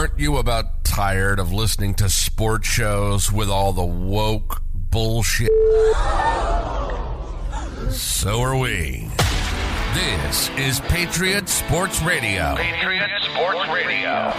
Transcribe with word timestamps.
Aren't 0.00 0.18
you 0.18 0.38
about 0.38 0.82
tired 0.82 1.38
of 1.38 1.52
listening 1.52 1.92
to 1.96 2.08
sports 2.08 2.66
shows 2.66 3.30
with 3.30 3.50
all 3.50 3.74
the 3.74 3.84
woke 3.84 4.62
bullshit? 4.72 5.50
So 7.90 8.40
are 8.40 8.56
we. 8.56 9.10
This 9.92 10.48
is 10.56 10.80
Patriot 10.80 11.50
Sports 11.50 12.00
Radio. 12.00 12.54
Patriot 12.56 13.10
Sports 13.20 13.68
Radio. 13.68 14.32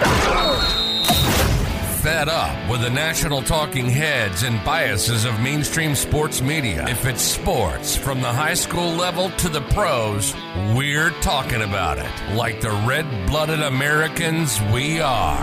Fed 2.01 2.29
up 2.29 2.67
with 2.67 2.81
the 2.81 2.89
national 2.89 3.43
talking 3.43 3.87
heads 3.87 4.41
and 4.41 4.63
biases 4.65 5.23
of 5.23 5.39
mainstream 5.39 5.93
sports 5.93 6.41
media. 6.41 6.83
If 6.89 7.05
it's 7.05 7.21
sports, 7.21 7.95
from 7.95 8.21
the 8.21 8.33
high 8.33 8.55
school 8.55 8.89
level 8.93 9.29
to 9.29 9.49
the 9.49 9.61
pros, 9.61 10.33
we're 10.73 11.11
talking 11.21 11.61
about 11.61 11.99
it. 11.99 12.09
Like 12.33 12.59
the 12.59 12.71
red 12.87 13.05
blooded 13.27 13.61
Americans 13.61 14.59
we 14.73 14.99
are. 14.99 15.37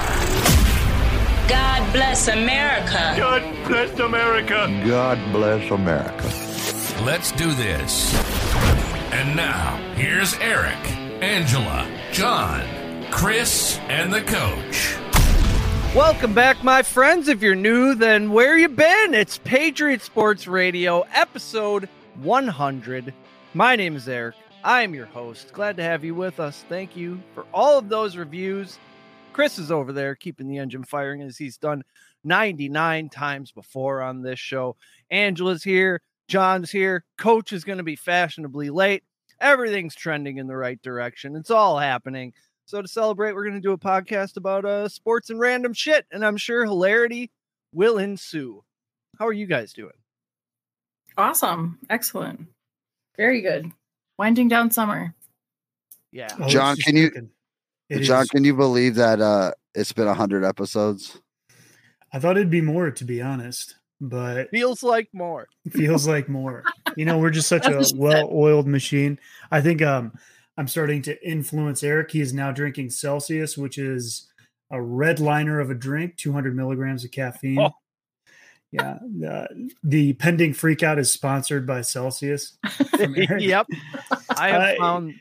God 1.49 1.93
bless 1.93 2.26
America. 2.26 3.14
God 3.16 3.43
bless 3.68 3.96
America. 4.00 4.82
God 4.85 5.32
bless 5.32 5.71
America. 5.71 6.27
Let's 7.04 7.30
do 7.30 7.52
this. 7.54 8.13
And 9.13 9.36
now, 9.36 9.77
here's 9.94 10.35
Eric, 10.40 10.90
Angela, 11.22 11.88
John, 12.11 12.66
Chris, 13.13 13.79
and 13.88 14.13
the 14.13 14.22
coach. 14.22 14.99
Welcome 15.98 16.32
back, 16.32 16.62
my 16.62 16.84
friends. 16.84 17.26
If 17.26 17.43
you're 17.43 17.57
new, 17.57 17.96
then 17.96 18.30
where 18.30 18.57
you 18.57 18.68
been? 18.68 19.14
It's 19.14 19.38
Patriot 19.38 20.00
Sports 20.00 20.46
Radio, 20.46 21.00
episode 21.12 21.88
100. 22.22 23.12
My 23.52 23.74
name 23.74 23.96
is 23.96 24.08
Eric. 24.08 24.36
I 24.62 24.82
am 24.82 24.94
your 24.94 25.07
host. 25.07 25.52
Glad 25.52 25.76
to 25.76 25.82
have 25.82 26.04
you 26.04 26.14
with 26.14 26.38
us. 26.38 26.64
Thank 26.68 26.96
you 26.96 27.21
for 27.34 27.46
all 27.52 27.79
of 27.79 27.88
those 27.88 28.16
reviews. 28.16 28.79
Chris 29.32 29.58
is 29.58 29.72
over 29.72 29.93
there 29.93 30.14
keeping 30.14 30.46
the 30.46 30.58
engine 30.58 30.84
firing 30.84 31.21
as 31.21 31.36
he's 31.36 31.58
done 31.58 31.82
99 32.22 33.08
times 33.08 33.50
before 33.50 34.00
on 34.00 34.22
this 34.22 34.38
show. 34.38 34.77
Angela's 35.10 35.64
here. 35.64 36.00
John's 36.28 36.70
here. 36.70 37.05
Coach 37.18 37.52
is 37.52 37.64
going 37.64 37.78
to 37.78 37.84
be 37.84 37.96
fashionably 37.96 38.70
late. 38.70 39.02
Everything's 39.40 39.96
trending 39.96 40.38
in 40.38 40.46
the 40.46 40.56
right 40.56 40.80
direction. 40.80 41.34
It's 41.34 41.50
all 41.50 41.77
happening. 41.77 42.34
So 42.69 42.83
to 42.83 42.86
celebrate, 42.88 43.33
we're 43.33 43.44
going 43.44 43.55
to 43.55 43.66
do 43.66 43.72
a 43.72 43.78
podcast 43.78 44.36
about 44.36 44.66
uh, 44.66 44.91
sports 44.91 45.30
and 45.30 45.41
random 45.41 45.72
shit, 45.72 46.05
and 46.12 46.22
I'm 46.22 46.36
sure 46.36 46.66
hilarity 46.66 47.30
will 47.72 47.97
ensue. 47.97 48.62
How 49.19 49.27
are 49.27 49.33
you 49.33 49.47
guys 49.47 49.72
doing? 49.72 49.94
Awesome. 51.16 51.78
Excellent. 51.89 52.46
Very 53.16 53.41
good. 53.41 53.72
Winding 54.19 54.48
down 54.48 54.70
summer. 54.70 55.14
Yeah. 56.12 56.28
Oh, 56.39 56.46
John, 56.46 56.77
can 56.77 56.94
you- 56.94 57.30
It 57.89 58.00
John, 58.00 58.24
is. 58.24 58.28
can 58.28 58.44
you 58.44 58.55
believe 58.55 58.96
that 58.96 59.19
uh 59.22 59.52
it's 59.74 59.94
been 59.94 60.06
hundred 60.06 60.44
episodes? 60.44 61.19
I 62.12 62.19
thought 62.19 62.36
it'd 62.36 62.50
be 62.50 62.61
more, 62.61 62.91
to 62.91 63.05
be 63.05 63.22
honest, 63.22 63.77
but 63.98 64.50
Feels 64.50 64.83
like 64.83 65.08
more. 65.14 65.48
feels 65.70 66.06
like 66.06 66.28
more. 66.28 66.64
You 66.98 67.06
know, 67.06 67.16
we're 67.19 67.30
just 67.30 67.48
such 67.48 67.66
a 67.66 67.70
what 67.77 67.84
she 67.86 67.91
said. 67.92 67.98
well-oiled 67.98 68.66
machine. 68.66 69.19
I 69.50 69.62
think 69.62 69.80
um 69.80 70.12
I'm 70.59 70.69
starting 70.69 71.01
to 71.03 71.27
influence 71.27 71.83
Eric. 71.83 72.11
He 72.11 72.20
is 72.20 72.34
now 72.34 72.53
drinking 72.53 72.91
Celsius, 72.91 73.56
which 73.56 73.78
is 73.78 74.28
a 74.70 74.83
red 74.83 75.20
liner 75.20 75.61
of 75.61 75.70
a 75.70 75.75
drink, 75.75 76.17
200 76.17 76.55
milligrams 76.55 77.05
of 77.05 77.11
caffeine. 77.12 77.61
Oh. 77.61 77.70
Yeah, 78.70 78.98
uh, 79.27 79.47
the 79.83 80.12
pending 80.14 80.53
freakout 80.53 80.98
is 80.98 81.11
sponsored 81.11 81.67
by 81.67 81.81
Celsius. 81.81 82.59
yep. 83.39 83.67
I 84.36 84.48
have 84.51 84.62
Uh, 84.62 84.75
found. 84.79 85.14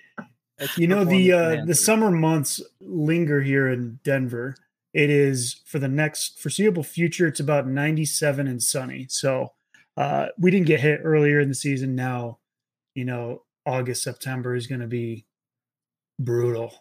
you 0.76 0.88
know 0.88 1.06
the 1.06 1.32
uh, 1.32 1.66
the 1.66 1.76
summer 1.76 2.12
months 2.12 2.60
linger 2.82 3.42
here 3.42 3.68
in 3.70 4.00
denver 4.04 4.56
it 4.92 5.10
is 5.12 5.62
for 5.68 5.78
the 5.78 5.88
next 5.88 6.40
foreseeable 6.40 6.82
future 6.82 7.28
it's 7.28 7.40
about 7.40 7.68
97 7.68 8.48
and 8.48 8.62
sunny 8.64 9.06
so 9.08 9.54
uh, 9.98 10.28
we 10.40 10.50
didn't 10.50 10.66
get 10.66 10.80
hit 10.80 11.00
earlier 11.04 11.40
in 11.40 11.48
the 11.48 11.54
season 11.56 11.94
now 11.96 12.40
you 12.96 13.06
know 13.06 13.44
august 13.68 14.02
september 14.02 14.56
is 14.56 14.66
going 14.66 14.82
to 14.82 14.88
be 14.88 15.27
brutal 16.20 16.74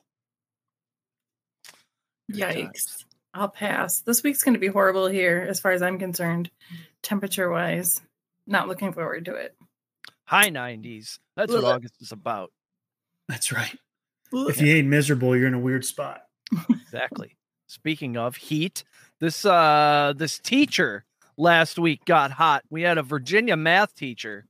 Yikes. 2.33 3.05
I'll 3.33 3.49
pass. 3.49 4.01
This 4.01 4.23
week's 4.23 4.43
going 4.43 4.55
to 4.55 4.61
be 4.61 4.67
horrible 4.67 5.07
here, 5.07 5.47
as 5.49 5.61
far 5.61 5.73
as 5.73 5.83
I'm 5.83 5.99
concerned, 5.99 6.51
temperature 7.03 7.51
wise. 7.51 8.01
Not 8.47 8.67
looking 8.67 8.93
forward 8.93 9.27
to 9.27 9.35
it. 9.35 9.55
high 10.25 10.51
90s. 10.51 11.19
That's 11.37 11.53
what 11.53 11.65
August 11.65 11.95
is 12.01 12.13
about. 12.13 12.51
that's 13.29 13.53
right 13.53 13.77
if 14.33 14.61
you 14.61 14.75
ain't 14.75 14.89
miserable 14.89 15.37
you're 15.37 15.47
in 15.47 15.55
a 15.55 15.59
weird 15.59 15.85
spot 15.85 16.23
Exactly. 16.71 17.37
Speaking 17.67 18.17
of 18.17 18.37
heat, 18.37 18.85
this 19.21 19.45
uh 19.45 20.13
this 20.17 20.39
teacher 20.39 21.05
last 21.37 21.79
week 21.79 22.05
got 22.05 22.31
hot. 22.31 22.63
We 22.71 22.83
had 22.83 22.99
a 22.99 23.03
Virginia 23.03 23.57
math 23.57 23.95
teacher 23.95 24.47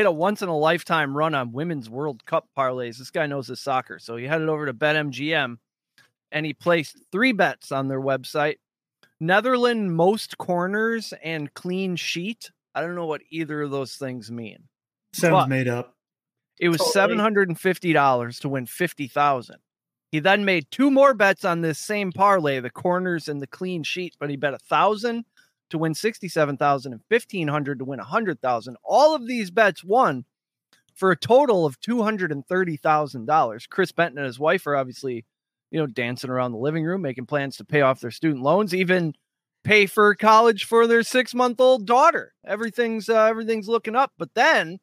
hit 0.00 0.06
a 0.06 0.10
once 0.10 0.40
in 0.40 0.48
a 0.48 0.56
lifetime 0.56 1.14
run 1.14 1.34
on 1.34 1.52
women's 1.52 1.90
World 1.90 2.24
Cup 2.24 2.48
parlays. 2.56 2.96
This 2.96 3.10
guy 3.10 3.26
knows 3.26 3.48
his 3.48 3.60
soccer. 3.60 3.98
So 3.98 4.16
he 4.16 4.24
headed 4.24 4.48
over 4.48 4.64
to 4.64 4.72
BetMGM 4.72 5.58
and 6.32 6.46
he 6.46 6.54
placed 6.54 6.96
three 7.12 7.32
bets 7.32 7.70
on 7.70 7.88
their 7.88 8.00
website. 8.00 8.56
Netherland 9.20 9.94
most 9.94 10.38
corners 10.38 11.12
and 11.22 11.52
clean 11.52 11.96
sheet. 11.96 12.50
I 12.74 12.80
don't 12.80 12.94
know 12.94 13.04
what 13.04 13.20
either 13.28 13.60
of 13.60 13.70
those 13.70 13.96
things 13.96 14.30
mean. 14.30 14.68
sounds 15.12 15.32
But- 15.32 15.48
made 15.50 15.68
up 15.68 15.96
It 16.58 16.70
was 16.70 16.78
Totally. 16.78 16.92
seven 16.92 17.18
hundred 17.18 17.48
and 17.48 17.60
fifty 17.60 17.92
dollars 17.92 18.38
to 18.40 18.48
win 18.48 18.64
fifty 18.64 19.06
thousand. 19.06 19.56
He 20.12 20.18
then 20.18 20.46
made 20.46 20.70
two 20.70 20.90
more 20.90 21.12
bets 21.12 21.44
on 21.44 21.60
this 21.60 21.78
same 21.78 22.10
parlay, 22.10 22.58
the 22.60 22.70
corners 22.70 23.28
and 23.28 23.42
the 23.42 23.46
clean 23.46 23.82
sheet, 23.82 24.16
but 24.18 24.30
he 24.30 24.36
bet 24.36 24.54
a 24.54 24.58
thousand 24.58 25.26
to 25.70 25.78
win 25.78 25.94
sixty-seven 25.94 26.56
thousand 26.56 26.92
and 26.92 27.02
fifteen 27.08 27.48
hundred 27.48 27.78
to 27.78 27.84
win 27.84 28.00
a 28.00 28.04
hundred 28.04 28.40
thousand. 28.40 28.76
All 28.84 29.14
of 29.14 29.26
these 29.26 29.50
bets 29.50 29.82
won 29.82 30.24
for 30.94 31.10
a 31.10 31.16
total 31.16 31.64
of 31.64 31.80
two 31.80 32.02
hundred 32.02 32.32
and 32.32 32.46
thirty 32.46 32.76
thousand 32.76 33.26
dollars. 33.26 33.66
Chris 33.66 33.92
Benton 33.92 34.18
and 34.18 34.26
his 34.26 34.38
wife 34.38 34.66
are 34.66 34.76
obviously, 34.76 35.24
you 35.70 35.80
know, 35.80 35.86
dancing 35.86 36.30
around 36.30 36.52
the 36.52 36.58
living 36.58 36.84
room, 36.84 37.02
making 37.02 37.26
plans 37.26 37.56
to 37.56 37.64
pay 37.64 37.80
off 37.80 38.00
their 38.00 38.10
student 38.10 38.42
loans, 38.42 38.74
even 38.74 39.14
pay 39.62 39.86
for 39.86 40.14
college 40.14 40.64
for 40.64 40.86
their 40.86 41.02
six-month-old 41.02 41.86
daughter. 41.86 42.32
Everything's 42.46 43.08
uh, 43.08 43.24
everything's 43.24 43.68
looking 43.68 43.96
up. 43.96 44.12
But 44.18 44.34
then 44.34 44.78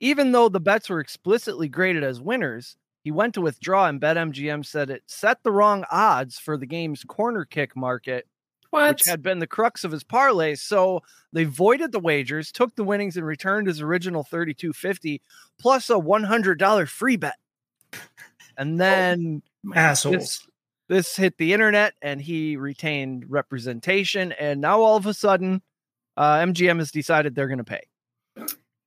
even 0.00 0.32
though 0.32 0.48
the 0.48 0.60
bets 0.60 0.90
were 0.90 1.00
explicitly 1.00 1.68
graded 1.68 2.02
as 2.02 2.20
winners, 2.20 2.76
he 3.04 3.10
went 3.10 3.34
to 3.34 3.40
withdraw 3.40 3.86
and 3.86 4.00
BetMGM 4.00 4.64
said 4.64 4.90
it 4.90 5.02
set 5.06 5.42
the 5.42 5.52
wrong 5.52 5.84
odds 5.90 6.38
for 6.38 6.56
the 6.56 6.66
game's 6.66 7.04
corner 7.04 7.44
kick 7.44 7.76
market, 7.76 8.26
What? 8.72 8.88
which 8.90 9.06
had 9.06 9.22
been 9.22 9.38
the 9.38 9.46
crux 9.46 9.84
of 9.84 9.92
his 9.92 10.02
parlay. 10.02 10.54
So 10.54 11.02
they 11.32 11.44
voided 11.44 11.92
the 11.92 12.00
wagers, 12.00 12.50
took 12.50 12.74
the 12.74 12.84
winnings, 12.84 13.16
and 13.18 13.26
returned 13.26 13.66
his 13.66 13.80
original 13.82 14.24
3250 14.24 15.20
plus 15.58 15.90
a 15.90 15.94
$100 15.94 16.88
free 16.88 17.16
bet. 17.16 17.36
And 18.56 18.80
then 18.80 19.42
assholes 19.74 20.14
this, 20.16 20.48
this 20.88 21.16
hit 21.16 21.36
the 21.38 21.52
internet 21.52 21.92
and 22.02 22.20
he 22.20 22.56
retained 22.56 23.26
representation. 23.28 24.32
And 24.32 24.60
now 24.62 24.80
all 24.80 24.96
of 24.96 25.04
a 25.06 25.14
sudden, 25.14 25.60
uh, 26.16 26.36
MGM 26.38 26.78
has 26.78 26.90
decided 26.90 27.34
they're 27.34 27.48
going 27.48 27.58
to 27.58 27.64
pay. 27.64 27.82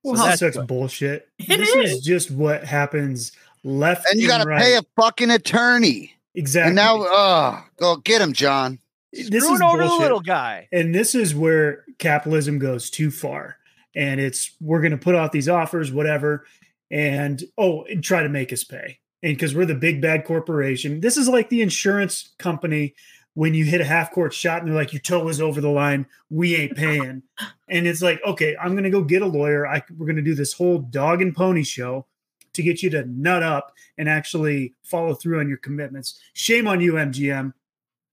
Well, 0.02 0.16
So 0.16 0.24
that's 0.24 0.40
such 0.40 0.66
bullshit. 0.66 1.28
It 1.38 1.58
this 1.58 1.68
is. 1.74 1.92
is. 1.92 2.00
just 2.02 2.30
what 2.32 2.64
happens 2.64 3.32
left 3.64 4.06
And 4.10 4.20
you 4.20 4.26
got 4.28 4.42
to 4.42 4.48
right. 4.48 4.60
pay 4.62 4.76
a 4.76 4.82
fucking 4.96 5.30
attorney. 5.30 6.12
exactly. 6.34 6.68
And 6.68 6.76
now, 6.76 7.02
uh, 7.02 7.60
go 7.78 7.96
get 7.96 8.20
him, 8.20 8.32
John. 8.32 8.78
This 9.16 9.44
Screwing 9.44 9.54
is 9.54 9.60
over 9.62 9.84
the 9.84 9.94
little 9.94 10.20
guy. 10.20 10.68
And 10.72 10.94
this 10.94 11.14
is 11.14 11.34
where 11.34 11.84
capitalism 11.98 12.58
goes 12.58 12.90
too 12.90 13.10
far. 13.10 13.56
And 13.94 14.20
it's 14.20 14.54
we're 14.60 14.80
going 14.80 14.92
to 14.92 14.98
put 14.98 15.14
out 15.14 15.32
these 15.32 15.48
offers, 15.48 15.90
whatever, 15.90 16.44
and 16.90 17.42
oh, 17.56 17.84
and 17.84 18.04
try 18.04 18.22
to 18.22 18.28
make 18.28 18.52
us 18.52 18.64
pay. 18.64 18.98
And 19.22 19.36
because 19.36 19.54
we're 19.54 19.66
the 19.66 19.74
big 19.74 20.00
bad 20.02 20.24
corporation, 20.24 21.00
this 21.00 21.16
is 21.16 21.28
like 21.28 21.48
the 21.48 21.62
insurance 21.62 22.34
company 22.38 22.94
when 23.36 23.52
you 23.52 23.66
hit 23.66 23.82
a 23.82 23.84
half 23.84 24.12
court 24.12 24.32
shot 24.32 24.62
and 24.62 24.68
they're 24.68 24.74
like, 24.74 24.94
your 24.94 25.02
toe 25.02 25.28
is 25.28 25.42
over 25.42 25.60
the 25.60 25.68
line, 25.68 26.06
we 26.30 26.56
ain't 26.56 26.74
paying. 26.74 27.22
and 27.68 27.86
it's 27.86 28.00
like, 28.00 28.18
okay, 28.26 28.56
I'm 28.58 28.72
going 28.72 28.84
to 28.84 28.90
go 28.90 29.02
get 29.02 29.20
a 29.20 29.26
lawyer. 29.26 29.66
I, 29.66 29.82
we're 29.94 30.06
going 30.06 30.16
to 30.16 30.22
do 30.22 30.34
this 30.34 30.54
whole 30.54 30.78
dog 30.78 31.20
and 31.20 31.36
pony 31.36 31.62
show 31.62 32.06
to 32.54 32.62
get 32.62 32.82
you 32.82 32.88
to 32.90 33.04
nut 33.04 33.42
up 33.42 33.72
and 33.98 34.08
actually 34.08 34.72
follow 34.82 35.12
through 35.12 35.40
on 35.40 35.48
your 35.50 35.58
commitments. 35.58 36.18
Shame 36.32 36.66
on 36.66 36.80
you, 36.80 36.94
MGM. 36.94 37.52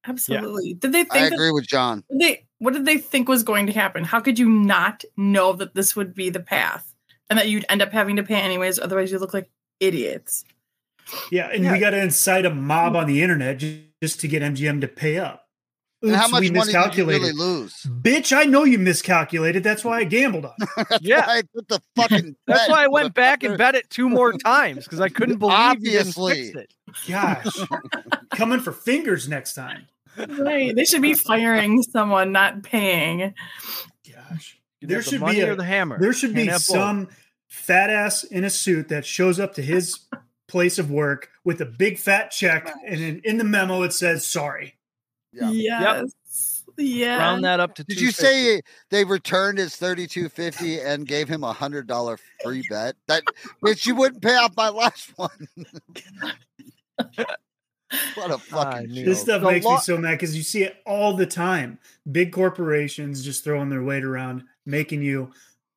Absolutely. 0.06 0.74
Did 0.74 0.92
they 0.92 1.02
I 1.02 1.04
think 1.06 1.30
that 1.30 1.34
agree 1.34 1.52
with 1.52 1.68
John. 1.68 2.04
they 2.10 2.46
what 2.60 2.74
did 2.74 2.86
they 2.86 2.98
think 2.98 3.28
was 3.28 3.44
going 3.44 3.68
to 3.68 3.74
happen? 3.74 4.04
How 4.04 4.20
could 4.20 4.38
you 4.40 4.50
not 4.50 5.04
know 5.18 5.54
that 5.54 5.76
this 5.76 5.96
would 5.96 6.14
be 6.14 6.30
the 6.30 6.40
path 6.40 6.94
and 7.30 7.38
that 7.40 7.50
you'd 7.50 7.66
end 7.70 7.82
up 7.82 7.92
having 7.92 8.16
to 8.18 8.24
pay 8.24 8.42
anyways? 8.42 8.80
Otherwise, 8.80 9.12
you 9.12 9.20
look 9.20 9.34
like 9.34 9.50
idiots. 9.80 10.44
Yeah, 11.32 11.50
and 11.52 11.64
Yeah. 11.64 11.74
we 11.74 11.80
got 11.80 11.90
to 11.92 12.02
incite 12.02 12.46
a 12.46 12.50
mob 12.50 12.96
on 12.96 13.08
the 13.08 13.22
internet 13.22 13.58
ju- 13.58 13.82
just 14.02 14.20
to 14.22 14.28
get 14.28 14.42
MGM 14.42 14.82
to 14.82 14.88
pay 14.88 15.18
up. 15.20 15.42
And 16.02 16.14
how 16.16 16.24
Oops, 16.26 16.32
much 16.34 16.42
we 16.42 16.52
money 16.52 16.74
did 16.74 16.98
you 16.98 17.06
really 17.06 17.32
lose? 17.32 17.74
Bitch, 18.02 18.36
I 18.36 18.44
know 18.44 18.66
you 18.66 18.78
miscalculated. 18.78 19.64
That's 19.64 19.86
why 19.86 20.00
I 20.00 20.04
gambled 20.04 20.44
on. 20.46 20.54
it. 20.78 20.88
That's 20.90 21.02
Yeah. 21.02 21.26
why 21.26 21.38
I 21.38 21.42
put 21.56 21.68
the 21.70 21.80
fucking. 21.96 22.36
That's 22.48 22.70
why 22.70 22.84
I 22.84 22.88
went 22.88 23.14
back 23.14 23.44
and 23.44 23.58
bet 23.58 23.76
it 23.76 23.90
two 23.90 24.10
more 24.10 24.34
times 24.46 24.84
because 24.84 25.00
I 25.00 25.08
couldn't 25.08 25.38
believe 25.38 25.56
Obviously. 25.56 26.38
you 26.40 26.44
didn't 26.54 26.68
fix 26.94 27.10
it. 27.10 27.12
Gosh, 27.12 27.46
coming 28.32 28.60
for 28.60 28.72
fingers 28.74 29.28
next 29.30 29.54
time. 29.54 29.88
Right. 30.18 30.76
They 30.76 30.86
should 30.86 31.02
be 31.02 31.14
firing 31.14 31.82
someone, 31.84 32.32
not 32.32 32.64
paying. 32.64 33.34
Gosh, 34.12 34.60
there 34.82 34.98
have 34.98 35.06
the 35.06 35.12
should 35.12 35.26
be 35.26 35.42
a 35.42 35.56
the 35.56 35.64
hammer. 35.64 36.00
there 36.00 36.14
should 36.14 36.34
be 36.34 36.46
Can't 36.46 36.52
have 36.52 36.68
both. 36.68 36.76
some 36.78 37.08
fat 37.48 37.90
ass 37.90 38.24
in 38.24 38.44
a 38.44 38.50
suit 38.50 38.90
that 38.90 39.06
shows 39.06 39.40
up 39.40 39.54
to 39.56 39.62
his 39.62 40.00
place 40.48 40.78
of 40.78 40.92
work 40.92 41.30
with 41.44 41.62
a 41.62 41.66
big 41.66 41.98
fat 41.98 42.32
check, 42.32 42.72
and 42.86 43.02
in, 43.02 43.22
in 43.24 43.38
the 43.38 43.44
memo 43.44 43.82
it 43.84 43.94
says 43.94 44.26
sorry. 44.26 44.76
Yeah. 45.32 45.50
Yes. 45.52 46.12
Yeah. 46.78 47.18
round 47.18 47.44
that 47.44 47.60
up 47.60 47.76
to. 47.76 47.84
Did 47.84 48.02
you 48.02 48.12
say 48.12 48.62
they 48.90 49.06
returned 49.06 49.60
his 49.60 49.76
thirty 49.76 50.08
two 50.08 50.30
fifty 50.30 50.80
and 50.80 51.08
gave 51.08 51.28
him 51.28 51.44
a 51.44 51.54
hundred 51.54 51.88
dollar 51.88 52.18
free 52.44 52.66
bet? 52.70 52.96
That 53.08 53.24
which 53.60 53.86
you 53.86 53.96
wouldn't 53.96 54.22
pay 54.24 54.36
off 54.36 54.56
my 54.58 54.70
last 54.70 55.12
one. 55.16 55.48
what 58.16 58.32
a 58.32 58.38
fucking 58.38 58.58
ah, 58.58 58.80
knew. 58.82 58.96
joke. 58.96 59.06
This 59.06 59.22
stuff 59.22 59.42
The 59.42 59.52
makes 59.52 59.66
law- 59.66 59.76
me 59.76 59.82
so 59.82 59.98
mad 59.98 60.12
because 60.12 60.36
you 60.36 60.44
see 60.44 60.64
it 60.64 60.78
all 60.86 61.14
the 61.16 61.26
time. 61.26 61.80
Big 62.12 62.32
corporations 62.32 63.24
just 63.24 63.44
throwing 63.44 63.70
their 63.70 63.84
weight 63.84 64.04
around, 64.04 64.44
making 64.66 65.02
you 65.02 65.32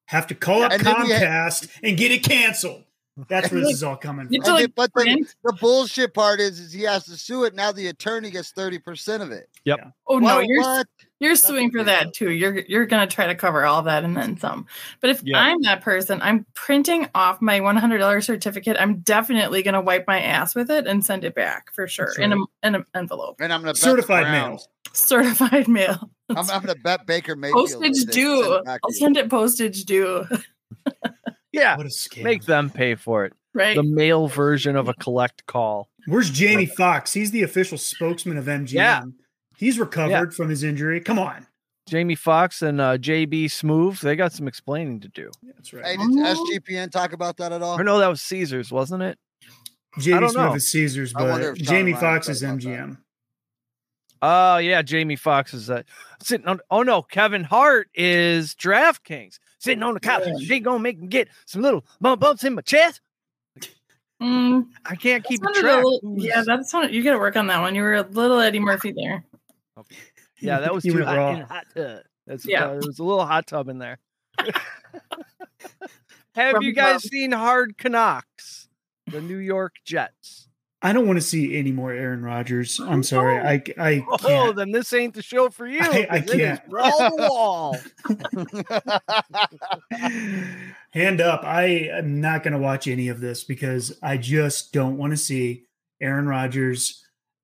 have 0.06 0.26
to 0.28 0.34
call 0.34 0.62
up 0.62 0.72
And 0.72 0.82
then 0.82 1.02
we 1.02 1.10
Comcast 1.10 1.68
and 1.82 1.96
get 1.96 2.12
it 2.12 2.22
canceled. 2.22 2.84
That's 3.28 3.50
where 3.50 3.62
this 3.62 3.72
is 3.72 3.82
all 3.82 3.96
coming 3.96 4.26
from. 4.26 4.36
Like 4.52 4.66
the- 4.66 4.72
but 4.76 4.92
the, 4.94 5.26
the 5.42 5.52
bullshit 5.54 6.12
part 6.12 6.38
is, 6.38 6.60
is 6.60 6.72
he 6.72 6.82
has 6.82 7.04
to 7.06 7.16
sue 7.16 7.44
it. 7.44 7.54
Now 7.54 7.72
the 7.72 7.86
attorney 7.88 8.30
gets 8.30 8.50
thirty 8.52 8.78
percent 8.78 9.22
of 9.22 9.30
it. 9.32 9.48
Yep. 9.64 9.90
Oh 10.06 10.18
no, 10.18 10.40
you're 10.40 10.60
what? 10.60 10.86
You're 11.18 11.34
suing 11.36 11.70
for 11.70 11.82
that 11.82 12.12
too. 12.12 12.30
You're 12.30 12.58
you're 12.68 12.84
gonna 12.86 13.06
try 13.06 13.26
to 13.26 13.34
cover 13.34 13.64
all 13.64 13.82
that 13.82 14.04
and 14.04 14.14
then 14.16 14.36
some. 14.38 14.66
But 15.00 15.10
if 15.10 15.22
Yeah. 15.24 15.38
I'm 15.40 15.62
that 15.62 15.80
person, 15.80 16.20
I'm 16.20 16.44
printing 16.54 17.08
off 17.14 17.40
my 17.40 17.60
one 17.60 17.76
hundred 17.76 17.98
dollar 17.98 18.20
certificate. 18.20 18.76
I'm 18.78 18.98
definitely 18.98 19.62
gonna 19.62 19.80
wipe 19.80 20.06
my 20.06 20.20
ass 20.20 20.54
with 20.54 20.70
it 20.70 20.86
and 20.86 21.02
send 21.04 21.24
it 21.24 21.34
back 21.34 21.72
for 21.74 21.88
sure 21.88 22.06
That's 22.08 22.18
in 22.18 22.32
a 22.34 22.36
in 22.62 22.74
an 22.74 22.84
envelope, 22.94 23.36
And 23.40 23.50
I'm 23.52 23.62
gonna 23.62 23.74
Certified 23.74 24.24
mail. 24.30 24.60
certified 24.92 25.68
mail, 25.68 26.10
I'm, 26.28 26.38
I'm 26.50 26.60
gonna 26.60 26.74
bet 26.74 27.06
Baker 27.06 27.34
Mayfield. 27.34 27.66
postage 27.66 27.80
that 27.92 27.96
send 27.96 28.10
due. 28.12 28.62
I'll 28.66 28.78
you. 28.88 28.94
send 28.94 29.16
it 29.16 29.30
postage 29.30 29.84
due. 29.84 30.24
Yeah, 31.52 31.74
What 31.78 31.86
a 31.86 31.88
scam. 31.88 32.22
make 32.24 32.44
them 32.44 32.68
pay 32.68 32.96
for 32.96 33.24
it. 33.24 33.32
Right. 33.54 33.74
The 33.76 33.82
mail 33.82 34.28
version 34.28 34.76
of 34.76 34.88
a 34.88 34.94
collect 34.94 35.46
call. 35.46 35.88
Where's 36.06 36.28
Jamie 36.28 36.66
Foxx? 36.66 37.14
He's 37.14 37.30
the 37.30 37.42
official 37.44 37.78
spokesman 37.78 38.36
of 38.36 38.44
MGM. 38.44 38.72
Yeah. 38.72 39.02
He's 39.56 39.78
recovered 39.78 40.34
from 40.34 40.48
his 40.48 40.62
injury. 40.62 41.00
Come 41.00 41.18
on. 41.18 41.46
Jamie 41.88 42.14
Foxx 42.16 42.62
and 42.62 42.80
uh, 42.80 42.98
JB 42.98 43.44
Smoove, 43.44 44.00
they 44.00 44.16
got 44.16 44.32
some 44.32 44.48
explaining 44.48 45.00
to 45.00 45.08
do. 45.08 45.30
That's 45.44 45.72
right. 45.72 45.84
Hey, 45.84 45.96
did 45.96 46.08
SGPN 46.10 46.90
talk 46.90 47.12
about 47.12 47.36
that 47.36 47.52
at 47.52 47.62
all? 47.62 47.78
Or 47.78 47.84
no, 47.84 47.98
that 47.98 48.08
was 48.08 48.20
Caesars, 48.22 48.72
wasn't 48.72 49.02
it? 49.04 49.18
JB 49.98 50.20
don't 50.20 50.30
Smith 50.30 50.44
know. 50.44 50.54
is 50.54 50.70
Caesars, 50.72 51.12
but 51.12 51.54
Jamie 51.54 51.92
Foxx 51.92 52.28
is. 52.28 52.42
MGM. 52.42 52.98
Oh 54.22 54.56
yeah, 54.56 54.82
Jamie 54.82 55.16
Foxx 55.16 55.54
is 55.54 55.70
uh, 55.70 55.82
sitting 56.22 56.46
on. 56.48 56.60
Oh 56.70 56.82
no, 56.82 57.02
Kevin 57.02 57.44
Hart 57.44 57.88
is 57.94 58.54
DraftKings 58.54 59.38
sitting 59.58 59.82
on 59.82 59.94
the 59.94 60.00
couch. 60.00 60.24
Yeah. 60.26 60.34
She 60.40 60.60
gonna 60.60 60.80
make 60.80 61.00
me 61.00 61.06
get 61.06 61.28
some 61.46 61.62
little 61.62 61.84
bump 62.00 62.20
bumps 62.20 62.42
in 62.42 62.54
my 62.54 62.62
chest. 62.62 63.00
Mm, 64.20 64.66
I 64.86 64.96
can't 64.96 65.22
keep 65.22 65.40
sounded 65.44 65.60
track. 65.60 65.84
little- 65.84 66.00
yeah, 66.16 66.42
that's 66.44 66.72
one. 66.72 66.92
You 66.92 67.02
got 67.04 67.12
to 67.12 67.18
work 67.18 67.36
on 67.36 67.48
that 67.48 67.60
one. 67.60 67.74
You 67.74 67.82
were 67.82 67.94
a 67.96 68.02
little 68.02 68.40
Eddie 68.40 68.60
Murphy 68.60 68.92
there. 68.96 69.22
yeah, 70.40 70.61
that 70.61 70.75
was 70.75 70.84
too 70.84 71.05
hot 71.05 71.17
raw. 71.17 71.32
in 71.34 71.40
a 71.43 71.46
hot 71.46 71.67
tub. 71.75 72.00
That's 72.26 72.46
Yeah. 72.46 72.64
uh, 72.67 72.69
there 72.70 72.81
was 72.87 72.99
a 72.99 73.05
little 73.05 73.26
hot 73.26 73.46
tub 73.46 73.69
in 73.69 73.78
there. 73.78 73.99
Have 76.34 76.55
Rub 76.55 76.62
you 76.62 76.73
guys 76.73 77.02
seen 77.05 77.32
Hard 77.32 77.75
Knocks, 77.84 78.69
the 79.06 79.20
New 79.23 79.38
York 79.38 79.75
Jets? 79.84 80.49
I 80.82 80.93
don't 80.93 81.06
want 81.06 81.17
to 81.17 81.23
see 81.25 81.56
any 81.56 81.73
more 81.73 81.90
Aaron 81.93 82.23
Rodgers. 82.23 82.78
I'm 82.78 83.02
sorry. 83.05 83.38
I 83.38 83.62
I 83.78 84.05
Oh, 84.11 84.17
can't. 84.19 84.56
then 84.56 84.70
this 84.73 84.93
ain't 84.93 85.14
the 85.14 85.23
show 85.23 85.49
for 85.49 85.67
you. 85.67 85.81
I- 85.81 86.06
I 86.11 86.20
'cause 86.20 86.31
it 86.34 86.40
is 86.40 86.58
can't. 86.58 86.69
Wall 86.69 87.11
to 87.11 87.17
wall. 87.17 87.76
Hand 90.93 91.20
up. 91.20 91.44
I 91.44 91.64
am 91.93 92.20
not 92.20 92.43
going 92.43 92.52
to 92.52 92.58
watch 92.58 92.87
any 92.87 93.08
of 93.08 93.20
this 93.20 93.44
because 93.44 93.99
I 94.02 94.17
just 94.19 94.73
don't 94.73 94.96
want 94.99 95.12
to 95.12 95.17
see 95.17 95.64
Aaron 96.00 96.26
Rodgers 96.28 97.02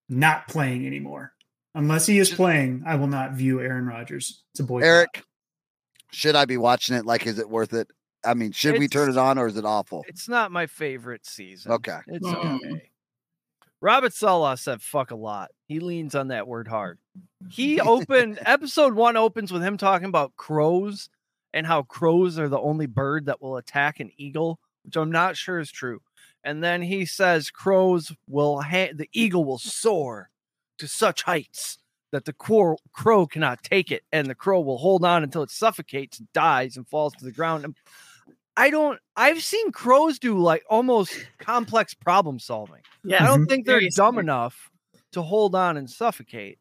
not 0.08 0.48
playing 0.48 0.86
anymore. 0.86 1.31
Unless 1.74 2.06
he 2.06 2.18
is 2.18 2.30
playing, 2.32 2.82
I 2.86 2.96
will 2.96 3.06
not 3.06 3.32
view 3.32 3.60
Aaron 3.60 3.86
Rodgers. 3.86 4.42
It's 4.52 4.60
a 4.60 4.64
boy. 4.64 4.80
Eric, 4.80 5.22
should 6.10 6.36
I 6.36 6.44
be 6.44 6.56
watching 6.58 6.96
it? 6.96 7.06
Like, 7.06 7.26
is 7.26 7.38
it 7.38 7.48
worth 7.48 7.72
it? 7.72 7.88
I 8.24 8.34
mean, 8.34 8.52
should 8.52 8.78
we 8.78 8.88
turn 8.88 9.10
it 9.10 9.16
on 9.16 9.38
or 9.38 9.46
is 9.46 9.56
it 9.56 9.64
awful? 9.64 10.04
It's 10.06 10.28
not 10.28 10.52
my 10.52 10.66
favorite 10.66 11.26
season. 11.26 11.72
Okay. 11.72 11.98
It's 12.06 12.26
Mm. 12.26 12.56
okay. 12.56 12.90
Robert 13.80 14.12
Saleh 14.12 14.58
said 14.60 14.80
fuck 14.80 15.10
a 15.10 15.16
lot. 15.16 15.50
He 15.66 15.80
leans 15.80 16.14
on 16.14 16.28
that 16.28 16.46
word 16.46 16.68
hard. 16.68 16.98
He 17.50 17.80
opened 17.80 18.38
episode 18.46 18.94
one 18.94 19.16
opens 19.16 19.50
with 19.52 19.62
him 19.62 19.76
talking 19.76 20.06
about 20.08 20.36
crows 20.36 21.08
and 21.52 21.66
how 21.66 21.82
crows 21.82 22.38
are 22.38 22.48
the 22.48 22.60
only 22.60 22.86
bird 22.86 23.26
that 23.26 23.42
will 23.42 23.56
attack 23.56 23.98
an 23.98 24.10
eagle, 24.16 24.60
which 24.84 24.94
I'm 24.96 25.10
not 25.10 25.36
sure 25.36 25.58
is 25.58 25.72
true. 25.72 26.00
And 26.44 26.62
then 26.62 26.82
he 26.82 27.04
says 27.06 27.50
crows 27.50 28.12
will 28.28 28.60
ha- 28.62 28.92
the 28.94 29.08
eagle 29.12 29.44
will 29.44 29.58
soar 29.58 30.30
to 30.82 30.88
such 30.88 31.22
heights 31.22 31.78
that 32.10 32.24
the 32.24 32.32
crow, 32.32 32.76
crow 32.92 33.24
cannot 33.24 33.62
take 33.62 33.92
it, 33.92 34.02
and 34.12 34.26
the 34.26 34.34
crow 34.34 34.60
will 34.60 34.78
hold 34.78 35.04
on 35.04 35.22
until 35.22 35.44
it 35.44 35.50
suffocates, 35.50 36.18
dies, 36.34 36.76
and 36.76 36.88
falls 36.88 37.14
to 37.14 37.24
the 37.24 37.30
ground. 37.30 37.64
And 37.64 37.76
I 38.56 38.68
don't. 38.68 38.98
I've 39.16 39.42
seen 39.44 39.70
crows 39.70 40.18
do 40.18 40.36
like 40.38 40.64
almost 40.68 41.14
complex 41.38 41.94
problem 41.94 42.40
solving. 42.40 42.80
Yeah. 43.04 43.22
I 43.22 43.26
don't 43.26 43.42
mm-hmm. 43.42 43.46
think 43.46 43.66
they're 43.66 43.80
dumb 43.94 44.18
enough 44.18 44.70
to 45.12 45.22
hold 45.22 45.54
on 45.54 45.76
and 45.76 45.88
suffocate. 45.88 46.58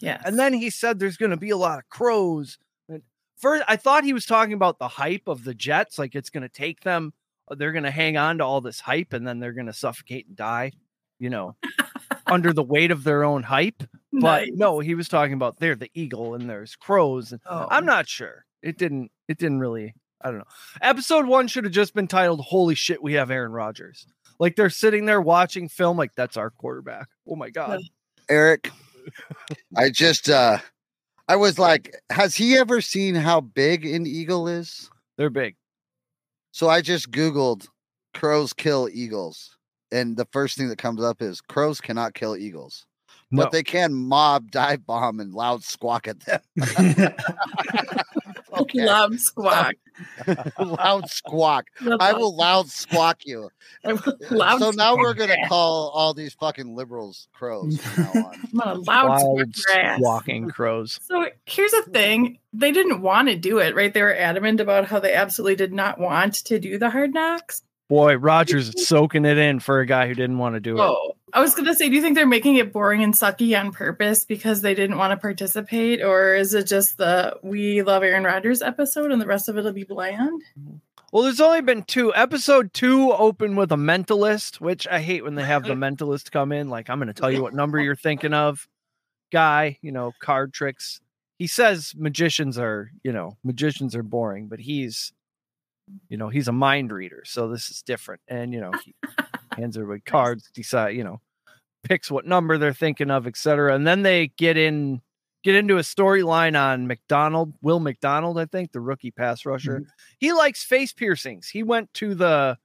Yeah, 0.00 0.20
And 0.24 0.38
then 0.38 0.52
he 0.52 0.70
said 0.70 0.98
there's 0.98 1.16
going 1.16 1.30
to 1.30 1.36
be 1.36 1.50
a 1.50 1.56
lot 1.56 1.78
of 1.78 1.88
crows. 1.88 2.58
And 2.88 3.02
first, 3.36 3.64
I 3.66 3.76
thought 3.76 4.04
he 4.04 4.12
was 4.12 4.26
talking 4.26 4.52
about 4.52 4.78
the 4.78 4.88
hype 4.88 5.26
of 5.26 5.44
the 5.44 5.54
Jets, 5.54 5.98
like 5.98 6.14
it's 6.14 6.30
going 6.30 6.42
to 6.42 6.48
take 6.48 6.80
them. 6.80 7.12
They're 7.50 7.72
going 7.72 7.84
to 7.84 7.90
hang 7.90 8.16
on 8.16 8.38
to 8.38 8.44
all 8.44 8.60
this 8.60 8.80
hype, 8.80 9.12
and 9.12 9.26
then 9.26 9.40
they're 9.40 9.52
going 9.52 9.66
to 9.66 9.72
suffocate 9.72 10.26
and 10.26 10.36
die. 10.36 10.72
You 11.18 11.30
know, 11.30 11.56
under 12.26 12.52
the 12.52 12.62
weight 12.62 12.90
of 12.90 13.04
their 13.04 13.24
own 13.24 13.42
hype. 13.42 13.82
But 14.12 14.20
Nice. 14.46 14.50
no, 14.54 14.78
he 14.78 14.94
was 14.94 15.08
talking 15.08 15.34
about 15.34 15.58
they're 15.58 15.74
the 15.74 15.90
eagle 15.94 16.34
and 16.34 16.48
there's 16.48 16.76
crows. 16.76 17.32
And 17.32 17.40
Oh. 17.46 17.66
I'm 17.70 17.84
not 17.86 18.08
sure. 18.08 18.44
It 18.62 18.78
didn't. 18.78 19.10
It 19.28 19.38
didn't 19.38 19.58
really. 19.60 19.94
I 20.22 20.28
don't 20.30 20.38
know. 20.38 20.44
Episode 20.80 21.26
one 21.26 21.48
should 21.48 21.64
have 21.64 21.72
just 21.72 21.94
been 21.94 22.08
titled 22.08 22.40
"Holy 22.40 22.74
shit, 22.74 23.02
we 23.02 23.12
have 23.14 23.30
Aaron 23.30 23.52
Rodgers." 23.52 24.06
Like 24.38 24.56
they're 24.56 24.70
sitting 24.70 25.04
there 25.04 25.20
watching 25.20 25.68
film, 25.68 25.96
like 25.98 26.14
that's 26.16 26.36
our 26.36 26.50
quarterback. 26.50 27.08
Oh 27.28 27.36
my 27.36 27.50
god. 27.50 27.80
Eric, 28.30 28.70
I 29.76 29.90
just, 29.90 30.30
uh, 30.30 30.58
I 31.28 31.36
was 31.36 31.58
like, 31.58 31.94
has 32.10 32.34
he 32.34 32.56
ever 32.56 32.80
seen 32.80 33.14
how 33.14 33.40
big 33.42 33.84
an 33.84 34.06
eagle 34.06 34.48
is? 34.48 34.88
They're 35.18 35.30
big. 35.30 35.56
So 36.52 36.68
I 36.68 36.80
just 36.80 37.10
Googled 37.10 37.68
crows 38.14 38.52
kill 38.52 38.88
eagles. 38.92 39.53
And 39.92 40.16
the 40.16 40.26
first 40.32 40.56
thing 40.56 40.68
that 40.68 40.78
comes 40.78 41.02
up 41.02 41.22
is 41.22 41.40
crows 41.40 41.80
cannot 41.80 42.14
kill 42.14 42.36
eagles, 42.36 42.86
No. 43.30 43.42
but 43.44 43.52
they 43.52 43.62
can 43.62 43.94
mob, 43.94 44.50
dive 44.50 44.84
bomb, 44.86 45.20
and 45.20 45.32
loud 45.32 45.62
squawk 45.62 46.08
at 46.08 46.20
them. 46.20 46.40
Okay. 48.56 48.84
Loud 48.86 49.18
squawk. 49.18 49.74
loud 50.60 51.10
squawk. 51.10 51.66
I 52.00 52.12
will 52.12 52.36
loud 52.36 52.68
squawk 52.70 53.18
you. 53.24 53.48
loud 54.30 54.60
so 54.60 54.70
now 54.70 54.96
we're 54.96 55.14
gonna 55.14 55.48
call 55.48 55.88
all 55.90 56.14
these 56.14 56.34
fucking 56.34 56.76
liberals 56.76 57.26
crows 57.32 57.80
from 57.80 58.04
now 58.04 58.10
on. 58.26 58.34
I'm 58.44 58.58
gonna 58.58 58.74
loud 58.74 59.18
squawk 59.18 59.22
Wild 59.34 59.56
your 59.56 59.76
ass. 59.80 60.00
walking 60.00 60.48
crows. 60.50 61.00
So 61.02 61.26
here's 61.46 61.72
the 61.72 61.82
thing: 61.90 62.38
they 62.52 62.70
didn't 62.70 63.02
want 63.02 63.26
to 63.28 63.34
do 63.36 63.58
it, 63.58 63.74
right? 63.74 63.92
They 63.92 64.02
were 64.02 64.14
adamant 64.14 64.60
about 64.60 64.84
how 64.86 65.00
they 65.00 65.14
absolutely 65.14 65.56
did 65.56 65.72
not 65.72 65.98
want 65.98 66.34
to 66.44 66.60
do 66.60 66.78
the 66.78 66.90
hard 66.90 67.12
knocks. 67.12 67.62
Boy, 67.88 68.16
Rodgers 68.16 68.74
is 68.74 68.86
soaking 68.88 69.24
it 69.24 69.38
in 69.38 69.60
for 69.60 69.80
a 69.80 69.86
guy 69.86 70.08
who 70.08 70.14
didn't 70.14 70.38
want 70.38 70.54
to 70.54 70.60
do 70.60 70.76
it. 70.76 70.80
Oh, 70.80 71.16
I 71.32 71.40
was 71.40 71.54
gonna 71.54 71.74
say, 71.74 71.88
do 71.88 71.94
you 71.94 72.02
think 72.02 72.14
they're 72.14 72.26
making 72.26 72.56
it 72.56 72.72
boring 72.72 73.02
and 73.02 73.14
sucky 73.14 73.58
on 73.58 73.72
purpose 73.72 74.24
because 74.24 74.62
they 74.62 74.74
didn't 74.74 74.98
want 74.98 75.10
to 75.10 75.16
participate, 75.16 76.02
or 76.02 76.34
is 76.34 76.54
it 76.54 76.66
just 76.66 76.96
the 76.96 77.36
"We 77.42 77.82
Love 77.82 78.02
Aaron 78.02 78.24
Rodgers" 78.24 78.62
episode 78.62 79.10
and 79.10 79.20
the 79.20 79.26
rest 79.26 79.48
of 79.48 79.58
it'll 79.58 79.72
be 79.72 79.84
bland? 79.84 80.42
Well, 81.14 81.22
there's 81.22 81.40
only 81.40 81.60
been 81.60 81.84
two. 81.84 82.12
Episode 82.12 82.72
two 82.72 83.12
opened 83.12 83.56
with 83.56 83.70
a 83.70 83.76
mentalist, 83.76 84.60
which 84.60 84.84
I 84.88 85.00
hate 85.00 85.22
when 85.22 85.36
they 85.36 85.44
have 85.44 85.62
the 85.62 85.74
mentalist 85.74 86.32
come 86.32 86.50
in. 86.50 86.68
Like, 86.68 86.90
I'm 86.90 86.98
going 86.98 87.06
to 87.06 87.14
tell 87.14 87.30
you 87.30 87.40
what 87.40 87.54
number 87.54 87.78
you're 87.78 87.94
thinking 87.94 88.34
of. 88.34 88.66
Guy, 89.30 89.78
you 89.80 89.92
know, 89.92 90.12
card 90.18 90.52
tricks. 90.52 91.00
He 91.38 91.46
says 91.46 91.94
magicians 91.96 92.58
are, 92.58 92.90
you 93.04 93.12
know, 93.12 93.36
magicians 93.44 93.94
are 93.94 94.02
boring, 94.02 94.48
but 94.48 94.58
he's, 94.58 95.12
you 96.08 96.16
know, 96.16 96.28
he's 96.28 96.48
a 96.48 96.52
mind 96.52 96.92
reader. 96.92 97.22
So 97.26 97.48
this 97.48 97.68
is 97.70 97.82
different. 97.82 98.20
And, 98.28 98.52
you 98.52 98.60
know, 98.60 98.72
he 98.84 98.94
hands 99.56 99.76
everybody 99.76 100.00
cards, 100.00 100.50
decide, 100.54 100.90
you 100.96 101.04
know, 101.04 101.20
picks 101.82 102.10
what 102.10 102.26
number 102.26 102.58
they're 102.58 102.72
thinking 102.72 103.10
of, 103.10 103.26
etc. 103.26 103.74
And 103.74 103.86
then 103.86 104.02
they 104.02 104.28
get 104.38 104.56
in, 104.56 105.02
get 105.42 105.54
into 105.54 105.76
a 105.76 105.80
storyline 105.82 106.58
on 106.58 106.86
McDonald, 106.86 107.52
Will 107.60 107.80
McDonald, 107.80 108.38
I 108.38 108.46
think, 108.46 108.72
the 108.72 108.80
rookie 108.80 109.10
pass 109.10 109.44
rusher. 109.44 109.74
Mm-hmm. 109.80 109.88
He 110.18 110.32
likes 110.32 110.64
face 110.64 110.92
piercings. 110.92 111.48
He 111.48 111.62
went 111.62 111.92
to 111.94 112.14
the 112.14 112.58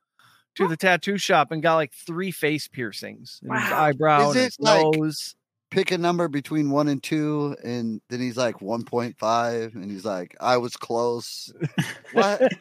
to 0.56 0.68
the 0.68 0.76
tattoo 0.78 1.18
shop 1.18 1.52
and 1.52 1.62
got 1.62 1.76
like 1.76 1.94
three 1.94 2.32
face 2.32 2.68
piercings 2.68 3.40
in 3.44 3.54
his 3.54 3.70
Wow. 3.72 3.80
eyebrow 3.84 4.30
Is 4.30 4.36
and 4.36 4.46
his 4.46 4.58
like- 4.60 4.82
nose. 4.96 5.36
Pick 5.72 5.92
a 5.92 5.98
number 5.98 6.28
between 6.28 6.72
one 6.72 6.88
and 6.88 7.02
two, 7.02 7.56
and 7.64 8.02
then 8.10 8.20
he's 8.20 8.38
like 8.38 8.58
1.5, 8.60 9.76
and 9.76 9.92
he's 9.92 10.06
like, 10.06 10.36
I 10.40 10.58
was 10.58 10.76
close. 10.76 11.54
what? 12.14 12.42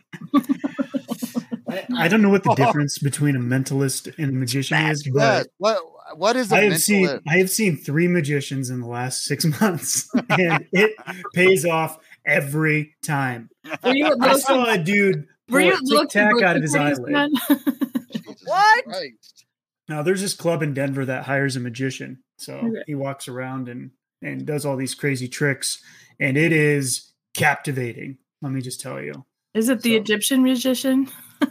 I, 1.71 1.87
I 1.97 2.09
don't 2.09 2.23
know 2.23 2.31
what 2.31 2.45
the 2.45 2.55
difference 2.57 2.99
between 2.99 3.37
a 3.37 3.41
mentalist 3.41 4.13
and 4.19 4.31
a 4.31 4.33
magician 4.33 4.79
is, 4.87 5.03
but 5.05 5.49
What? 5.59 5.79
What? 5.79 6.19
What 6.19 6.37
is 6.37 6.51
a 6.53 6.57
I 6.57 6.61
have 6.61 6.71
mental 6.71 6.81
seen 6.81 7.21
I 7.29 7.37
have 7.37 7.51
seen 7.51 7.77
three 7.77 8.09
magicians 8.09 8.71
in 8.71 8.81
the 8.81 8.87
last 8.87 9.25
six 9.25 9.45
months, 9.61 10.09
and 10.31 10.67
it 10.73 10.95
pays 11.35 11.67
off 11.67 11.99
every 12.25 12.95
time. 13.03 13.51
Were 13.85 13.95
you 13.95 14.07
at 14.07 14.15
I 14.23 14.39
saw 14.39 14.65
a 14.71 14.79
dude 14.79 15.27
were 15.51 15.61
pull 15.61 15.81
you 15.83 16.01
a 16.01 16.03
tic 16.03 16.09
tac 16.09 16.43
out 16.43 16.57
of 16.57 16.63
his 16.63 16.75
parties, 16.75 16.99
eyelid. 16.99 17.31
What? 18.45 18.85
Christ. 18.85 19.45
Now 19.89 20.03
there's 20.03 20.21
this 20.21 20.35
club 20.35 20.63
in 20.63 20.75
Denver 20.75 21.05
that 21.07 21.25
hires 21.25 21.57
a 21.57 21.61
magician. 21.61 22.23
So 22.39 22.57
Okay. 22.59 22.83
he 22.87 22.95
walks 22.95 23.29
around 23.29 23.69
and 23.69 23.91
and 24.23 24.45
does 24.47 24.67
all 24.67 24.77
these 24.77 24.95
crazy 24.95 25.29
tricks 25.29 25.83
and 26.21 26.37
it 26.37 26.53
is 26.53 27.13
captivating. 27.35 28.19
Let 28.43 28.53
me 28.53 28.61
just 28.61 28.81
tell 28.81 29.01
you. 29.01 29.25
Is 29.55 29.69
it 29.69 29.83
the 29.83 29.95
So- 29.95 30.01
Egyptian 30.01 30.43
magician? 30.43 31.09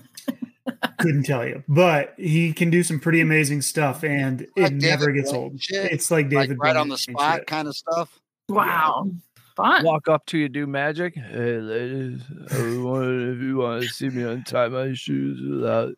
Couldn't 1.00 1.24
tell 1.24 1.48
you. 1.48 1.64
But 1.68 2.14
he 2.18 2.52
can 2.54 2.70
do 2.70 2.84
some 2.84 3.00
pretty 3.00 3.22
amazing 3.22 3.62
stuff 3.62 4.04
and 4.04 4.42
it 4.42 4.50
Like 4.58 4.74
never 4.74 5.06
David 5.08 5.16
gets 5.22 5.32
Blaine 5.32 5.44
old. 5.44 5.62
shit? 5.62 5.92
It's 5.92 6.12
like 6.12 6.26
Like 6.32 6.48
David 6.50 6.58
right 6.60 6.76
on 6.76 6.90
the 6.90 6.98
spot 6.98 7.38
shit. 7.40 7.48
kind 7.48 7.68
of 7.68 7.76
stuff. 7.76 8.20
Wow. 8.50 9.10
Fun. 9.56 9.84
Walk 9.84 10.08
up 10.08 10.26
to 10.28 10.38
you, 10.38 10.50
do 10.50 10.68
magic. 10.68 11.16
Hey, 11.16 11.58
ladies, 11.60 12.22
I 12.52 12.78
wonder 12.78 13.32
if 13.34 13.40
you 13.42 13.58
want 13.58 13.84
to 13.84 13.90
see 13.90 14.10
me 14.10 14.24
untie 14.24 14.68
my 14.68 14.94
shoes 14.94 15.40
without 15.50 15.94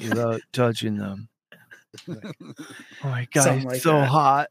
without 0.00 0.40
touching 0.52 0.96
them. 0.96 1.28
oh 2.08 2.14
my 3.04 3.26
god, 3.32 3.54
he's 3.56 3.64
like 3.64 3.80
so 3.80 3.92
that. 3.92 4.08
hot. 4.08 4.48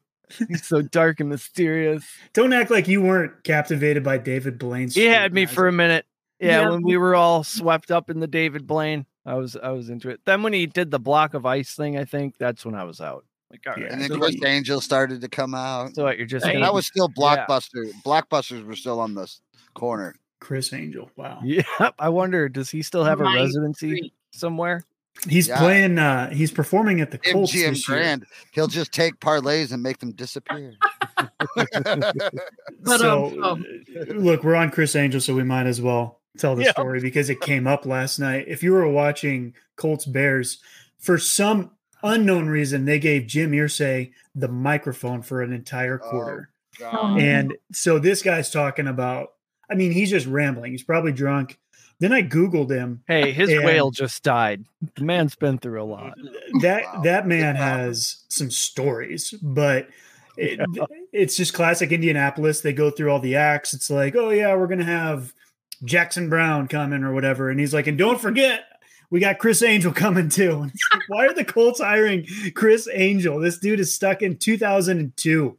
He's 0.49 0.65
so 0.65 0.81
dark 0.81 1.19
and 1.21 1.29
mysterious. 1.29 2.03
Don't 2.33 2.51
act 2.51 2.69
like 2.69 2.87
you 2.87 3.01
weren't 3.01 3.43
captivated 3.45 4.03
by 4.03 4.17
David 4.17 4.59
Blaine's 4.59 4.93
He 4.93 5.05
had 5.05 5.33
me 5.33 5.45
for 5.45 5.67
a 5.67 5.71
minute. 5.71 6.05
Yeah, 6.39 6.61
Yeah. 6.63 6.69
when 6.71 6.81
we 6.83 6.97
were 6.97 7.15
all 7.15 7.43
swept 7.45 7.91
up 7.91 8.09
in 8.09 8.19
the 8.19 8.27
David 8.27 8.67
Blaine, 8.67 9.05
I 9.25 9.35
was 9.35 9.55
I 9.55 9.69
was 9.69 9.89
into 9.89 10.09
it. 10.09 10.19
Then 10.25 10.43
when 10.43 10.51
he 10.53 10.65
did 10.65 10.91
the 10.91 10.99
block 10.99 11.33
of 11.33 11.45
ice 11.45 11.73
thing, 11.75 11.97
I 11.97 12.03
think 12.05 12.37
that's 12.37 12.65
when 12.65 12.75
I 12.75 12.83
was 12.83 12.99
out. 12.99 13.23
Like, 13.49 13.61
all 13.65 13.73
right, 13.73 13.83
Yeah. 13.83 13.93
And 13.93 14.01
then 14.01 14.09
so, 14.09 14.17
Chris 14.17 14.35
what, 14.39 14.49
Angel 14.49 14.81
started 14.81 15.21
to 15.21 15.29
come 15.29 15.55
out. 15.55 15.95
so 15.95 16.03
what, 16.03 16.17
you're 16.17 16.27
just 16.27 16.45
Right. 16.45 16.59
that 16.59 16.73
was 16.73 16.85
still 16.85 17.09
Yeah. 17.17 17.45
blockbuster. 17.47 17.89
Blockbusters 18.03 18.65
were 18.65 18.75
still 18.75 18.99
on 18.99 19.13
the 19.13 19.33
corner. 19.73 20.13
Criss 20.41 20.73
Angel. 20.73 21.09
Wow. 21.15 21.39
Yeah, 21.45 21.63
I 21.97 22.09
wonder, 22.09 22.49
does 22.49 22.69
he 22.69 22.81
still 22.81 23.05
have 23.05 23.21
a 23.21 23.23
residency 23.23 23.89
freak. 23.91 24.13
somewhere? 24.31 24.83
He's 25.27 25.47
Yeah. 25.47 25.57
playing 25.59 25.97
uh 25.99 26.29
he's 26.29 26.51
performing 26.51 27.01
at 27.01 27.11
the 27.11 27.17
Colts 27.17 27.53
MGM 27.53 27.69
this 27.69 27.89
year. 27.89 27.97
Grand. 27.97 28.25
He'll 28.51 28.67
just 28.67 28.91
take 28.91 29.19
parlays 29.19 29.71
and 29.71 29.81
make 29.81 29.97
them 29.99 30.11
disappear. 30.11 30.73
But, 31.55 32.99
so 32.99 33.25
um, 33.27 33.43
um, 33.43 33.65
look, 34.09 34.43
we're 34.43 34.55
on 34.55 34.69
Criss 34.71 34.95
Angel, 34.95 35.19
so 35.19 35.33
we 35.35 35.43
might 35.43 35.65
as 35.65 35.81
well 35.81 36.21
tell 36.37 36.55
the 36.55 36.63
Yeah. 36.65 36.71
story 36.71 36.99
because 37.01 37.29
it 37.29 37.41
came 37.41 37.67
up 37.67 37.85
last 37.85 38.19
night. 38.19 38.45
If 38.47 38.63
you 38.63 38.71
were 38.73 38.87
watching 38.87 39.53
Colts 39.75 40.05
Bears, 40.05 40.59
for 40.99 41.17
some 41.17 41.71
unknown 42.03 42.47
reason, 42.47 42.85
they 42.85 42.99
gave 42.99 43.27
Jim 43.27 43.51
Irsay 43.51 44.11
the 44.35 44.47
microphone 44.47 45.21
for 45.21 45.41
an 45.41 45.51
entire 45.51 45.99
Oh, 46.03 46.09
quarter. 46.09 46.49
God. 46.79 47.19
And 47.19 47.55
so 47.71 47.97
this 47.99 48.21
guy's 48.21 48.51
talking 48.51 48.87
about, 48.87 49.29
I 49.69 49.75
mean, 49.75 49.91
he's 49.91 50.09
just 50.11 50.27
rambling. 50.27 50.71
He's 50.71 50.83
probably 50.83 51.11
drunk. 51.11 51.57
Then 51.99 52.13
I 52.13 52.21
Googled 52.21 52.69
him. 52.69 53.01
Hey, 53.07 53.31
his 53.31 53.49
whale 53.49 53.89
just 53.91 54.21
died. 54.23 54.65
The 54.95 55.03
man's 55.03 55.35
been 55.35 55.57
through 55.57 55.81
a 55.81 55.85
lot. 55.85 56.13
That 56.61 56.83
Wow. 56.93 57.01
that 57.03 57.27
man 57.27 57.55
Wow. 57.55 57.61
has 57.61 58.23
some 58.29 58.51
stories, 58.51 59.31
but 59.41 59.87
it, 60.37 60.59
it's 61.11 61.35
just 61.35 61.53
classic 61.55 61.91
Indianapolis. 61.91 62.61
They 62.61 62.73
go 62.73 62.91
through 62.91 63.09
all 63.11 63.19
the 63.19 63.35
acts. 63.35 63.73
It's 63.73 63.89
like, 63.89 64.15
oh 64.15 64.29
yeah, 64.29 64.53
we're 64.55 64.67
gonna 64.67 64.83
have 64.83 65.33
Jackson 65.83 66.29
Browne 66.29 66.67
coming 66.67 67.03
or 67.03 67.13
whatever, 67.13 67.49
and 67.49 67.59
he's 67.59 67.73
like, 67.73 67.87
and 67.87 67.97
don't 67.97 68.21
forget, 68.21 68.65
we 69.09 69.19
got 69.19 69.39
Criss 69.39 69.63
Angel 69.63 69.91
coming 69.91 70.29
too. 70.29 70.51
Like, 70.59 70.71
why 71.07 71.25
are 71.25 71.33
the 71.33 71.45
Colts 71.45 71.79
hiring 71.81 72.27
Criss 72.53 72.87
Angel? 72.93 73.39
This 73.39 73.57
dude 73.57 73.79
is 73.79 73.95
stuck 73.95 74.21
in 74.21 74.37
2002. 74.37 75.57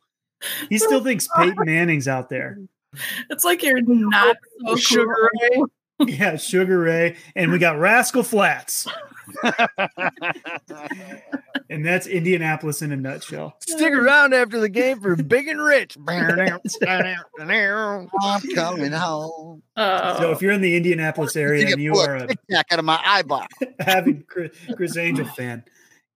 He 0.68 0.78
still 0.78 1.02
thinks 1.02 1.26
Peyton 1.37 1.57
Manning's 1.64 2.07
out 2.07 2.28
there. 2.28 2.59
It's 3.28 3.45
like 3.45 3.62
you're 3.64 3.80
not 3.83 4.37
so 4.66 4.76
Sugar 4.76 5.30
cool. 5.54 5.66
Yeah, 6.07 6.37
Sugar 6.37 6.78
Ray, 6.78 7.17
and 7.35 7.50
we 7.50 7.59
got 7.59 7.78
Rascal 7.78 8.23
Flatts, 8.23 8.87
and 11.71 11.85
that's 11.85 12.07
Indianapolis 12.07 12.83
in 12.83 12.93
a 12.93 12.97
nutshell. 12.97 13.57
Stick 13.61 13.93
around 13.93 14.33
after 14.33 14.61
the 14.61 14.69
game 14.69 15.00
for 15.00 15.17
Big 15.17 15.49
and 15.49 15.61
Rich. 15.61 15.97
I'm 18.23 18.40
coming 18.55 18.93
home. 18.93 19.62
Oh, 19.76 20.17
So 20.19 20.31
if 20.31 20.40
you're 20.40 20.52
in 20.52 20.61
the 20.61 20.76
Indianapolis 20.76 21.35
area 21.37 21.67
and 21.67 21.81
you 21.81 21.95
are 21.97 22.17
a 22.17 22.25
a 22.25 22.26
tic 22.28 22.38
tac 22.50 22.67
out 22.71 22.78
of 22.78 22.85
my 22.85 23.00
eyeball. 23.05 23.47
avid 23.81 24.26
Chris, 24.28 24.57
Criss 24.76 24.97
Angel 24.97 25.26
fan, 25.26 25.64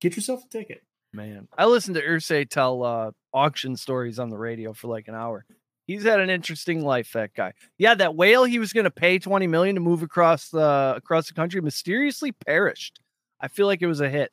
get 0.00 0.14
yourself 0.16 0.44
a 0.44 0.48
ticket. 0.48 0.82
Man, 1.12 1.48
I 1.58 1.66
listened 1.66 1.96
to 1.96 2.02
Irsay 2.02 2.48
tell 2.48 2.82
uh, 2.84 3.10
auction 3.34 3.76
stories 3.76 4.18
on 4.18 4.30
the 4.30 4.38
radio 4.38 4.72
for 4.72 4.88
like 4.88 5.08
an 5.08 5.14
hour. 5.14 5.44
He's 5.86 6.04
had 6.04 6.20
an 6.20 6.30
interesting 6.30 6.84
life, 6.84 7.12
that 7.12 7.34
guy. 7.34 7.52
Yeah, 7.76 7.94
that 7.94 8.14
whale 8.14 8.44
he 8.44 8.58
was 8.58 8.72
going 8.72 8.84
to 8.84 8.90
pay 8.90 9.18
twenty 9.18 9.46
million 9.46 9.74
to 9.74 9.80
move 9.80 10.02
across 10.02 10.48
the 10.48 10.94
across 10.96 11.28
the 11.28 11.34
country 11.34 11.60
mysteriously 11.60 12.32
perished. 12.32 13.00
I 13.40 13.48
feel 13.48 13.66
like 13.66 13.82
it 13.82 13.86
was 13.86 14.00
a 14.00 14.08
hit. 14.08 14.30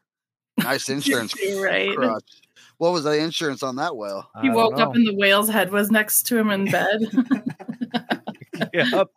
Nice 0.58 0.89
insurance 0.89 1.34
right. 1.58 1.96
crutch. 1.96 2.41
What 2.77 2.94
was 2.94 3.03
the 3.03 3.18
insurance 3.18 3.63
on 3.63 3.75
that 3.77 3.96
whale? 3.96 4.29
He 4.41 4.48
don't 4.48 4.56
woke 4.56 4.79
up 4.79 4.96
and 4.96 5.08
the 5.08 5.15
whale's 5.15 5.50
head 5.50 5.72
was 5.72 5.91
next 5.91 6.24
to 6.27 6.38
him 6.38 6.51
in 6.51 6.65
bed. 6.72 7.00
Yep. 8.74 9.08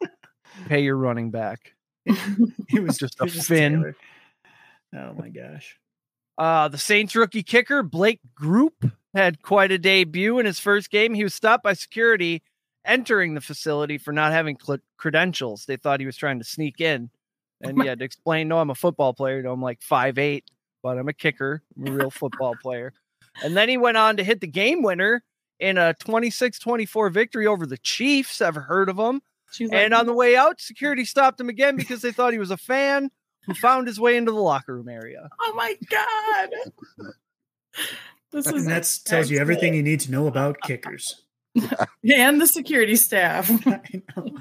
Pay 0.69 0.83
your 0.83 0.97
running 0.97 1.33
back. 1.33 1.75
It 2.07 2.81
was 2.83 2.97
Just 2.97 3.21
a 3.21 3.25
was 3.25 3.47
fin. 3.47 3.73
Taylor. 3.73 3.97
Oh 4.95 5.15
my 5.15 5.31
gosh. 5.31 5.79
Uh, 6.39 6.69
the 6.69 6.79
Saints 6.79 7.17
rookie 7.17 7.43
kicker 7.43 7.83
Blake 7.83 8.21
Grupe 8.41 8.93
had 9.15 9.43
quite 9.43 9.71
a 9.73 9.79
debut 9.79 10.39
in 10.39 10.47
his 10.47 10.59
first 10.61 10.91
game. 10.91 11.15
He 11.15 11.25
was 11.25 11.35
stopped 11.35 11.65
by 11.65 11.73
security 11.75 12.43
entering 12.85 13.35
the 13.35 13.41
facility 13.41 13.99
for 13.99 14.13
not 14.13 14.33
having 14.33 14.59
cl- 14.61 14.79
credentials. 14.97 15.67
They 15.67 15.77
thought 15.77 16.01
he 16.01 16.07
was 16.07 16.17
trying 16.17 16.39
to 16.39 16.45
sneak 16.45 16.81
in, 16.81 17.11
and 17.61 17.81
he 17.81 17.87
had 17.89 17.99
to 18.01 18.05
explain, 18.05 18.49
"No, 18.49 18.59
I'm 18.59 18.71
a 18.71 18.75
football 18.75 19.13
player. 19.15 19.43
No, 19.43 19.53
I'm 19.53 19.63
like 19.63 19.83
five 19.83 20.19
eight, 20.19 20.45
but 20.83 20.99
I'm 20.99 21.09
a 21.09 21.13
kicker. 21.13 21.63
I'm 21.77 21.89
a 21.89 21.93
real 21.93 22.11
football 22.23 22.55
player." 22.61 22.93
And 23.43 23.57
then 23.57 23.69
he 23.69 23.77
went 23.79 23.97
on 23.97 24.17
to 24.19 24.25
hit 24.25 24.41
the 24.41 24.47
game 24.47 24.83
winner 24.83 25.23
in 25.59 25.79
a 25.79 25.95
26-24 26.01 27.11
victory 27.13 27.47
over 27.47 27.65
the 27.67 27.79
Chiefs. 27.79 28.41
Ever 28.43 28.61
heard 28.61 28.89
of 28.89 28.97
them? 28.97 29.23
Like, 29.61 29.73
And 29.73 29.95
on 29.95 30.07
the 30.07 30.13
way 30.13 30.37
out, 30.37 30.61
security 30.61 31.05
stopped 31.05 31.41
him 31.41 31.49
again 31.49 31.77
because 31.77 32.03
they 32.03 32.11
thought 32.13 32.33
he 32.33 32.39
was 32.39 32.51
a 32.51 32.57
fan 32.59 33.11
who 33.47 33.55
found 33.55 33.87
his 33.87 33.99
way 34.01 34.17
into 34.17 34.33
the 34.33 34.41
locker 34.41 34.75
room 34.75 34.89
area. 34.89 35.29
oh 35.41 35.53
my 35.55 35.77
god. 35.89 36.51
This 38.33 38.47
is 38.47 38.53
And 38.53 38.67
that 38.71 38.99
tells 39.05 39.31
you 39.31 39.39
everything 39.39 39.75
you 39.75 39.83
need 39.83 40.01
to 40.01 40.11
know 40.11 40.27
about 40.27 40.61
kickers. 40.63 41.23
and 42.11 42.41
the 42.41 42.47
security 42.47 42.97
staff. 42.97 43.51
I 43.67 44.03
know. 44.17 44.39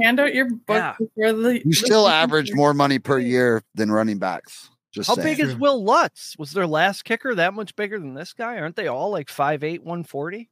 Hand 0.00 0.20
out 0.20 0.34
your 0.34 0.50
book 0.50 0.60
Yeah. 0.68 0.94
before 0.98 1.32
the 1.32 1.62
You 1.64 1.72
still 1.72 2.08
average 2.08 2.52
more 2.54 2.72
money 2.74 2.98
per 2.98 3.18
year 3.18 3.62
than 3.74 3.90
running 3.90 4.18
backs. 4.18 4.68
Just 4.92 5.08
How 5.08 5.14
saying. 5.14 5.36
big 5.36 5.40
is 5.40 5.54
Wil 5.56 5.82
Lutz? 5.84 6.34
Was 6.38 6.52
their 6.52 6.66
last 6.66 7.04
kicker 7.04 7.34
that 7.36 7.54
much 7.54 7.76
bigger 7.76 7.98
than 7.98 8.14
this 8.14 8.32
guy? 8.32 8.58
Aren't 8.58 8.76
they 8.76 8.88
all 8.88 9.10
like 9.10 9.28
5'8, 9.28 9.80
140? 9.80 10.50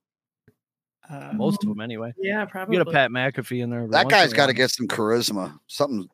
Uh, 1.11 1.33
Most 1.35 1.63
of 1.65 1.69
them, 1.71 1.81
anyway. 1.81 2.13
Yeah, 2.19 2.43
You 2.43 2.47
probably. 2.47 2.77
get 2.77 2.87
a 2.87 2.91
Pat 2.91 3.11
McAfee 3.11 3.63
in 3.63 3.71
there. 3.71 3.89
that 3.89 4.09
guy's 4.09 4.33
got 4.33 4.47
to 4.47 4.53
get 4.53 4.71
some 4.71 4.87
charisma. 4.87 5.59
Something. 5.67 6.09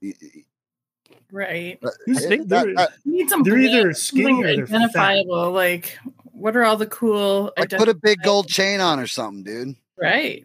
Right. 1.32 1.78
Who's- 2.06 2.26
that- 2.26 2.48
they're- 2.48 2.74
that- 2.74 2.92
You 3.04 3.12
need 3.12 3.28
some 3.28 3.42
They're 3.42 3.58
either 3.58 3.82
brand, 3.82 3.96
skinny 3.96 4.42
or 4.42 4.56
they're 4.56 4.66
fat. 4.66 4.76
identifiable. 4.76 5.50
Like, 5.52 5.98
what 6.34 6.56
are 6.56 6.64
all 6.64 6.76
the 6.76 6.86
cool? 6.86 7.52
like 7.56 7.70
put 7.70 7.88
a 7.88 7.94
big 7.94 8.18
gold 8.22 8.48
chain 8.48 8.80
on 8.80 8.98
or 9.00 9.06
something, 9.06 9.44
dude. 9.44 9.76
Right. 10.00 10.44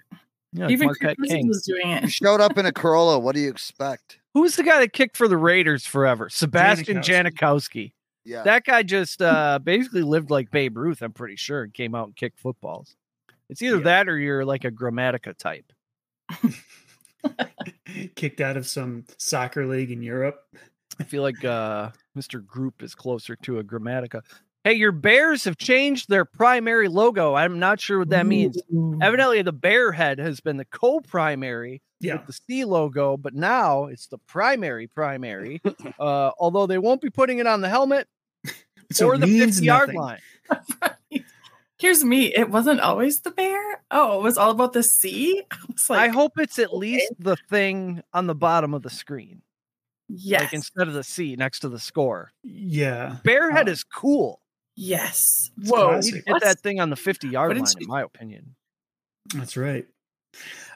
Yeah, 0.53 0.63
like 0.65 0.71
Even 0.71 0.89
Chris 0.89 1.15
King. 1.27 1.47
was 1.47 1.61
doing 1.63 1.87
You 1.89 1.95
it. 1.97 2.11
showed 2.11 2.41
up 2.41 2.57
in 2.57 2.65
a 2.65 2.71
Corolla. 2.71 3.19
What 3.19 3.35
do 3.35 3.41
you 3.41 3.49
expect? 3.49 4.19
Who's 4.33 4.55
the 4.55 4.63
guy 4.63 4.79
that 4.79 4.93
kicked 4.93 5.15
for 5.17 5.27
the 5.27 5.37
Raiders 5.37 5.85
forever? 5.85 6.29
Sebastian 6.29 6.97
Janikowski. 6.97 7.33
Janikowski. 7.35 7.91
Yeah. 8.25 8.43
That 8.43 8.63
guy 8.65 8.83
just 8.83 9.21
uh, 9.21 9.59
basically 9.59 10.01
lived 10.03 10.29
like 10.31 10.51
Babe 10.51 10.77
Ruth, 10.77 11.01
I'm 11.01 11.13
pretty 11.13 11.35
sure, 11.35 11.63
and 11.63 11.73
came 11.73 11.95
out 11.95 12.07
and 12.07 12.15
kicked 12.15 12.39
footballs. 12.39 12.95
It's 13.49 13.61
either 13.61 13.77
Yeah. 13.77 13.83
that 13.83 14.09
or 14.09 14.17
you're 14.19 14.45
like 14.45 14.65
a 14.65 14.71
Grammatica 14.71 15.35
type. 15.37 15.71
kicked 18.15 18.41
out 18.41 18.57
of 18.57 18.67
some 18.67 19.05
soccer 19.17 19.65
league 19.65 19.91
in 19.91 20.01
Europe. 20.03 20.43
I 20.99 21.03
feel 21.03 21.21
like 21.23 21.43
uh, 21.45 21.91
Mr. 22.17 22.43
Grupe 22.45 22.83
is 22.83 22.93
closer 22.95 23.35
to 23.37 23.59
a 23.59 23.63
Grammatica. 23.63 24.21
Hey, 24.63 24.73
your 24.73 24.91
Bears 24.91 25.45
have 25.45 25.57
changed 25.57 26.09
their 26.09 26.25
primary 26.25 26.89
logo. 26.89 27.33
I'm 27.33 27.59
not 27.59 27.79
sure 27.79 27.97
what 27.99 28.09
that 28.09 28.25
means. 28.25 28.61
Evidently, 29.01 29.41
the 29.41 29.53
bear 29.53 29.91
head 29.93 30.19
has 30.19 30.41
been 30.41 30.57
the 30.57 30.65
co-primary 30.65 31.81
Yeah. 32.01 32.15
with 32.17 32.27
the 32.27 32.33
C 32.33 32.65
logo, 32.65 33.15
but 33.15 33.33
now 33.33 33.85
it's 33.85 34.07
the 34.07 34.17
primary 34.17 34.87
primary. 34.87 35.61
uh, 35.99 36.31
although 36.37 36.67
they 36.67 36.77
won't 36.77 37.01
be 37.01 37.09
putting 37.09 37.39
it 37.39 37.47
on 37.47 37.61
the 37.61 37.69
helmet 37.69 38.07
So 38.91 39.07
or 39.07 39.17
the 39.17 39.27
means 39.27 39.55
50 39.59 39.65
yard 39.65 39.93
line. 39.93 40.19
Here's 41.79 42.03
me. 42.03 42.35
It 42.35 42.49
wasn't 42.49 42.81
always 42.81 43.21
the 43.21 43.31
bear. 43.31 43.81
Oh, 43.89 44.19
it 44.19 44.23
was 44.23 44.37
all 44.37 44.51
about 44.51 44.73
the 44.73 44.83
sea. 44.83 45.43
I 45.51 45.57
like, 45.93 45.99
I 46.01 46.07
hope 46.09 46.33
it's 46.37 46.59
at 46.59 46.75
least 46.75 47.13
the 47.17 47.37
thing 47.49 48.01
on 48.13 48.27
the 48.27 48.35
bottom 48.35 48.73
of 48.73 48.81
the 48.81 48.89
screen, 48.89 49.41
yes, 50.09 50.41
like 50.41 50.53
instead 50.53 50.89
of 50.89 50.93
the 50.93 51.05
C 51.05 51.37
next 51.37 51.59
to 51.61 51.69
the 51.69 51.79
score. 51.79 52.31
Yeah. 52.43 53.15
Bearhead 53.23 53.69
Uh, 53.69 53.71
is 53.71 53.85
cool. 53.85 54.38
Yes. 54.79 55.51
It's 55.59 55.69
Whoa, 55.69 55.89
classic. 55.89 56.25
Get 56.25 56.31
what's- 56.33 56.45
that 56.45 56.59
thing 56.61 56.79
on 56.79 56.89
the 56.89 56.95
50 56.95 57.27
yard 57.27 57.57
line, 57.57 57.65
in 57.79 57.87
my 57.87 58.01
opinion. 58.01 58.55
That's 59.35 59.55
right. 59.57 59.85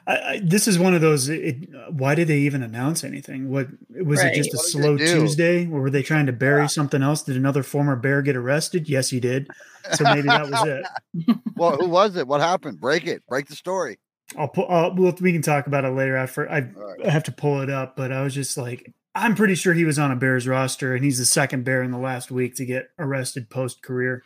I, 0.06 0.12
I, 0.16 0.40
this 0.44 0.68
is 0.68 0.78
one 0.78 0.94
of 0.94 1.00
those. 1.00 1.28
It, 1.30 1.68
why 1.90 2.14
did 2.14 2.28
they 2.28 2.38
even 2.40 2.62
announce 2.62 3.04
anything? 3.04 3.50
What 3.50 3.68
was 3.88 4.22
Right. 4.22 4.32
it? 4.32 4.36
Just 4.36 4.52
a 4.52 4.56
What 4.58 4.66
slow? 4.66 4.96
Tuesday, 4.98 5.66
or 5.66 5.80
were 5.80 5.90
they 5.90 6.02
trying 6.02 6.26
to 6.26 6.32
bury 6.32 6.68
something 6.68 7.02
else? 7.02 7.22
Did 7.22 7.36
another 7.36 7.62
former 7.62 7.96
bear 7.96 8.20
get 8.20 8.36
arrested? 8.36 8.88
Yes, 8.88 9.08
he 9.10 9.18
did. 9.20 9.48
So 9.92 10.04
maybe 10.04 10.22
that 10.28 10.50
was 10.50 10.66
it. 10.66 11.36
Well, 11.56 11.76
who 11.76 11.88
was 11.88 12.16
it? 12.16 12.26
What 12.26 12.40
happened? 12.40 12.80
Break 12.80 13.06
it. 13.06 13.22
Break 13.28 13.46
the 13.46 13.54
story. 13.54 13.98
I'll 14.36 14.48
pull. 14.48 14.66
Uh, 14.68 14.90
well, 14.92 15.14
we 15.20 15.32
can 15.32 15.40
talk 15.40 15.68
about 15.68 15.84
it 15.84 15.90
later. 15.90 16.18
I, 16.18 16.26
for, 16.26 16.50
I, 16.50 16.62
All 16.76 16.84
right. 16.84 17.06
I 17.06 17.10
have 17.10 17.22
to 17.24 17.32
pull 17.32 17.60
it 17.60 17.70
up, 17.70 17.94
but 17.96 18.10
I 18.10 18.22
was 18.22 18.34
just 18.34 18.56
like, 18.58 18.92
I'm 19.14 19.34
pretty 19.36 19.54
sure 19.54 19.74
he 19.74 19.84
was 19.84 19.98
on 19.98 20.10
a 20.10 20.16
Bears 20.16 20.48
roster, 20.48 20.94
and 20.94 21.04
he's 21.04 21.18
the 21.18 21.24
second 21.24 21.64
Bear 21.64 21.82
in 21.82 21.90
the 21.92 21.98
last 21.98 22.30
week 22.30 22.56
to 22.56 22.64
get 22.64 22.90
arrested 22.98 23.48
post 23.48 23.82
career. 23.82 24.24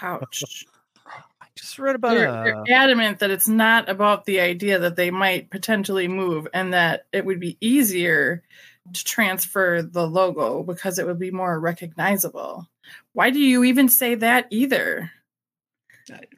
Ouch. 0.00 0.64
I 1.06 1.46
just 1.56 1.78
read 1.78 1.96
about 1.96 2.14
They're, 2.14 2.28
uh, 2.28 2.44
they're 2.44 2.64
adamant 2.76 3.18
that 3.18 3.30
it's 3.30 3.48
not 3.48 3.88
about 3.88 4.24
the 4.24 4.40
idea 4.40 4.78
that 4.78 4.96
they 4.96 5.10
might 5.10 5.50
potentially 5.50 6.08
move 6.08 6.46
and 6.54 6.72
that 6.72 7.06
it 7.12 7.24
would 7.24 7.40
be 7.40 7.58
easier 7.60 8.42
to 8.92 9.04
transfer 9.04 9.82
the 9.82 10.06
logo 10.06 10.62
because 10.62 10.98
it 10.98 11.06
would 11.06 11.18
be 11.18 11.30
more 11.30 11.58
recognizable. 11.60 12.68
Why 13.12 13.30
do 13.30 13.38
you 13.38 13.64
even 13.64 13.88
say 13.88 14.14
that 14.16 14.46
either? 14.50 15.10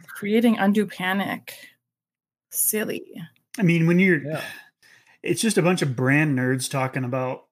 Creating 0.09 0.59
undue 0.59 0.87
panic. 0.87 1.55
Silly. 2.51 3.05
I 3.59 3.63
mean, 3.63 3.87
when 3.87 3.99
you're, 3.99 4.23
Yeah. 4.23 4.43
it's 5.23 5.41
just 5.41 5.59
a 5.59 5.63
bunch 5.63 5.81
of 5.83 5.97
brand 5.97 6.37
nerds 6.39 6.71
talking 6.71 7.05
about 7.05 7.45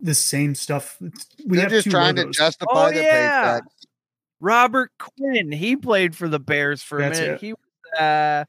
the 0.00 0.14
same 0.14 0.54
stuff. 0.54 0.96
We 1.00 1.10
They're 1.56 1.62
have 1.62 1.70
just 1.70 1.90
trying 1.90 2.16
logos. 2.16 2.36
to 2.36 2.42
justify 2.42 2.70
Oh, 2.88 2.90
their 2.92 3.02
yeah. 3.02 3.52
paycheck. 3.54 3.62
Robert 4.40 4.90
Quinn. 4.98 5.50
He 5.52 5.76
played 5.76 6.14
for 6.14 6.28
the 6.28 6.38
Bears 6.38 6.82
for 6.82 6.98
a 6.98 7.10
minute. 7.10 7.18
it. 7.34 7.40
He 7.40 7.52
was 7.52 8.00
uh 8.00 8.44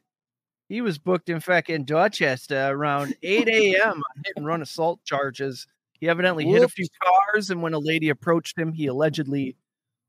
he 0.69 0.81
was 0.81 0.97
booked 0.97 1.29
in 1.29 1.39
fact 1.39 1.69
in 1.69 1.85
Dorchester 1.85 2.67
around 2.69 3.15
8 3.23 3.47
a.m. 3.47 3.91
on 3.97 4.23
hit 4.25 4.33
and 4.35 4.45
run 4.45 4.61
assault 4.61 4.99
charges. 5.05 5.65
He 5.99 6.09
evidently 6.09 6.45
hit 6.45 6.61
a 6.61 6.67
few 6.67 6.85
cars, 7.01 7.49
and 7.49 7.61
when 7.61 7.73
a 7.73 7.79
lady 7.79 8.09
approached 8.09 8.57
him, 8.57 8.71
he 8.73 8.85
allegedly 8.87 9.55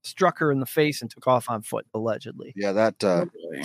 struck 0.02 0.38
her 0.38 0.50
in 0.52 0.60
the 0.60 0.66
face 0.66 1.00
and 1.00 1.10
took 1.10 1.26
off 1.26 1.48
on 1.48 1.62
foot. 1.62 1.86
Allegedly, 1.94 2.52
Yeah, 2.56 2.72
that 2.72 3.02
uh, 3.04 3.24
Oh, 3.26 3.52
boy. 3.52 3.62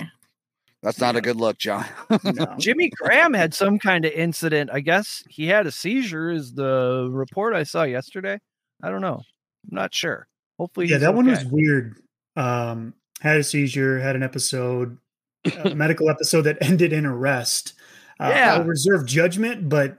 That's 0.84 1.00
not 1.00 1.16
a 1.16 1.20
good 1.22 1.36
look, 1.36 1.56
John. 1.58 1.84
No. 2.24 2.54
Jimmy 2.58 2.90
Graham 2.90 3.32
had 3.32 3.54
some 3.54 3.78
kind 3.78 4.04
of 4.04 4.12
incident. 4.12 4.68
I 4.72 4.80
guess 4.80 5.24
he 5.30 5.46
had 5.46 5.66
a 5.66 5.72
seizure. 5.72 6.30
Is 6.30 6.52
the 6.52 7.08
report 7.10 7.54
I 7.54 7.62
saw 7.64 7.84
yesterday? 7.84 8.38
I 8.82 8.90
don't 8.90 9.00
know. 9.00 9.22
I'm 9.70 9.74
not 9.74 9.94
sure. 9.94 10.28
Hopefully, 10.58 10.86
yeah, 10.86 10.96
he's 10.96 11.00
that 11.00 11.14
one 11.14 11.28
okay. 11.28 11.42
was 11.42 11.50
weird. 11.50 11.96
Um, 12.36 12.92
had 13.22 13.38
a 13.38 13.42
seizure, 13.44 13.98
had 13.98 14.14
an 14.14 14.22
episode, 14.22 14.98
a 15.64 15.74
medical 15.74 16.10
episode 16.10 16.42
that 16.42 16.58
ended 16.60 16.92
in 16.92 17.06
arrest. 17.06 17.72
Uh, 18.20 18.30
Yeah. 18.34 18.54
I'll 18.56 18.64
reserve 18.64 19.06
judgment, 19.06 19.68
but 19.70 19.98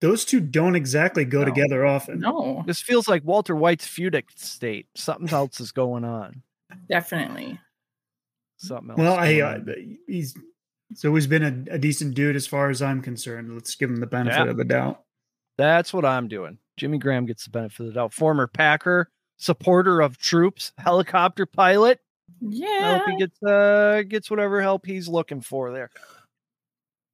those 0.00 0.24
two 0.24 0.38
don't 0.40 0.76
exactly 0.76 1.24
go 1.24 1.40
No. 1.40 1.44
together 1.46 1.84
often. 1.84 2.20
No, 2.20 2.62
This 2.66 2.80
feels 2.80 3.08
like 3.08 3.24
Walter 3.24 3.56
White's 3.56 3.86
fugue 3.86 4.22
state. 4.36 4.86
Something 4.94 5.28
else 5.28 5.58
is 5.60 5.72
going 5.72 6.04
on. 6.04 6.42
definitely. 6.88 7.58
Something 8.58 8.90
else. 8.90 8.98
Well, 8.98 9.14
I 9.14 9.36
going 9.38 9.42
uh, 9.68 9.72
on. 9.72 9.98
he's 10.06 10.34
he's 10.88 11.04
always 11.04 11.26
been 11.26 11.66
a, 11.70 11.74
a 11.74 11.78
decent 11.78 12.14
dude 12.14 12.36
as 12.36 12.46
far 12.46 12.70
as 12.70 12.82
I'm 12.82 13.00
concerned. 13.02 13.52
Let's 13.54 13.74
give 13.74 13.90
him 13.90 13.96
the 14.00 14.06
benefit 14.06 14.44
Yeah. 14.44 14.50
of 14.50 14.56
the 14.56 14.64
doubt. 14.64 15.02
That's 15.56 15.92
what 15.92 16.04
I'm 16.04 16.28
doing. 16.28 16.58
Jimmy 16.76 16.98
Graham 16.98 17.26
gets 17.26 17.44
the 17.44 17.50
benefit 17.50 17.80
of 17.80 17.86
the 17.86 17.92
doubt. 17.92 18.12
Former 18.14 18.46
Packer, 18.46 19.10
supporter 19.38 20.00
of 20.00 20.18
troops, 20.18 20.72
helicopter 20.78 21.46
pilot. 21.46 22.00
I 22.30 22.46
Yeah. 22.50 22.98
hope 22.98 23.08
he 23.10 23.16
gets 23.16 23.42
uh 23.42 24.02
gets 24.08 24.30
whatever 24.30 24.60
help 24.62 24.86
he's 24.86 25.08
looking 25.08 25.40
for 25.40 25.72
there. 25.72 25.90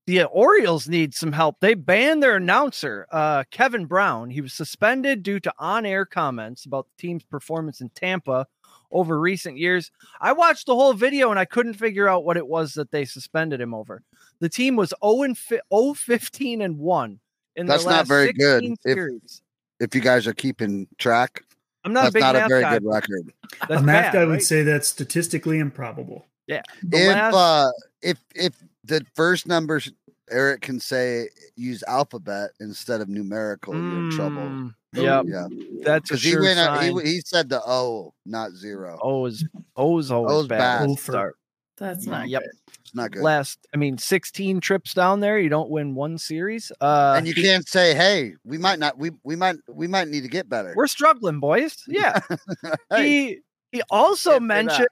The 0.07 0.25
Orioles 0.25 0.87
need 0.87 1.14
some 1.14 1.33
help. 1.33 1.61
They 1.61 1.73
banned 1.73 2.23
their 2.23 2.37
announcer, 2.37 3.07
uh, 3.11 3.45
Kevin 3.51 3.87
Brown. 3.87 4.29
He 4.29 4.42
was 4.42 4.53
suspended 4.53 5.23
due 5.23 5.40
to 5.40 5.55
on-air 5.59 6.05
comments 6.05 6.66
about 6.66 6.87
the 6.88 7.01
team's 7.01 7.23
performance 7.25 7.81
in 7.81 7.88
Tampa 7.88 8.47
over 8.94 9.20
recent 9.20 9.59
years. 9.59 9.90
I 10.20 10.33
watched 10.33 10.66
the 10.66 10.74
whole 10.74 10.94
video 10.94 11.30
and 11.30 11.38
I 11.38 11.44
couldn't 11.44 11.74
figure 11.74 12.09
out 12.09 12.24
what 12.24 12.38
it 12.38 12.46
was 12.46 12.72
that 12.74 12.90
they 12.90 13.04
suspended 13.04 13.61
him 13.61 13.74
over. 13.74 14.02
The 14.40 14.48
team 14.48 14.76
was 14.76 14.94
0 15.04 15.22
and 15.22 15.37
fi- 15.37 15.61
0 15.74 15.92
15 15.94 16.62
and 16.62 16.78
1 16.78 17.20
in 17.57 17.66
That's 17.66 17.83
their 17.85 17.92
not 17.92 17.96
last 17.98 18.09
very 18.09 18.33
good. 18.33 18.61
16 18.62 18.72
If- 18.72 18.80
series. 18.94 19.42
if 19.80 19.94
you 19.94 20.00
guys 20.00 20.26
are 20.26 20.33
keeping 20.33 20.87
track, 20.96 21.42
I'm 21.85 21.92
not 21.92 22.00
a 22.00 22.02
that's 22.04 22.14
big 22.14 22.20
not 22.22 22.37
a 22.37 22.48
very 22.48 22.62
guy, 22.62 22.78
good 22.78 22.87
record. 22.87 23.33
That's 23.68 23.83
a 23.83 23.85
math 23.85 24.04
bad, 24.07 24.12
guy 24.14 24.24
would 24.24 24.33
right? 24.35 24.42
say 24.42 24.62
that's 24.62 24.88
statistically 24.88 25.59
improbable. 25.59 26.24
The 26.48 26.62
if 26.92 27.09
last- 27.14 27.35
uh 27.35 27.70
if 28.00 28.18
if 28.35 28.54
the 28.85 29.04
first 29.14 29.46
numbers 29.46 29.92
Eric 30.30 30.62
can 30.62 30.80
say 30.80 31.28
use 31.57 31.83
alphabet 31.87 32.50
instead 32.61 33.00
of 33.02 33.09
numerical, 33.11 33.74
you're 33.74 33.83
in 34.04 34.11
trouble. 34.12 34.70
Mm, 34.94 35.02
Yep, 35.02 35.24
Yeah, 35.28 35.83
that's 35.85 36.11
a 36.11 36.14
because 36.14 36.22
he 36.22 36.30
sure 36.30 36.42
went. 36.42 36.59
out- 36.59 36.83
He, 36.83 36.92
he 37.02 37.20
said 37.24 37.48
the 37.48 37.61
O, 37.66 38.14
not 38.24 38.52
zero. 38.52 38.98
O 39.02 39.26
is 39.26 39.44
O 39.76 39.98
is 39.98 40.11
always 40.11 40.33
O's 40.35 40.46
bad. 40.48 40.59
bad. 40.87 40.88
to 40.96 41.02
start. 41.02 41.37
That's 41.76 42.07
not 42.07 42.28
Yep. 42.28 42.42
good. 42.42 42.50
It's 42.80 42.94
not 42.94 43.11
good. 43.11 43.22
Last, 43.22 43.59
I 43.74 43.76
mean, 43.78 43.98
16 43.98 44.61
trips 44.61 44.94
down 44.94 45.18
there, 45.20 45.38
you 45.40 45.48
don't 45.48 45.70
win 45.70 45.94
one 45.96 46.18
series. 46.18 46.70
Uh, 46.80 47.14
and 47.16 47.26
you 47.26 47.35
can't 47.35 47.66
say, 47.68 47.94
"Hey, 47.94 48.35
we 48.44 48.59
might 48.59 48.78
not. 48.78 48.96
We 48.96 49.11
we 49.24 49.35
might 49.35 49.57
we 49.68 49.88
might 49.88 50.07
need 50.09 50.22
to 50.22 50.28
get 50.28 50.48
better." 50.48 50.72
we're 50.76 50.87
struggling, 50.87 51.40
boys. 51.40 51.76
Yeah. 51.88 52.20
Hey, 52.90 53.09
He 53.09 53.38
he 53.72 53.83
also 53.90 54.38
Can't 54.38 54.42
say 54.42 54.46
that. 54.46 54.46
mentioned 54.46 54.88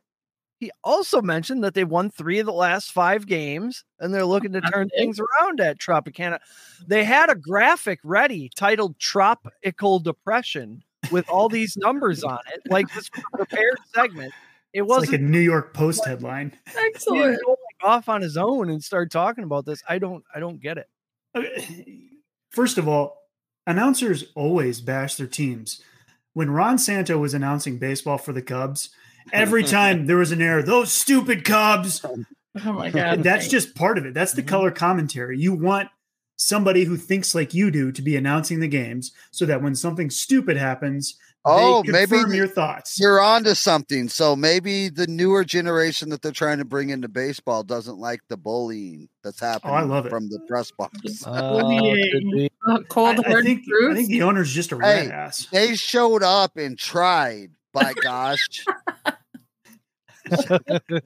he 0.63 0.71
also 0.85 1.21
mentioned 1.21 1.65
that 1.65 1.75
they 1.75 1.83
won 1.83 2.09
three 2.09 2.39
of 2.39 2.47
the 2.47 2.53
last 2.53 2.93
five 2.93 3.27
games 3.27 3.83
and 3.99 4.15
they're 4.15 4.23
oh, 4.23 4.29
looking 4.29 4.53
to 4.53 4.61
turn 4.61 4.89
things 4.91 5.19
around 5.19 5.61
at 5.61 5.81
Tropicana. 5.81 6.39
They 6.87 7.03
had 7.03 7.31
a 7.31 7.35
graphic 7.35 7.99
ready 8.05 8.49
titled 8.55 8.97
Tropical 9.01 9.99
Depression 9.99 10.85
with 11.11 11.29
all 11.29 11.49
these 11.49 11.77
numbers 11.77 12.23
on 12.23 12.39
it, 12.55 12.61
like 12.71 12.87
this 12.95 13.11
prepared 13.33 13.81
segment. 13.93 14.33
It 14.73 14.83
It's 14.83 14.89
like 14.89 15.01
wasn't 15.01 15.23
a 15.23 15.25
New 15.25 15.41
York 15.41 15.75
Post 15.75 16.07
headline. 16.07 16.57
Excellent. 16.77 17.41
go 17.45 17.51
like 17.51 17.83
off 17.83 18.09
on 18.09 18.23
his 18.23 18.37
own 18.37 18.71
and 18.71 18.85
start 18.85 19.11
talking 19.11 19.43
about 19.43 19.67
this. 19.67 19.83
I 19.89 19.99
don't 19.99 20.23
I 20.33 20.39
don't 20.39 20.61
get 20.61 20.79
it. 20.79 20.89
Uh, 21.35 21.43
first 22.51 22.79
of 22.79 22.87
all, 22.87 23.17
announcers 23.67 24.27
always 24.37 24.81
bash 24.81 25.17
their 25.17 25.27
teams. 25.27 25.83
When 26.35 26.53
Ron 26.53 26.79
Santo 26.79 27.19
was 27.19 27.35
announcing 27.35 27.79
baseball 27.79 28.17
for 28.17 28.33
the 28.33 28.43
Cubs, 28.43 28.91
every 29.33 29.63
time 29.79 30.07
there 30.07 30.17
was 30.17 30.33
an 30.33 30.41
error, 30.43 30.63
those 30.63 30.93
stupid 30.93 31.45
Cubs. 31.45 32.05
Oh 32.67 32.73
my 32.75 32.91
god. 32.91 33.23
That's 33.23 33.49
just 33.49 33.75
part 33.75 33.97
of 33.97 34.05
it. 34.05 34.13
That's 34.13 34.35
the 34.35 34.43
Mhm. 34.43 34.49
color 34.49 34.71
commentary. 34.71 35.39
You 35.39 35.55
want 35.55 35.89
somebody 36.37 36.85
who 36.85 36.99
thinks 36.99 37.35
like 37.35 37.55
you 37.55 37.71
do 37.71 37.91
to 37.93 38.03
be 38.03 38.15
announcing 38.15 38.61
the 38.61 38.69
games 38.69 39.11
so 39.31 39.47
that 39.47 39.63
when 39.63 39.75
something 39.75 40.11
stupid 40.11 40.59
happens, 40.59 41.17
Oh, 41.47 41.83
they 41.83 41.93
maybe 41.93 42.11
confirm 42.11 42.35
your 42.35 42.47
thoughts. 42.47 43.01
You're 43.01 43.21
on 43.23 43.43
to 43.45 43.55
something. 43.55 44.09
So 44.11 44.37
maybe 44.37 44.91
the 44.91 45.07
newer 45.07 45.45
generation 45.45 46.11
that 46.11 46.21
they're 46.21 46.31
trying 46.31 46.59
to 46.59 46.65
bring 46.67 46.91
into 46.91 47.09
baseball 47.09 47.63
doesn't 47.63 47.97
like 47.99 48.21
the 48.29 48.37
bullying 48.37 49.09
that's 49.25 49.41
happening 49.41 49.75
I 49.75 49.81
love 49.83 50.05
it. 50.05 50.11
from 50.11 50.29
the 50.29 50.39
press 50.47 50.71
box. 50.71 51.25
Bullying. 51.25 52.51
Uh, 52.69 52.75
I, 52.75 52.79
cold 52.89 53.19
I 53.25 53.31
hard 53.31 53.45
think 53.45 53.65
truth. 53.67 53.93
I 53.93 53.95
think 53.97 54.09
the 54.09 54.23
owner's 54.23 54.53
just 54.53 54.73
a 54.73 54.77
rat 54.77 55.07
Hey. 55.07 55.11
ass. 55.11 55.47
They 55.51 55.75
showed 55.75 56.23
up 56.23 56.57
and 56.59 56.79
tried. 56.79 57.51
By 57.73 57.93
gosh, 58.03 58.65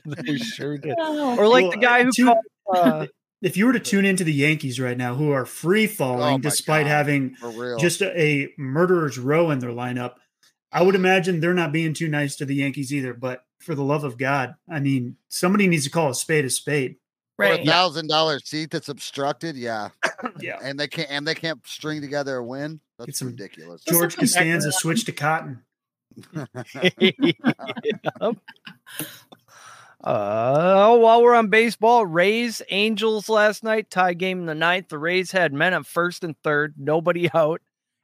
they 0.05 0.37
sure 0.39 0.79
did. 0.79 0.95
Oh, 0.99 1.37
Or 1.39 1.49
like 1.49 1.63
Well, 1.63 1.71
the 1.73 1.77
guy 1.79 2.05
who 2.05 2.11
two- 2.13 2.25
called 2.27 2.45
uh, 2.75 3.07
If 3.43 3.57
you 3.57 3.67
were 3.67 3.73
to 3.73 3.81
tune 3.81 4.05
into 4.05 4.25
the 4.25 4.33
Yankees 4.33 4.81
right 4.81 4.97
now, 4.97 5.15
who 5.15 5.31
are 5.31 5.45
free 5.47 5.87
falling 5.87 6.35
Oh 6.35 6.39
despite 6.39 6.85
God. 6.85 6.91
having 6.91 7.37
just 7.79 8.01
a, 8.03 8.19
a 8.21 8.49
murderer's 8.59 9.19
row 9.19 9.51
in 9.51 9.59
their 9.61 9.71
lineup, 9.71 10.15
I 10.73 10.83
would 10.83 10.95
imagine 10.95 11.41
they're 11.41 11.55
not 11.55 11.73
being 11.73 11.95
too 11.95 12.09
nice 12.09 12.37
to 12.37 12.45
the 12.45 12.57
Yankees 12.57 12.93
either. 12.93 13.15
But 13.15 13.45
for 13.61 13.75
the 13.75 13.85
love 13.85 14.05
of 14.05 14.19
God, 14.19 14.55
I 14.71 14.81
mean, 14.81 15.17
somebody 15.29 15.67
needs 15.69 15.85
to 15.85 15.91
call 15.91 16.11
a 16.11 16.15
spade 16.15 16.45
a 16.45 16.51
spade. 16.51 16.97
For 17.37 17.45
a 17.45 17.51
right. 17.51 17.67
thousand 17.67 18.09
dollar 18.09 18.41
seat 18.41 18.71
that's 18.71 18.89
obstructed. 18.89 19.57
Yeah, 19.57 19.91
Yeah. 20.41 20.59
and 20.63 20.81
they 20.81 20.89
can't 20.89 21.11
and 21.11 21.27
they 21.29 21.35
can't 21.35 21.61
string 21.67 22.01
together 22.01 22.37
a 22.37 22.45
win. 22.45 22.81
That's 22.99 23.07
Get 23.07 23.17
some- 23.17 23.29
ridiculous. 23.29 23.83
George 23.85 24.17
come 24.17 24.25
back 24.25 24.31
Costanza 24.33 24.73
switched 24.73 25.05
to 25.07 25.13
cotton. 25.13 25.63
Yep. 27.01 28.37
Uh, 30.05 30.97
while 30.97 31.23
we're 31.23 31.35
on 31.35 31.49
baseball, 31.49 32.07
Rays 32.07 32.63
Angels 32.71 33.29
last 33.29 33.65
night 33.65 33.91
tie 33.91 34.15
game 34.15 34.41
in 34.41 34.47
the 34.47 34.55
ninth. 34.55 34.89
The 34.89 34.99
Rays 34.99 35.33
had 35.33 35.53
men 35.53 35.75
at 35.75 35.87
first 35.87 36.23
and 36.23 36.37
third, 36.45 36.75
nobody 36.79 37.29
out. 37.35 37.61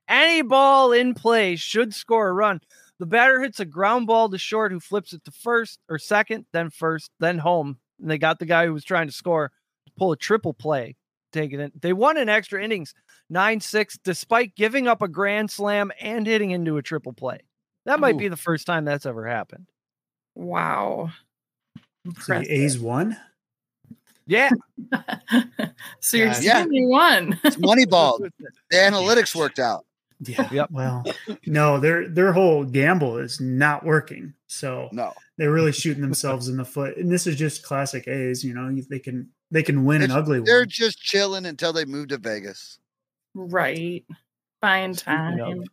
Any 0.09 0.43
ball 0.43 0.93
in 0.93 1.15
play 1.15 1.57
should 1.57 1.95
score 1.95 2.29
a 2.29 2.33
run. 2.33 2.61
The 2.99 3.07
batter 3.07 3.41
hits 3.41 3.61
a 3.61 3.65
ground 3.65 4.07
ball 4.07 4.29
to 4.31 4.39
short, 4.39 4.73
who 4.73 4.81
flips 4.81 5.13
it 5.13 5.25
to 5.25 5.31
first 5.31 5.79
or 5.89 5.99
second, 5.99 6.47
then 6.53 6.71
first, 6.71 7.11
then 7.21 7.39
home. 7.39 7.79
And 8.01 8.11
they 8.11 8.19
got 8.19 8.39
the 8.39 8.47
guy 8.47 8.67
who 8.67 8.73
was 8.73 8.85
trying 8.85 9.07
to 9.07 9.13
score 9.13 9.53
to 9.87 9.93
pull 9.97 10.13
a 10.13 10.17
triple 10.17 10.55
play, 10.55 10.97
taking 11.33 11.61
it. 11.61 11.81
They 11.81 11.93
won 11.93 12.17
in 12.17 12.29
extra 12.29 12.63
innings, 12.63 12.95
nine 13.31 13.61
six, 13.61 13.99
despite 14.03 14.57
giving 14.57 14.89
up 14.89 15.03
a 15.03 15.09
grand 15.09 15.51
slam 15.51 15.93
and 16.01 16.27
hitting 16.27 16.51
into 16.51 16.79
a 16.79 16.83
triple 16.83 17.13
play. 17.13 17.41
That 17.87 18.01
might 18.01 18.15
Ooh. 18.15 18.19
be 18.19 18.29
the 18.29 18.37
first 18.37 18.67
time 18.67 18.85
that's 18.85 19.07
ever 19.07 19.27
happened. 19.27 19.67
Wow. 20.35 21.11
So 22.21 22.39
the 22.41 22.51
A's 22.53 22.79
won. 22.79 23.17
Yeah. 24.27 24.51
so 26.01 26.17
you're 26.17 26.29
Yeah. 26.29 26.33
saying 26.33 26.73
you 26.73 26.89
won. 26.89 27.39
It's 27.45 27.57
Moneyball. 27.57 28.19
The 28.71 28.77
analytics 28.79 29.35
worked 29.35 29.59
out. 29.59 29.85
Yeah. 30.21 30.49
Yep. 30.53 30.71
Well, 30.71 31.05
no, 31.47 31.79
their 31.81 32.09
their 32.09 32.33
whole 32.33 32.65
gamble 32.65 33.19
is 33.19 33.41
not 33.41 33.85
working. 33.85 34.33
So 34.47 34.89
No, 34.93 35.13
they're 35.37 35.51
really 35.53 35.73
shooting 35.73 36.01
themselves 36.03 36.49
in 36.49 36.57
the 36.57 36.65
foot. 36.65 36.97
And 36.97 37.11
this 37.11 37.27
is 37.27 37.37
just 37.37 37.65
classic 37.65 38.07
A's. 38.09 38.45
You 38.45 38.55
know, 38.55 38.75
they 38.89 39.01
can 39.01 39.29
they 39.51 39.63
can 39.65 39.85
win 39.85 39.97
an 39.99 40.05
It's- 40.05 40.17
ugly 40.19 40.41
they're 40.41 40.61
one. 40.61 40.69
just 40.69 40.99
chilling 41.03 41.45
until 41.45 41.73
they 41.73 41.85
move 41.85 42.09
to 42.09 42.19
Vegas. 42.19 42.79
right. 43.35 44.05
Buying 44.61 44.95
Speaking 44.95 45.15
time. 45.17 45.65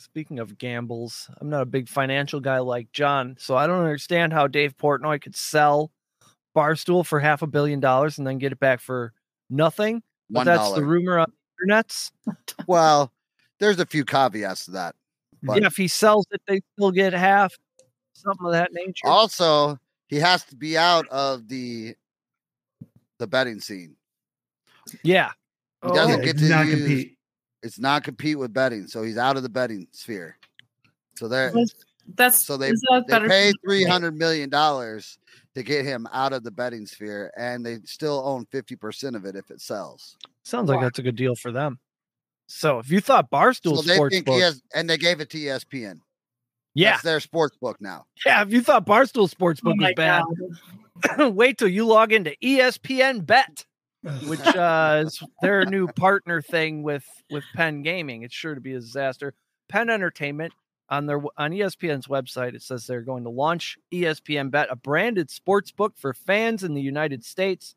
Of- 0.00 0.04
Speaking 0.04 0.38
of 0.38 0.58
gambles, 0.58 1.28
I'm 1.40 1.50
not 1.50 1.62
a 1.62 1.66
big 1.66 1.88
financial 1.88 2.40
guy 2.40 2.58
like 2.58 2.90
John, 2.92 3.36
so 3.38 3.56
I 3.56 3.66
don't 3.66 3.80
understand 3.84 4.32
how 4.32 4.46
Dave 4.46 4.76
Portnoy 4.76 5.20
could 5.22 5.36
sell 5.36 5.90
Barstool 6.56 7.04
for 7.06 7.20
half 7.20 7.42
a 7.42 7.46
billion 7.46 7.80
dollars 7.80 8.18
and 8.18 8.26
then 8.26 8.38
get 8.38 8.52
it 8.52 8.58
back 8.60 8.80
for 8.80 9.12
nothing. 9.48 10.02
But 10.28 10.40
One 10.40 10.46
that's 10.46 10.72
the 10.72 10.84
rumor 10.84 11.18
on 11.18 11.26
the 11.30 11.74
internets. 11.74 12.10
Well, 12.66 13.12
there's 13.58 13.78
a 13.80 13.86
few 13.86 14.04
caveats 14.04 14.64
to 14.66 14.70
that. 14.72 14.94
But 15.42 15.60
yeah, 15.60 15.66
if 15.66 15.76
he 15.76 15.88
sells 15.88 16.26
it, 16.30 16.40
they 16.46 16.60
still 16.76 16.90
get 16.92 17.12
half, 17.12 17.54
something 18.12 18.46
of 18.46 18.52
that 18.52 18.72
nature. 18.72 19.06
also, 19.06 19.78
he 20.08 20.16
has 20.16 20.44
to 20.46 20.56
be 20.56 20.76
out 20.76 21.06
of 21.08 21.48
the 21.48 21.94
the 23.18 23.26
betting 23.26 23.60
scene. 23.60 23.96
yeah, 25.02 25.30
He 25.84 25.92
doesn't 25.92 26.20
Oh, 26.20 26.24
get 26.24 26.38
to 26.38 26.48
not 26.48 26.66
use- 26.66 26.78
compete. 26.78 27.16
It's 27.62 27.78
not 27.78 28.04
compete 28.04 28.38
with 28.38 28.52
betting, 28.52 28.86
so 28.86 29.02
he's 29.02 29.18
out 29.18 29.36
of 29.36 29.42
the 29.42 29.48
betting 29.48 29.86
sphere. 29.92 30.36
So 31.16 31.28
they're 31.28 31.52
That's 32.16 32.44
so 32.44 32.56
they 32.56 32.70
that 32.70 33.04
they 33.06 33.12
better 33.12 33.28
pay 33.28 33.52
three 33.64 33.84
hundred 33.84 34.16
million 34.16 34.48
dollars 34.48 35.18
to 35.54 35.62
get 35.62 35.84
him 35.84 36.08
out 36.12 36.32
of 36.32 36.42
the 36.42 36.50
betting 36.50 36.86
sphere, 36.86 37.30
and 37.36 37.64
they 37.64 37.78
still 37.84 38.22
own 38.24 38.46
fifty 38.50 38.76
percent 38.76 39.16
of 39.16 39.24
it 39.26 39.36
if 39.36 39.50
it 39.50 39.60
sells. 39.60 40.16
sounds 40.42 40.68
like 40.70 40.80
that's 40.80 40.98
a 40.98 41.02
good 41.02 41.16
deal 41.16 41.34
for 41.34 41.52
them. 41.52 41.78
So 42.46 42.78
if 42.78 42.90
you 42.90 43.00
thought 43.00 43.30
Barstool 43.30 43.76
So 43.76 43.82
they 43.82 43.94
Sports 43.94 44.14
think 44.14 44.26
Book, 44.26 44.40
has, 44.40 44.62
and 44.74 44.88
they 44.90 44.96
gave 44.96 45.20
it 45.20 45.30
to 45.30 45.38
ESPN. 45.38 46.00
yeah, 46.74 46.92
That's 46.92 47.02
their 47.02 47.20
sports 47.20 47.56
book 47.58 47.76
now. 47.80 48.06
yeah, 48.26 48.42
if 48.42 48.52
you 48.52 48.60
thought 48.60 48.86
Barstool 48.86 49.28
Sports 49.28 49.60
Oh 49.64 49.70
Book 49.70 49.76
was 49.80 49.92
bad, 49.94 50.24
wait 51.34 51.58
till 51.58 51.68
you 51.68 51.84
log 51.86 52.12
into 52.12 52.34
ESPN 52.42 53.24
Bet. 53.24 53.66
Which 54.26 54.46
uh, 54.46 55.02
is 55.06 55.22
their 55.42 55.64
new 55.66 55.86
partner 55.86 56.40
thing 56.40 56.82
with 56.82 57.04
with 57.30 57.44
Penn 57.54 57.82
Gaming. 57.82 58.22
It's 58.22 58.34
sure 58.34 58.54
to 58.54 58.60
be 58.60 58.74
a 58.74 58.80
disaster. 58.80 59.34
Penn 59.68 59.90
Entertainment 59.90 60.52
on 60.88 61.06
their 61.06 61.22
on 61.36 61.52
ESPN's 61.52 62.06
website 62.06 62.54
it 62.54 62.62
says 62.62 62.86
they're 62.86 63.02
going 63.02 63.24
to 63.24 63.30
launch 63.30 63.78
ESPN 63.92 64.50
Bet, 64.50 64.68
a 64.70 64.76
branded 64.76 65.30
sports 65.30 65.70
book 65.70 65.94
for 65.96 66.14
fans 66.14 66.64
in 66.64 66.74
the 66.74 66.82
United 66.82 67.24
States. 67.24 67.74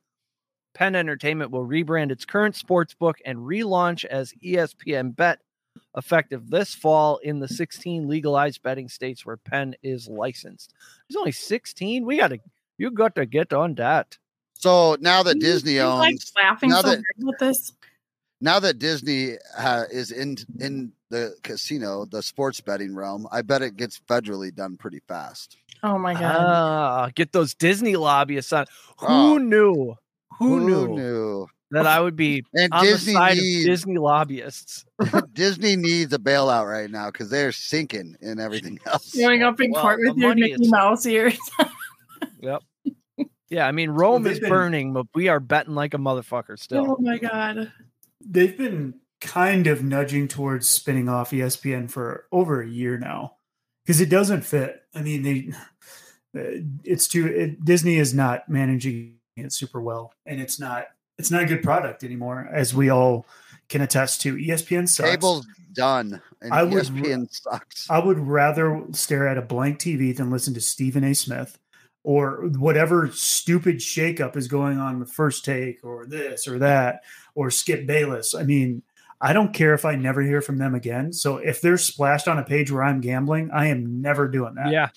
Penn 0.73 0.95
Entertainment 0.95 1.51
will 1.51 1.67
rebrand 1.67 2.12
its 2.12 2.25
current 2.25 2.55
sports 2.55 2.95
book 2.95 3.17
and 3.25 3.38
relaunch 3.39 4.05
as 4.05 4.33
ESPN 4.43 5.15
Bet 5.15 5.39
effective 5.95 6.49
this 6.49 6.73
fall 6.73 7.17
in 7.17 7.39
the 7.39 7.47
16 7.47 8.07
legalized 8.07 8.62
betting 8.63 8.89
states 8.89 9.25
where 9.25 9.38
Penn 9.38 9.75
is 9.83 10.07
licensed. 10.07 10.73
There's 11.07 11.17
only 11.17 11.31
16. 11.31 12.05
We 12.05 12.17
got 12.17 12.29
to 12.29 12.39
you 12.77 12.89
got 12.89 13.15
to 13.15 13.25
get 13.25 13.53
on 13.53 13.75
that. 13.75 14.17
So 14.63 14.95
now 15.02 15.23
that 15.23 15.36
You- 15.36 15.41
Disney 15.41 15.73
you 15.73 15.84
like 15.84 16.13
owns, 16.13 16.32
laughing 16.41 16.69
now 16.69 16.78
so 16.82 16.88
that- 16.88 16.95
hard 16.95 17.17
with 17.19 17.38
this. 17.39 17.73
now 18.39 18.60
that 18.60 18.80
Disney 18.80 19.36
uh, 19.58 19.84
is 19.91 20.10
in 20.12 20.38
in 20.60 20.93
the 21.10 21.36
casino, 21.43 22.06
the 22.06 22.21
sports 22.23 22.62
betting 22.62 22.95
realm, 22.95 23.28
I 23.30 23.41
bet 23.41 23.62
it 23.62 23.76
gets 23.76 23.99
federally 24.10 24.56
done 24.56 24.78
pretty 24.78 25.02
fast. 25.06 25.58
Oh 25.84 25.97
my 25.97 26.13
god. 26.13 26.36
Ah, 26.39 27.10
get 27.13 27.34
those 27.34 27.54
Disney 27.54 27.97
lobbyists 27.97 28.54
on. 28.54 28.65
Who 28.99 29.08
Oh. 29.10 29.38
knew? 29.38 29.95
Who, 30.39 30.62
knew, 30.62 30.88
knew? 30.88 31.47
that 31.71 31.86
I 31.86 31.99
would 31.99 32.15
be 32.15 32.43
And 32.56 32.71
on 32.73 32.86
Disney 32.86 33.13
the 33.13 33.19
side 33.19 33.38
needs 33.38 33.65
of 33.65 33.69
Disney 33.69 33.97
lobbyists? 33.97 34.86
Disney 35.34 35.76
needs 35.76 36.13
a 36.13 36.19
bailout 36.19 36.69
right 36.71 36.89
now 36.89 37.08
because 37.12 37.30
they're 37.30 37.52
sinking 37.52 38.15
in 38.21 38.39
everything 38.39 38.80
else. 38.86 39.13
Going 39.13 39.43
up 39.43 39.60
in 39.60 39.71
Well, 39.71 39.82
court 39.82 39.99
with 39.99 40.15
your 40.17 40.36
Mickey 40.36 40.54
is- 40.54 40.71
Mouse 40.71 41.06
ears. 41.06 41.38
Yeah, 43.53 43.67
I 43.67 43.71
mean 43.71 43.91
Rome 43.91 44.23
they've 44.23 44.33
is 44.33 44.39
been- 44.39 44.49
burning, 44.49 44.93
but 44.93 45.07
we 45.13 45.27
are 45.27 45.39
betting 45.39 45.75
like 45.75 45.93
a 45.93 45.97
motherfucker 45.97 46.57
still. 46.59 46.97
oh 46.97 47.01
my 47.01 47.17
god. 47.17 47.71
They've 48.25 48.57
been 48.57 48.95
kind 49.21 49.67
of 49.67 49.83
nudging 49.83 50.27
towards 50.27 50.67
spinning 50.67 51.07
off 51.07 51.31
ESPN 51.31 51.89
for 51.89 52.25
over 52.31 52.61
a 52.61 52.67
year 52.67 52.97
now 52.97 53.35
because 53.85 54.01
it 54.01 54.09
doesn't 54.09 54.41
fit. 54.41 54.83
I 54.95 55.01
mean, 55.01 55.23
they 55.23 55.49
uh, 56.35 56.63
it's 56.83 57.07
too 57.07 57.27
it, 57.27 57.63
Disney 57.63 57.97
is 57.97 58.13
not 58.13 58.49
managing 58.49 59.17
it 59.35 59.53
super 59.53 59.81
well, 59.81 60.13
and 60.25 60.41
it's 60.41 60.59
not 60.59 60.87
it's 61.17 61.29
not 61.31 61.43
a 61.43 61.45
good 61.45 61.61
product 61.63 62.03
anymore, 62.03 62.49
as 62.51 62.73
we 62.73 62.89
all 62.89 63.25
can 63.69 63.81
attest 63.81 64.21
to. 64.21 64.35
ESPN 64.35 64.89
sucks. 64.89 65.09
Cable's 65.09 65.47
done, 65.73 66.21
and 66.41 66.53
I 66.53 66.63
would 66.63 66.85
ESPN 66.85 67.27
sucks. 67.31 67.89
I 67.89 67.99
would 67.99 68.19
rather 68.19 68.83
stare 68.93 69.27
at 69.27 69.37
a 69.37 69.41
blank 69.41 69.79
TV 69.79 70.15
than 70.15 70.31
listen 70.31 70.53
to 70.55 70.61
Stephen 70.61 71.03
A. 71.03 71.13
Smith 71.13 71.59
or 72.03 72.47
whatever 72.57 73.09
stupid 73.11 73.77
shakeup 73.77 74.35
is 74.35 74.47
going 74.47 74.77
on 74.77 74.99
with 74.99 75.11
First 75.11 75.45
Take 75.45 75.83
or 75.83 76.05
this 76.05 76.47
or 76.47 76.59
that 76.59 77.01
or 77.35 77.49
Skip 77.49 77.87
Bayless. 77.87 78.35
I 78.35 78.43
mean, 78.43 78.83
I 79.21 79.31
don't 79.31 79.53
care 79.53 79.73
if 79.73 79.85
I 79.85 79.95
never 79.95 80.21
hear 80.21 80.41
from 80.41 80.57
them 80.57 80.75
again. 80.75 81.13
So 81.13 81.37
if 81.37 81.61
they're 81.61 81.77
splashed 81.77 82.27
on 82.27 82.37
a 82.39 82.43
page 82.43 82.71
where 82.71 82.83
I'm 82.83 82.99
gambling, 82.99 83.51
I 83.51 83.67
am 83.67 84.01
never 84.01 84.27
doing 84.27 84.55
that. 84.55 84.71
Yeah. 84.71 84.89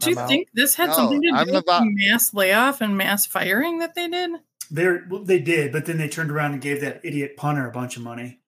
Do 0.00 0.10
you 0.10 0.16
I'm 0.16 0.22
out. 0.22 0.28
think 0.28 0.48
this 0.54 0.74
had 0.74 0.86
No, 0.88 0.94
something 0.94 1.20
to 1.22 1.28
do 1.30 1.34
I'm 1.36 1.46
with 1.48 1.56
about- 1.64 1.80
the 1.82 1.90
mass 2.08 2.32
layoff 2.32 2.80
and 2.80 2.96
mass 2.96 3.26
firing 3.26 3.78
that 3.80 3.94
they 3.94 4.08
did? 4.08 4.30
They're 4.70 5.06
well, 5.10 5.22
they 5.24 5.38
did, 5.40 5.72
but 5.72 5.86
then 5.86 5.98
they 5.98 6.08
turned 6.08 6.30
around 6.30 6.52
and 6.52 6.60
gave 6.62 6.80
that 6.82 7.00
idiot 7.04 7.36
punter 7.36 7.66
a 7.68 7.72
bunch 7.72 7.96
of 7.96 8.02
money. 8.02 8.40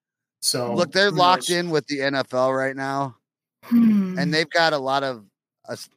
So 0.42 0.74
Look, 0.74 0.92
they're 0.92 1.10
locked 1.10 1.50
knows? 1.50 1.56
in 1.58 1.70
with 1.70 1.86
the 1.86 1.98
NFL 2.00 2.56
right 2.56 2.76
now, 2.76 3.16
Hmm. 3.64 4.18
and 4.18 4.32
they've 4.32 4.48
got 4.48 4.72
a 4.72 4.78
lot 4.78 5.02
of. 5.02 5.24
us- 5.68 5.88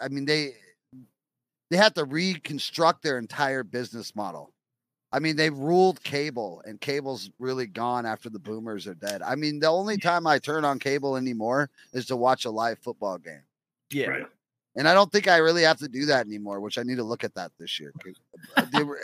I 0.00 0.08
mean, 0.08 0.24
they 0.24 0.54
they 1.74 1.78
have 1.78 1.94
to 1.94 2.04
reconstruct 2.04 3.02
their 3.02 3.18
entire 3.18 3.64
business 3.64 4.14
model. 4.14 4.52
I 5.12 5.18
mean, 5.18 5.36
they've 5.36 5.56
ruled 5.56 6.02
cable, 6.02 6.62
and 6.64 6.80
cable's 6.80 7.30
really 7.38 7.66
gone 7.66 8.04
after 8.06 8.28
the 8.30 8.38
boomers 8.38 8.86
are 8.86 8.94
dead. 8.94 9.22
I 9.22 9.34
mean, 9.36 9.60
the 9.60 9.68
only 9.68 9.96
time 9.96 10.26
I 10.26 10.38
turn 10.38 10.64
on 10.64 10.78
cable 10.78 11.16
anymore 11.16 11.70
is 11.92 12.06
to 12.06 12.16
watch 12.16 12.44
a 12.44 12.50
live 12.50 12.78
football 12.80 13.18
game. 13.18 13.42
Yeah. 13.90 14.06
Right. 14.08 14.26
And 14.76 14.88
I 14.88 14.94
don't 14.94 15.10
think 15.12 15.28
I 15.28 15.36
really 15.36 15.62
have 15.62 15.78
to 15.78 15.88
do 15.88 16.06
that 16.06 16.26
anymore, 16.26 16.58
which 16.60 16.78
I 16.78 16.82
need 16.82 16.96
to 16.96 17.04
look 17.04 17.22
at 17.22 17.34
that 17.34 17.52
this 17.60 17.78
year. 17.78 17.92
'cause, 18.02 18.16
uh, 18.56 18.66
they 18.72 18.82
were- 18.82 19.00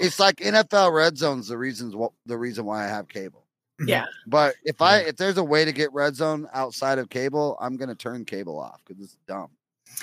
It's 0.00 0.18
like 0.18 0.36
NFL 0.42 0.92
Red 0.92 1.16
Zone's 1.16 1.48
the 1.48 1.56
reasons 1.56 1.94
wh- 1.94 2.12
the 2.26 2.36
reason 2.36 2.66
why 2.66 2.84
I 2.84 2.88
have 2.88 3.08
cable. 3.08 3.46
yeah. 3.86 4.04
But 4.26 4.54
if 4.64 4.82
I 4.82 4.98
if 4.98 5.16
there's 5.16 5.38
a 5.38 5.42
way 5.44 5.64
to 5.64 5.72
get 5.72 5.92
Red 5.94 6.14
Zone 6.14 6.46
outside 6.52 6.98
of 6.98 7.08
cable, 7.08 7.56
I'm 7.60 7.76
gonna 7.78 7.94
turn 7.94 8.24
cable 8.26 8.60
off 8.60 8.80
because 8.86 9.02
it's 9.02 9.16
dumb. 9.26 9.50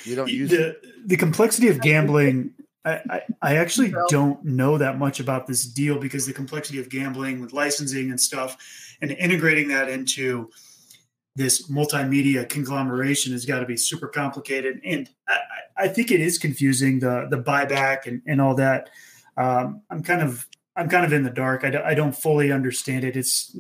You 0.04 0.16
don't 0.16 0.30
use 0.30 0.52
it. 0.52 0.82
the 0.82 0.92
the 1.08 1.18
complexity 1.18 1.68
of 1.68 1.82
gambling. 1.82 2.54
I, 2.84 2.94
I, 3.10 3.22
I 3.42 3.56
actually 3.58 3.94
don't 4.10 4.44
know 4.44 4.78
that 4.80 4.98
much 4.98 5.20
about 5.20 5.46
this 5.46 5.66
deal 5.66 6.00
because 6.00 6.26
the 6.26 6.34
complexity 6.34 6.80
of 6.80 6.90
gambling 6.90 7.40
with 7.40 7.54
licensing 7.54 8.10
and 8.10 8.20
stuff 8.20 8.58
and 9.02 9.12
integrating 9.12 9.68
that 9.68 9.88
into 9.88 10.50
this 11.36 11.70
multimedia 11.70 12.48
conglomeration 12.50 13.34
has 13.34 13.46
got 13.46 13.60
to 13.60 13.66
be 13.66 13.78
super 13.78 14.08
complicated. 14.08 14.82
And 14.84 15.10
I, 15.28 15.34
I 15.34 15.38
I 15.84 15.88
think 15.88 16.12
it 16.12 16.20
is 16.22 16.38
confusing 16.38 17.00
the 17.00 17.28
the 17.30 17.38
buyback 17.42 18.06
and, 18.08 18.22
and 18.28 18.42
all 18.42 18.56
that. 18.56 18.90
Um, 19.38 19.82
I'm 19.90 20.02
kind 20.04 20.22
of 20.22 20.48
I'm 20.76 20.90
kind 20.90 21.06
of 21.06 21.14
in 21.14 21.24
the 21.24 21.30
dark. 21.30 21.64
I, 21.64 21.70
don't- 21.70 21.86
I 21.86 21.94
don't 21.94 22.16
fully 22.16 22.52
understand 22.52 23.04
it. 23.04 23.16
It's 23.16 23.56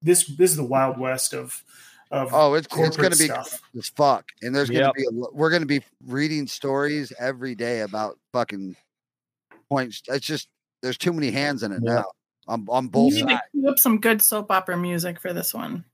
this 0.00 0.24
this 0.26 0.50
is 0.52 0.56
the 0.56 0.64
wild 0.64 0.98
west 0.98 1.32
of 1.34 1.44
of 1.44 1.62
Oh, 2.12 2.54
it's 2.54 2.66
it's 2.76 2.96
gonna 2.96 3.10
be 3.10 3.24
stuff. 3.24 3.60
as 3.76 3.88
fuck, 3.88 4.26
and 4.42 4.54
there's 4.54 4.68
gonna 4.68 4.86
Yep. 4.86 4.94
be 4.94 5.04
a, 5.04 5.30
we're 5.32 5.50
gonna 5.50 5.64
be 5.66 5.82
reading 6.06 6.46
stories 6.46 7.12
every 7.18 7.54
day 7.54 7.80
about 7.80 8.18
fucking 8.32 8.76
points. 9.70 10.02
It's 10.08 10.26
just 10.26 10.48
there's 10.82 10.98
too 10.98 11.12
many 11.12 11.30
hands 11.30 11.62
in 11.62 11.72
it 11.72 11.80
Yeah. 11.82 11.94
now 11.94 12.04
on 12.48 12.66
on 12.68 12.88
both 12.88 13.14
You 13.14 13.20
need 13.24 13.30
to 13.30 13.34
sides. 13.36 13.42
cue 13.52 13.68
up 13.68 13.78
some 13.78 13.98
good 13.98 14.20
soap 14.20 14.50
opera 14.50 14.76
music 14.76 15.20
for 15.20 15.32
this 15.32 15.54
one. 15.54 15.84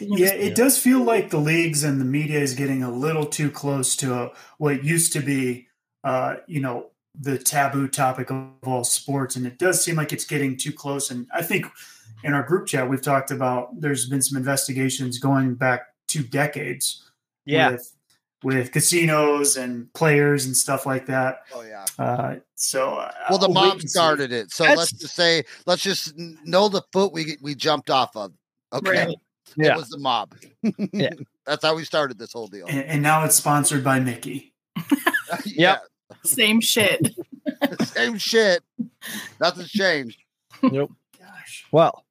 Yeah, 0.00 0.32
it 0.32 0.54
does 0.54 0.78
feel 0.78 1.02
like 1.02 1.30
the 1.30 1.38
leagues 1.40 1.82
and 1.82 2.00
the 2.00 2.04
media 2.04 2.38
is 2.40 2.54
getting 2.54 2.82
a 2.84 2.90
little 2.90 3.26
too 3.26 3.50
close 3.50 3.96
to 3.96 4.14
uh 4.14 4.34
what 4.58 4.84
used 4.84 5.12
to 5.14 5.20
be, 5.20 5.66
uh, 6.04 6.36
you 6.46 6.60
know, 6.60 6.90
the 7.20 7.36
taboo 7.36 7.88
topic 7.88 8.30
of 8.30 8.46
all 8.62 8.84
sports, 8.84 9.34
and 9.34 9.44
it 9.44 9.58
does 9.58 9.82
seem 9.82 9.96
like 9.96 10.12
it's 10.12 10.24
getting 10.24 10.56
too 10.56 10.72
close. 10.72 11.10
And 11.10 11.26
I 11.34 11.42
think 11.42 11.66
in 12.24 12.34
our 12.34 12.42
group 12.42 12.66
chat 12.66 12.88
we've 12.88 13.02
talked 13.02 13.30
about 13.30 13.80
there's 13.80 14.08
been 14.08 14.22
some 14.22 14.36
investigations 14.38 15.18
going 15.18 15.54
back 15.54 15.86
two 16.06 16.22
decades. 16.22 17.04
Yeah. 17.44 17.70
with, 17.72 17.92
with 18.44 18.72
casinos 18.72 19.56
and 19.56 19.92
players 19.94 20.44
and 20.46 20.56
stuff 20.56 20.84
like 20.86 21.06
that. 21.06 21.42
Oh 21.54 21.62
yeah. 21.62 21.86
Uh, 21.98 22.36
so, 22.56 22.94
uh, 22.96 23.10
Well, 23.30 23.38
the 23.38 23.46
I'll 23.48 23.52
mob 23.54 23.80
started 23.82 24.32
it, 24.32 24.50
so 24.52 24.64
That's- 24.64 24.78
let's 24.78 24.92
just 24.92 25.14
say, 25.16 25.42
let's 25.66 25.82
just 25.82 26.14
know 26.44 26.68
the 26.68 26.82
foot 26.92 27.12
we 27.12 27.36
we 27.42 27.54
jumped 27.54 27.90
off 27.90 28.14
of. 28.16 28.32
Okay, 28.72 29.06
Right. 29.06 29.16
Yeah. 29.56 29.72
it 29.72 29.76
was 29.76 29.88
the 29.88 29.98
mob. 29.98 30.34
Yeah. 30.92 31.10
that's 31.46 31.64
how 31.64 31.74
we 31.74 31.84
started 31.84 32.18
this 32.18 32.32
whole 32.34 32.48
deal. 32.48 32.66
and, 32.68 32.84
and 32.84 33.02
now 33.02 33.24
it's 33.24 33.34
sponsored 33.36 33.82
by 33.82 33.98
Mickey. 33.98 34.52
yeah, 35.46 35.78
Same 36.22 36.60
shit. 36.60 37.14
same 37.82 38.18
shit. 38.18 38.62
Nothing's 39.40 39.70
changed. 39.70 40.18
Gosh. 40.62 41.66
Well, 41.72 42.04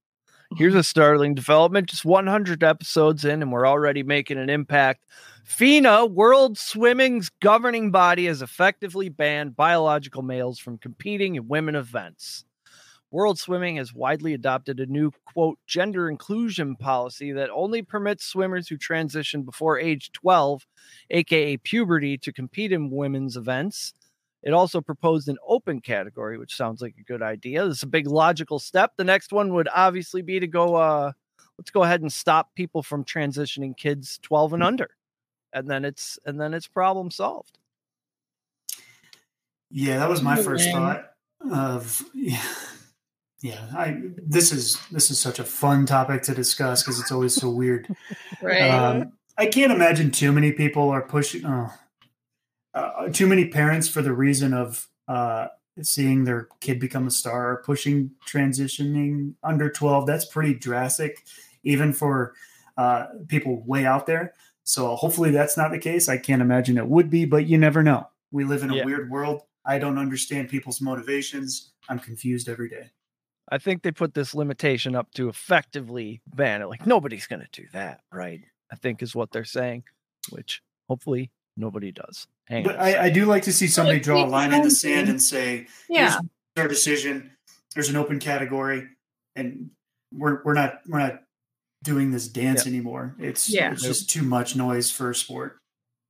here's 0.55 0.75
a 0.75 0.83
startling 0.83 1.35
development. 1.35 1.89
Just 1.89 2.05
100 2.05 2.63
episodes 2.63 3.25
in, 3.25 3.41
and 3.41 3.51
we're 3.51 3.67
already 3.67 4.03
making 4.03 4.37
an 4.37 4.49
impact. 4.49 5.05
FINA, 5.43 6.05
World 6.05 6.57
Swimming's 6.57 7.29
governing 7.41 7.91
body, 7.91 8.25
has 8.25 8.41
effectively 8.41 9.09
banned 9.09 9.55
biological 9.55 10.21
males 10.21 10.59
from 10.59 10.77
competing 10.77 11.35
in 11.35 11.47
women 11.47 11.75
events. 11.75 12.45
World 13.09 13.39
Swimming 13.39 13.77
has 13.77 13.93
widely 13.93 14.33
adopted 14.33 14.81
a 14.81 14.85
new, 14.85 15.11
quote, 15.25 15.57
gender 15.65 16.09
inclusion 16.09 16.75
policy 16.75 17.31
that 17.31 17.49
only 17.51 17.81
permits 17.81 18.25
swimmers 18.25 18.67
who 18.67 18.77
transition 18.77 19.43
before 19.43 19.79
age 19.79 20.11
12, 20.11 20.67
aka 21.11 21.57
puberty, 21.57 22.17
to 22.17 22.33
compete 22.33 22.73
in 22.73 22.91
women's 22.91 23.37
events. 23.37 23.93
It 24.47 24.53
also 24.53 24.79
proposed 24.79 25.27
an 25.27 25.35
open 25.45 25.81
category, 25.81 26.37
which 26.37 26.55
sounds 26.55 26.81
like 26.81 26.95
a 26.97 27.03
good 27.03 27.21
idea. 27.21 27.67
This 27.67 27.79
is 27.79 27.83
a 27.83 27.87
big 27.87 28.07
logical 28.07 28.59
step. 28.59 28.93
The 28.95 29.03
next 29.03 29.33
one 29.33 29.53
would 29.53 29.67
obviously 29.75 30.21
be 30.21 30.39
to 30.39 30.47
go, 30.47 30.75
uh, 30.75 31.11
let's 31.57 31.69
go 31.69 31.83
ahead 31.83 31.99
and 31.99 32.13
stop 32.13 32.55
people 32.55 32.81
from 32.81 33.03
transitioning 33.03 33.75
kids 33.75 34.17
12 34.21 34.53
and 34.53 34.63
under. 34.63 34.89
And 35.51 35.69
then 35.69 35.83
it's 35.83 36.17
and 36.25 36.39
then 36.39 36.53
it's 36.53 36.65
problem 36.65 37.11
solved. 37.11 37.59
Yeah, 39.69 39.99
that 39.99 40.07
was 40.07 40.21
my 40.21 40.41
first 40.41 40.71
thought 40.71 41.11
of 41.51 42.01
yeah. 42.13 42.41
Yeah, 43.41 43.67
I 43.75 44.01
this 44.15 44.53
is 44.53 44.79
this 44.91 45.11
is 45.11 45.19
such 45.19 45.39
a 45.39 45.43
fun 45.43 45.85
topic 45.85 46.21
to 46.23 46.33
discuss 46.33 46.83
because 46.83 47.01
it's 47.01 47.11
always 47.11 47.35
so 47.35 47.49
weird. 47.49 47.93
Right. 48.41 48.69
Um, 48.69 49.13
I 49.37 49.47
can't 49.47 49.71
imagine 49.71 50.11
too 50.11 50.31
many 50.31 50.51
people 50.51 50.89
are 50.89 51.01
pushing 51.01 51.45
oh, 51.45 51.73
uh, 52.77 53.09
too 53.09 53.27
many 53.27 53.47
parents 53.47 53.87
for 53.87 54.01
the 54.01 54.13
reason 54.13 54.53
of 54.53 54.87
uh, 55.07 55.47
seeing 55.81 56.23
their 56.23 56.47
kid 56.59 56.79
become 56.79 57.07
a 57.07 57.11
star 57.11 57.51
or 57.51 57.63
pushing 57.63 58.11
transitioning 58.27 59.33
under 59.43 59.69
12 59.69 60.05
that's 60.07 60.25
pretty 60.25 60.53
drastic 60.53 61.23
even 61.63 61.93
for 61.93 62.33
uh, 62.77 63.05
people 63.27 63.63
way 63.65 63.85
out 63.85 64.05
there. 64.05 64.33
So 64.63 64.95
hopefully 64.95 65.31
that's 65.31 65.57
not 65.57 65.71
the 65.71 65.79
case. 65.79 66.09
I 66.09 66.17
can't 66.17 66.41
imagine 66.41 66.77
it 66.77 66.87
would 66.87 67.09
be 67.09 67.25
but 67.25 67.47
you 67.47 67.57
never 67.57 67.83
know. 67.83 68.07
We 68.31 68.43
live 68.43 68.63
in 68.63 68.69
a 68.71 68.75
Yeah. 68.77 68.85
weird 68.85 69.09
world. 69.09 69.41
I 69.65 69.79
don't 69.79 69.97
understand 69.97 70.49
people's 70.49 70.81
motivations. 70.81 71.73
I'm 71.89 71.99
confused 71.99 72.47
every 72.49 72.69
day. 72.69 72.91
I 73.49 73.57
think 73.57 73.81
they 73.81 73.91
put 73.91 74.13
this 74.13 74.35
limitation 74.35 74.93
up 74.95 75.11
to 75.13 75.29
effectively 75.29 76.21
ban 76.27 76.61
it. 76.61 76.67
Like 76.67 76.85
nobody's 76.85 77.27
gonna 77.27 77.47
do 77.51 77.65
that, 77.73 78.01
right? 78.11 78.41
I 78.71 78.75
think 78.75 79.01
is 79.01 79.15
what 79.15 79.31
they're 79.31 79.45
saying, 79.45 79.83
which 80.29 80.61
hopefully 80.89 81.31
nobody 81.57 81.91
does. 81.91 82.27
Hang 82.45 82.63
but 82.63 82.75
on. 82.75 82.81
a 82.81 82.83
I, 82.83 83.03
I 83.05 83.09
do 83.09 83.25
like 83.25 83.43
to 83.43 83.53
see 83.53 83.67
somebody 83.67 83.99
draw 83.99 84.25
a 84.25 84.27
line 84.27 84.53
in 84.53 84.61
the 84.61 84.71
sand 84.71 85.09
and 85.09 85.21
say 85.21 85.67
yeah. 85.89 86.11
here's 86.11 86.63
our 86.63 86.67
decision. 86.67 87.31
There's 87.73 87.89
an 87.89 87.95
open 87.95 88.19
category, 88.19 88.87
and 89.35 89.71
we're 90.13 90.41
we're 90.43 90.53
not 90.53 90.79
we're 90.87 90.99
not 90.99 91.23
doing 91.83 92.11
this 92.11 92.27
dance 92.27 92.65
anymore. 92.65 93.15
It's 93.19 93.49
Yeah. 93.49 93.71
it's 93.71 93.83
just 93.83 94.09
too 94.09 94.23
much 94.23 94.55
noise 94.55 94.91
for 94.91 95.09
a 95.09 95.15
sport. 95.15 95.57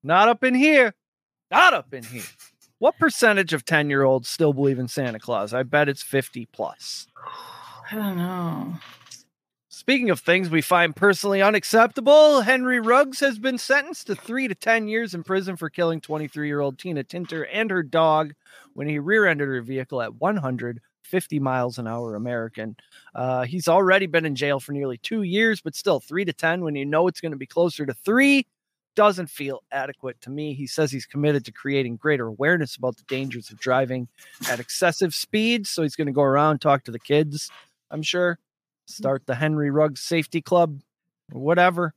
Not 0.03 0.29
up 0.29 0.43
in 0.43 0.55
here. 0.55 0.93
Not 1.51 1.73
up 1.73 1.93
in 1.93 2.03
here. 2.03 2.23
What 2.79 2.97
percentage 2.99 3.53
of 3.53 3.65
10 3.65 3.89
year 3.89 4.03
olds 4.03 4.29
still 4.29 4.53
believe 4.53 4.79
in 4.79 4.87
Santa 4.87 5.19
Claus? 5.19 5.53
I 5.53 5.63
bet 5.63 5.89
it's 5.89 6.03
50 6.03 6.45
plus. 6.47 7.07
I 7.91 7.95
don't 7.95 8.17
know. 8.17 8.75
Speaking 9.77 10.09
of 10.09 10.21
things 10.21 10.49
we 10.49 10.63
find 10.63 10.95
personally 10.95 11.39
unacceptable, 11.39 12.41
Henry 12.41 12.79
Ruggs 12.79 13.19
has 13.19 13.37
been 13.37 13.59
sentenced 13.59 14.07
to 14.07 14.15
three 14.15 14.47
to 14.47 14.55
10 14.55 14.87
years 14.87 15.13
in 15.13 15.21
prison 15.21 15.55
for 15.55 15.69
killing 15.69 16.01
23 16.01 16.47
year 16.47 16.61
old 16.61 16.79
Tina 16.79 17.03
Tintor 17.03 17.45
and 17.53 17.69
her 17.69 17.83
dog 17.83 18.33
when 18.73 18.87
he 18.89 18.97
rear 18.97 19.27
ended 19.27 19.47
her 19.47 19.61
vehicle 19.61 20.01
at 20.01 20.15
150 20.15 21.39
miles 21.39 21.77
an 21.77 21.85
hour 21.85 22.15
American. 22.15 22.75
Uh, 23.13 23.43
he's 23.43 23.67
already 23.67 24.07
been 24.07 24.25
in 24.25 24.33
jail 24.33 24.59
for 24.59 24.71
nearly 24.71 24.97
two 24.97 25.21
years, 25.21 25.61
but 25.61 25.75
still, 25.75 25.99
three 25.99 26.25
to 26.25 26.33
10 26.33 26.61
when 26.61 26.73
you 26.73 26.83
know 26.83 27.07
it's 27.07 27.21
going 27.21 27.31
to 27.31 27.37
be 27.37 27.45
closer 27.45 27.85
to 27.85 27.93
three 27.93 28.47
doesn't 28.95 29.29
feel 29.29 29.61
adequate 29.71 30.19
to 30.21 30.31
me. 30.31 30.55
He 30.55 30.65
says 30.65 30.91
he's 30.91 31.05
committed 31.05 31.45
to 31.45 31.51
creating 31.51 31.97
greater 31.97 32.25
awareness 32.25 32.75
about 32.75 32.97
the 32.97 33.03
dangers 33.07 33.51
of 33.51 33.59
driving 33.59 34.07
at 34.49 34.59
excessive 34.59 35.13
speeds. 35.13 35.69
So 35.69 35.83
he's 35.83 35.95
going 35.95 36.07
to 36.07 36.13
go 36.13 36.23
around, 36.23 36.61
talk 36.61 36.83
to 36.85 36.91
the 36.91 36.97
kids, 36.97 37.51
I'm 37.91 38.01
sure 38.01 38.39
start 38.87 39.25
the 39.25 39.35
Henry 39.35 39.69
Ruggs 39.69 40.01
Safety 40.01 40.41
Club 40.41 40.81
or 41.33 41.41
whatever. 41.41 41.93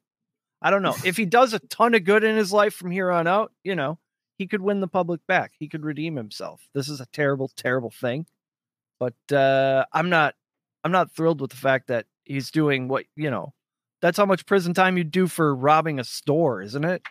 I 0.63 0.71
don't 0.71 0.83
know. 0.83 0.97
If 1.05 1.17
he 1.17 1.25
does 1.25 1.55
a 1.55 1.59
ton 1.59 1.95
of 1.95 2.05
good 2.05 2.23
in 2.25 2.37
his 2.37 2.53
life 2.53 2.75
from 2.75 2.91
here 2.91 3.11
on 3.11 3.27
out, 3.27 3.53
you 3.65 3.75
know, 3.75 3.99
he 4.37 4.47
could 4.47 4.61
win 4.61 4.81
the 4.81 4.89
public 4.89 5.27
back. 5.27 5.53
He 5.59 5.69
could 5.69 5.85
redeem 5.85 6.17
himself. 6.17 6.61
This 6.75 6.89
is 6.89 7.01
a 7.01 7.07
terrible, 7.07 7.51
terrible 7.57 7.91
thing. 7.91 8.27
But 8.99 9.15
uh 9.33 9.87
I'm 9.93 10.11
not 10.11 10.35
I'm 10.85 10.93
not 10.93 11.13
thrilled 11.13 11.41
with 11.41 11.51
the 11.51 11.57
fact 11.57 11.89
that 11.89 12.07
he's 12.25 12.51
doing 12.51 12.89
what, 12.89 13.05
you 13.17 13.31
know, 13.31 13.55
that's 14.03 14.19
how 14.19 14.27
much 14.27 14.45
prison 14.47 14.75
time 14.75 14.99
you 14.99 15.05
do 15.05 15.27
for 15.27 15.55
robbing 15.55 15.99
a 15.99 16.05
store, 16.05 16.61
isn't 16.63 16.85
it? 16.85 17.03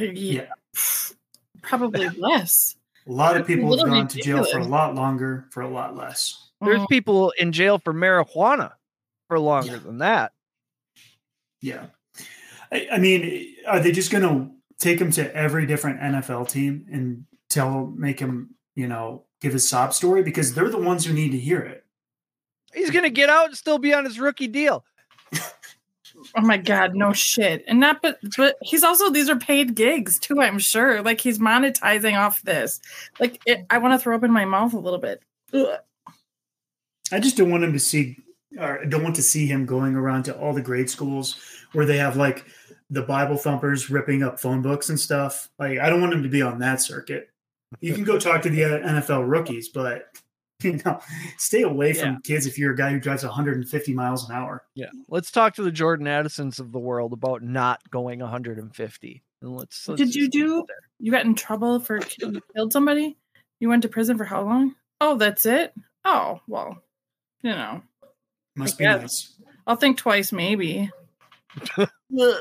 Yeah. 0.00 0.10
Yeah. 0.12 0.46
Probably 1.62 2.08
less. 2.18 2.76
A 3.08 3.12
lot 3.12 3.36
of 3.36 3.46
people 3.46 3.76
have 3.76 3.86
gone 3.86 4.08
to 4.08 4.20
jail 4.20 4.44
for 4.44 4.58
a 4.58 4.64
lot 4.64 4.96
longer 4.96 5.46
for 5.50 5.60
a 5.60 5.68
lot 5.68 5.96
less. 5.96 6.48
There's 6.60 6.80
Mm, 6.80 6.88
people 6.88 7.32
in 7.38 7.52
jail 7.52 7.78
for 7.78 7.92
marijuana 7.94 8.72
for 9.28 9.38
longer 9.38 9.72
Yeah. 9.72 9.78
than 9.78 9.98
that. 9.98 10.32
Yeah, 11.60 11.86
I, 12.70 12.88
I 12.92 12.98
mean, 12.98 13.54
are 13.66 13.80
they 13.80 13.90
just 13.92 14.10
going 14.12 14.22
to 14.22 14.50
take 14.78 15.00
him 15.00 15.10
to 15.12 15.34
every 15.34 15.66
different 15.66 16.00
NFL 16.00 16.48
team 16.50 16.86
and 16.92 17.24
tell 17.48 17.86
make 17.96 18.20
him 18.20 18.50
you 18.74 18.86
know 18.86 19.24
give 19.40 19.52
his 19.54 19.66
sob 19.68 19.94
story 19.94 20.22
because 20.22 20.54
they're 20.54 20.68
the 20.68 20.78
ones 20.78 21.04
who 21.06 21.12
need 21.14 21.32
to 21.32 21.38
hear 21.38 21.60
it? 21.60 21.84
He's 22.74 22.90
gonna 22.90 23.08
get 23.10 23.30
out 23.30 23.46
and 23.46 23.56
still 23.56 23.78
be 23.78 23.94
on 23.94 24.04
his 24.04 24.20
rookie 24.20 24.48
deal. 24.48 24.84
Oh 26.34 26.40
my 26.40 26.56
god, 26.56 26.94
no 26.94 27.12
shit. 27.12 27.64
And 27.66 27.80
not 27.80 28.00
but 28.02 28.18
but 28.36 28.56
he's 28.62 28.82
also 28.84 29.10
these 29.10 29.28
are 29.30 29.36
paid 29.36 29.74
gigs 29.74 30.18
too, 30.18 30.40
I'm 30.40 30.58
sure. 30.58 31.02
Like 31.02 31.20
he's 31.20 31.38
monetizing 31.38 32.18
off 32.18 32.42
this. 32.42 32.80
Like 33.20 33.40
it, 33.46 33.64
I 33.70 33.78
want 33.78 33.94
to 33.94 33.98
throw 33.98 34.14
up 34.16 34.24
in 34.24 34.30
my 34.32 34.44
mouth 34.44 34.72
a 34.74 34.78
little 34.78 34.98
bit. 34.98 35.22
Ugh. 35.52 35.78
I 37.12 37.20
just 37.20 37.36
don't 37.36 37.50
want 37.50 37.64
him 37.64 37.72
to 37.72 37.78
see, 37.78 38.16
or 38.58 38.80
I 38.82 38.84
don't 38.86 39.02
want 39.02 39.16
to 39.16 39.22
see 39.22 39.46
him 39.46 39.66
going 39.66 39.94
around 39.94 40.24
to 40.24 40.36
all 40.38 40.52
the 40.52 40.62
grade 40.62 40.90
schools 40.90 41.36
where 41.72 41.86
they 41.86 41.98
have 41.98 42.16
like 42.16 42.44
the 42.90 43.02
Bible 43.02 43.36
thumpers 43.36 43.90
ripping 43.90 44.22
up 44.22 44.38
phone 44.40 44.62
books 44.62 44.88
and 44.88 44.98
stuff. 44.98 45.48
Like, 45.58 45.78
I 45.78 45.88
don't 45.90 46.00
want 46.00 46.12
him 46.14 46.22
to 46.22 46.28
be 46.28 46.42
on 46.42 46.58
that 46.60 46.80
circuit. 46.80 47.28
You 47.80 47.94
can 47.94 48.04
go 48.04 48.18
talk 48.18 48.42
to 48.42 48.48
the 48.48 48.64
uh, 48.64 48.78
NFL 48.88 49.28
rookies, 49.28 49.68
but 49.68 50.06
you 50.62 50.80
know, 50.84 51.00
stay 51.36 51.62
away 51.62 51.92
from 51.92 52.12
Yeah. 52.12 52.18
kids 52.24 52.46
if 52.46 52.56
you're 52.58 52.72
a 52.72 52.76
guy 52.76 52.90
who 52.92 53.00
drives 53.00 53.24
150 53.24 53.92
miles 53.92 54.28
an 54.28 54.34
hour. 54.34 54.64
Yeah. 54.74 54.86
Let's 55.08 55.30
talk 55.30 55.54
to 55.56 55.62
the 55.62 55.70
Jordan 55.72 56.06
Addisons 56.06 56.58
of 56.60 56.72
the 56.72 56.78
world 56.78 57.12
about 57.12 57.42
not 57.42 57.80
going 57.90 58.20
150. 58.20 59.22
And 59.42 59.54
let's, 59.56 59.86
let's 59.88 60.00
Did 60.00 60.14
you 60.14 60.28
just 60.28 60.34
leave 60.36 60.44
it 60.44 60.66
do- 60.66 60.66
You 61.00 61.12
got 61.12 61.24
in 61.26 61.34
trouble 61.34 61.80
for 61.80 61.98
kill- 61.98 62.32
you 62.34 62.40
killed 62.54 62.72
somebody? 62.72 63.18
You 63.60 63.68
went 63.68 63.82
to 63.82 63.88
prison 63.88 64.16
for 64.16 64.24
how 64.24 64.42
long? 64.42 64.74
Oh, 65.00 65.16
that's 65.16 65.44
it? 65.44 65.74
Oh, 66.04 66.40
well, 66.48 66.82
you 67.42 67.50
know. 67.50 67.82
Must 68.56 68.76
be 68.78 68.84
Yeah. 68.84 68.96
nice. 68.96 69.34
I'll 69.66 69.76
think 69.76 69.98
twice 69.98 70.32
maybe. 70.32 70.90
Ugh. 71.78 72.34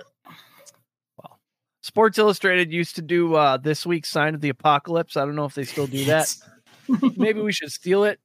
Sports 1.81 2.17
Illustrated 2.17 2.71
used 2.71 2.95
to 2.95 3.01
do 3.01 3.35
uh, 3.35 3.57
this 3.57 3.85
week's 3.85 4.09
sign 4.09 4.33
of 4.33 4.41
the 4.41 4.49
apocalypse. 4.49 5.15
I 5.15 5.21
don't 5.25 5.35
know 5.35 5.45
if 5.45 5.53
they 5.53 5.65
still 5.65 5.87
do 5.87 5.97
Yes. 6.03 6.41
that. 6.89 7.13
Maybe 7.17 7.41
we 7.41 7.51
should 7.51 7.71
steal 7.71 8.03
it. 8.05 8.19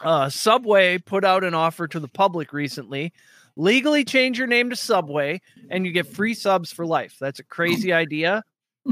Uh, 0.00 0.28
Subway 0.30 0.98
put 0.98 1.24
out 1.24 1.44
an 1.44 1.54
offer 1.54 1.86
to 1.88 2.00
the 2.00 2.08
public 2.08 2.52
recently. 2.52 3.12
Legally 3.56 4.04
change 4.04 4.38
your 4.38 4.46
name 4.46 4.70
to 4.70 4.76
Subway 4.76 5.40
and 5.70 5.84
you 5.86 5.92
get 5.92 6.06
free 6.06 6.34
subs 6.34 6.72
for 6.72 6.86
life. 6.86 7.16
That's 7.20 7.40
a 7.40 7.44
crazy 7.44 7.92
idea. 7.92 8.42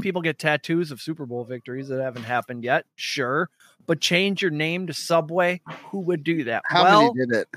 People 0.01 0.21
get 0.21 0.37
tattoos 0.39 0.91
of 0.91 1.01
Super 1.01 1.25
Bowl 1.25 1.43
victories 1.43 1.87
that 1.87 2.01
haven't 2.01 2.23
happened 2.23 2.63
yet. 2.63 2.85
Sure. 2.97 3.49
But 3.87 4.01
change 4.01 4.41
your 4.41 4.51
name 4.51 4.87
to 4.87 4.93
Subway. 4.93 5.61
Who 5.91 5.99
would 6.01 6.23
do 6.23 6.43
that? 6.45 6.63
How 6.65 6.83
well, 6.83 7.13
many 7.13 7.25
did 7.25 7.35
it? 7.35 7.47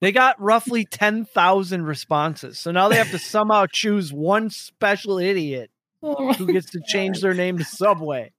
They 0.00 0.12
got 0.12 0.40
roughly 0.40 0.84
10,000 0.84 1.82
responses. 1.84 2.58
So 2.58 2.70
now 2.70 2.88
they 2.88 2.96
have 2.96 3.10
to 3.12 3.18
somehow 3.18 3.66
choose 3.70 4.12
one 4.12 4.50
special 4.50 5.18
idiot 5.18 5.70
Oh 6.02 6.34
who 6.34 6.52
gets 6.52 6.70
to 6.72 6.80
change 6.86 7.20
their 7.20 7.34
name 7.34 7.58
to 7.58 7.64
Subway 7.64 8.32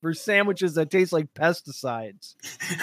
for 0.00 0.14
sandwiches 0.14 0.74
that 0.74 0.90
taste 0.90 1.12
like 1.12 1.32
pesticides. 1.34 2.34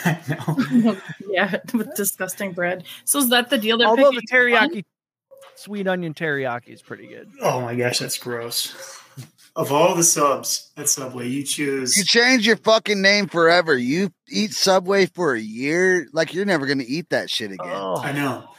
I 0.06 0.20
know. 0.84 0.98
yeah, 1.30 1.58
with 1.74 1.96
disgusting 1.96 2.54
bread. 2.54 2.86
So 3.04 3.20
is 3.20 3.30
that 3.30 3.50
the 3.50 3.58
deal? 3.58 3.78
They're 3.78 3.88
Although 3.88 4.12
the 4.12 4.22
picking 4.22 4.52
one? 4.52 4.70
teriyaki, 4.70 4.86
sweet 5.56 5.88
onion 5.88 6.14
teriyaki 6.14 6.70
is 6.70 6.82
pretty 6.82 7.08
good. 7.08 7.30
Oh 7.42 7.62
my 7.62 7.76
gosh, 7.76 8.00
that's 8.00 8.18
gross. 8.18 8.76
Of 9.56 9.72
all 9.72 9.96
the 9.96 10.04
subs 10.04 10.72
at 10.78 10.88
Subway, 10.88 11.28
you 11.28 11.44
choose. 11.44 11.98
You 11.98 12.04
change 12.04 12.48
your 12.48 12.56
fucking 12.58 13.02
name 13.02 13.28
forever. 13.28 13.78
You 13.78 14.12
eat 14.30 14.54
Subway 14.54 15.08
for 15.08 15.34
a 15.34 15.40
year, 15.40 16.08
like 16.14 16.34
you're 16.34 16.46
never 16.46 16.66
gonna 16.66 16.86
eat 16.88 17.10
that 17.10 17.30
shit 17.30 17.52
again. 17.52 17.72
Oh. 17.72 17.98
I 17.98 18.12
know. 18.12 18.50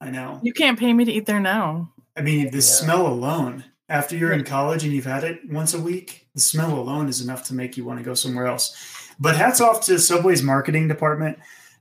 I 0.00 0.10
know. 0.10 0.40
You 0.42 0.52
can't 0.52 0.78
pay 0.78 0.92
me 0.92 1.04
to 1.04 1.12
eat 1.12 1.26
there 1.26 1.40
now. 1.40 1.92
I 2.16 2.22
mean, 2.22 2.50
the 2.50 2.62
smell 2.62 3.06
alone, 3.06 3.64
after 3.88 4.16
you're 4.16 4.32
in 4.32 4.44
college 4.44 4.84
and 4.84 4.92
you've 4.92 5.04
had 5.04 5.24
it 5.24 5.40
once 5.50 5.74
a 5.74 5.80
week, 5.80 6.28
the 6.34 6.40
smell 6.40 6.78
alone 6.78 7.08
is 7.08 7.20
enough 7.20 7.44
to 7.44 7.54
make 7.54 7.76
you 7.76 7.84
want 7.84 7.98
to 7.98 8.04
go 8.04 8.14
somewhere 8.14 8.46
else. 8.46 8.74
But 9.18 9.36
hats 9.36 9.60
off 9.60 9.82
to 9.86 9.98
Subway's 9.98 10.42
marketing 10.42 10.88
department 10.88 11.38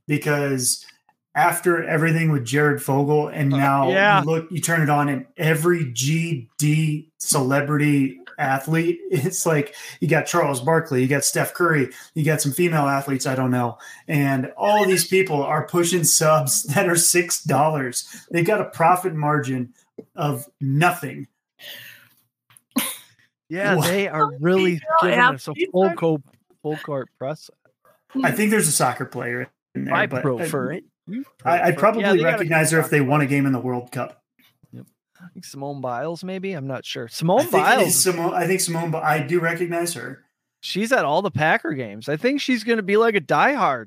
because 0.07 0.85
after 1.35 1.83
everything 1.83 2.31
with 2.31 2.43
Jared 2.43 2.81
Fogle, 2.81 3.27
and 3.27 3.53
uh, 3.53 3.57
now 3.57 3.89
yeah. 3.89 4.19
you 4.19 4.25
look, 4.25 4.51
you 4.51 4.59
turn 4.59 4.81
it 4.81 4.89
on, 4.89 5.07
and 5.07 5.25
every 5.38 5.85
GD 5.85 7.07
celebrity 7.17 8.19
athlete, 8.39 8.99
it's 9.12 9.45
like 9.45 9.75
you 9.99 10.08
got 10.08 10.25
Charles 10.25 10.62
Barkley, 10.62 11.02
you 11.02 11.08
got 11.08 11.23
Steph 11.23 11.54
Curry, 11.54 11.89
you 12.15 12.23
got 12.25 12.41
some 12.41 12.52
female 12.52 12.88
athletes, 12.88 13.25
I 13.28 13.36
don't 13.36 13.52
know. 13.52 13.78
And 14.08 14.52
all 14.58 14.86
these 14.86 15.08
people 15.08 15.43
are 15.43 15.67
pushing 15.67 16.04
subs 16.04 16.63
that 16.73 16.88
are 16.88 16.93
$6. 16.93 18.25
They've 18.32 18.45
got 18.45 18.62
a 18.62 18.65
profit 18.65 19.13
margin 19.13 19.73
of 20.15 20.47
nothing. 20.62 21.28
Yeah, 23.49 23.75
What? 23.75 23.88
they 23.88 24.08
are 24.08 24.32
really 24.39 24.73
Yeah, 25.04 25.10
giving 25.10 25.19
us 25.19 25.47
a 25.47 25.54
full 25.71 25.86
are- 25.86 25.95
court, 25.95 26.21
full 26.62 26.78
court 26.78 27.10
press. 27.17 27.49
I 28.23 28.32
think 28.32 28.52
there's 28.52 28.67
a 28.67 28.71
soccer 28.71 29.06
player 29.06 29.49
in 29.75 29.86
there. 29.86 29.93
I 29.93 30.08
but 30.08 30.21
prefer 30.23 30.71
it. 30.73 30.84
You 31.08 31.25
I, 31.43 31.62
I'd 31.62 31.78
probably 31.78 32.02
Yeah, 32.02 32.12
they 32.13 32.19
got 32.19 32.28
a 32.28 32.32
recognize 32.34 32.71
her 32.71 32.80
if 32.80 32.89
they 32.89 33.02
won 33.02 33.21
a 33.21 33.25
game 33.25 33.45
in 33.47 33.52
the 33.52 33.60
World 33.60 33.91
Cup. 33.91 34.18
I 35.21 35.27
think 35.34 35.45
Simone 35.45 35.82
Biles, 35.82 36.23
maybe. 36.23 36.53
I'm 36.53 36.67
not 36.67 36.86
sure. 36.86 37.08
Simone 37.08 37.41
think, 37.45 37.53
it 37.53 37.58
is 37.58 37.75
Biles. 37.77 37.95
Simone, 37.95 38.34
I 38.34 38.47
think 38.47 38.60
Simone, 38.62 38.91
but 38.91 39.03
I 39.03 39.19
do 39.19 39.39
recognize 39.39 39.93
her. 39.95 40.23
She's 40.62 40.91
at 40.91 41.05
all 41.05 41.21
the 41.21 41.32
Packer 41.32 41.73
games. 41.73 42.08
I 42.10 42.17
think 42.17 42.41
she's 42.41 42.63
going 42.63 42.77
to 42.77 42.84
be 42.84 42.97
like 42.97 43.15
a 43.15 43.21
diehard. 43.21 43.86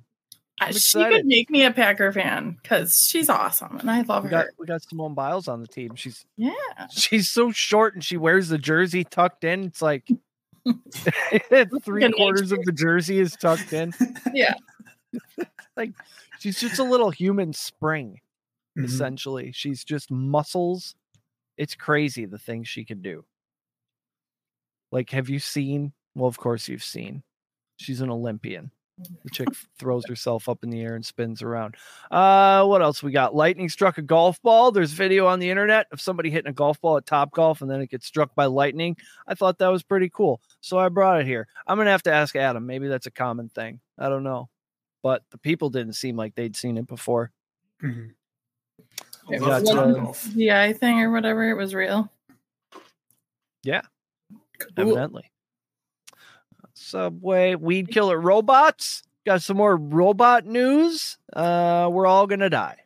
Uh, 0.60 0.66
I'm 0.66 0.72
She 0.72 0.76
excited. 0.78 1.16
could 1.18 1.26
make 1.26 1.50
me 1.50 1.64
a 1.64 1.70
Packer 1.70 2.12
fan 2.12 2.56
because 2.62 3.00
she's 3.10 3.28
awesome 3.28 3.78
and 3.78 3.90
I 3.90 4.02
love 4.02 4.24
We 4.24 4.30
her. 4.30 4.50
we 4.58 4.66
got 4.66 4.82
Simone 4.82 5.14
Biles 5.14 5.48
on 5.48 5.60
the 5.60 5.66
team. 5.66 5.94
She's 5.96 6.24
yeah. 6.36 6.52
she's 6.90 7.30
so 7.30 7.50
short 7.52 7.94
and 7.94 8.04
she 8.04 8.16
wears 8.18 8.48
the 8.48 8.58
jersey 8.58 9.02
tucked 9.04 9.44
in. 9.44 9.64
It's 9.64 9.82
like 9.82 10.06
three 11.82 12.04
an 12.04 12.12
quarters 12.12 12.52
of 12.52 12.62
the 12.64 12.72
jersey 12.72 13.18
is 13.18 13.34
tucked 13.36 13.72
in. 13.72 13.92
Yeah. 14.34 14.54
like 15.76 15.92
she's 16.38 16.60
just 16.60 16.78
a 16.78 16.84
little 16.84 17.10
human 17.10 17.52
spring. 17.52 18.20
Mhm. 18.78 18.84
Essentially, 18.84 19.52
she's 19.52 19.84
just 19.84 20.10
muscles. 20.10 20.94
It's 21.56 21.74
crazy 21.74 22.24
the 22.26 22.38
things 22.38 22.68
she 22.68 22.84
can 22.84 23.02
do. 23.02 23.24
Like, 24.90 25.10
have 25.10 25.28
you 25.28 25.38
seen? 25.38 25.92
Well, 26.14 26.28
of 26.28 26.38
course 26.38 26.68
you've 26.68 26.84
seen. 26.84 27.22
She's 27.76 28.00
an 28.00 28.10
Olympian. 28.10 28.70
The 29.24 29.30
chick 29.30 29.48
throws 29.78 30.06
herself 30.06 30.48
up 30.48 30.62
in 30.62 30.70
the 30.70 30.82
air 30.82 30.94
and 30.94 31.04
spins 31.04 31.42
around. 31.42 31.76
Uh, 32.10 32.64
what 32.66 32.82
else 32.82 33.02
we 33.02 33.10
got? 33.10 33.34
Lightning 33.34 33.68
struck 33.68 33.96
a 33.98 34.02
golf 34.02 34.40
ball. 34.42 34.70
There's 34.70 34.92
video 34.92 35.26
on 35.26 35.38
the 35.40 35.50
internet 35.50 35.86
of 35.90 36.00
somebody 36.00 36.30
hitting 36.30 36.50
a 36.50 36.52
golf 36.52 36.80
ball 36.80 36.98
at 36.98 37.06
Top 37.06 37.32
Golf 37.32 37.62
and 37.62 37.70
then 37.70 37.80
it 37.80 37.90
gets 37.90 38.06
struck 38.06 38.34
by 38.34 38.44
lightning. 38.44 38.96
I 39.26 39.34
thought 39.34 39.58
that 39.58 39.68
was 39.72 39.82
pretty 39.82 40.10
cool, 40.10 40.40
so 40.60 40.78
I 40.78 40.88
brought 40.90 41.20
it 41.20 41.26
here. 41.26 41.48
I'm 41.66 41.78
gonna 41.78 41.90
have 41.90 42.02
to 42.04 42.12
ask 42.12 42.36
Adam. 42.36 42.66
Maybe 42.66 42.86
that's 42.86 43.06
a 43.06 43.10
common 43.10 43.48
thing. 43.48 43.80
I 43.98 44.08
don't 44.08 44.22
know, 44.24 44.50
but 45.02 45.24
the 45.30 45.38
people 45.38 45.70
didn't 45.70 45.94
seem 45.94 46.16
like 46.16 46.34
they'd 46.34 46.54
seen 46.54 46.76
it 46.76 46.86
before. 46.86 47.32
Mhm. 47.82 48.12
It 49.30 49.40
Love 49.40 49.62
was 49.62 49.70
Top 49.70 49.86
one- 49.86 50.14
The 50.34 50.52
eye 50.52 50.72
thing 50.72 51.00
or 51.00 51.10
whatever, 51.10 51.48
it 51.50 51.54
was 51.54 51.74
real. 51.74 52.10
Yeah. 53.62 53.82
Cool. 54.58 54.70
Evidently. 54.76 55.30
Subway 56.74 57.54
weed 57.54 57.90
killer 57.90 58.20
robots. 58.20 59.02
Got 59.24 59.42
some 59.42 59.56
more 59.56 59.76
robot 59.76 60.46
news. 60.46 61.16
Uh, 61.32 61.88
we're 61.92 62.06
all 62.06 62.26
gonna 62.26 62.50
die. 62.50 62.78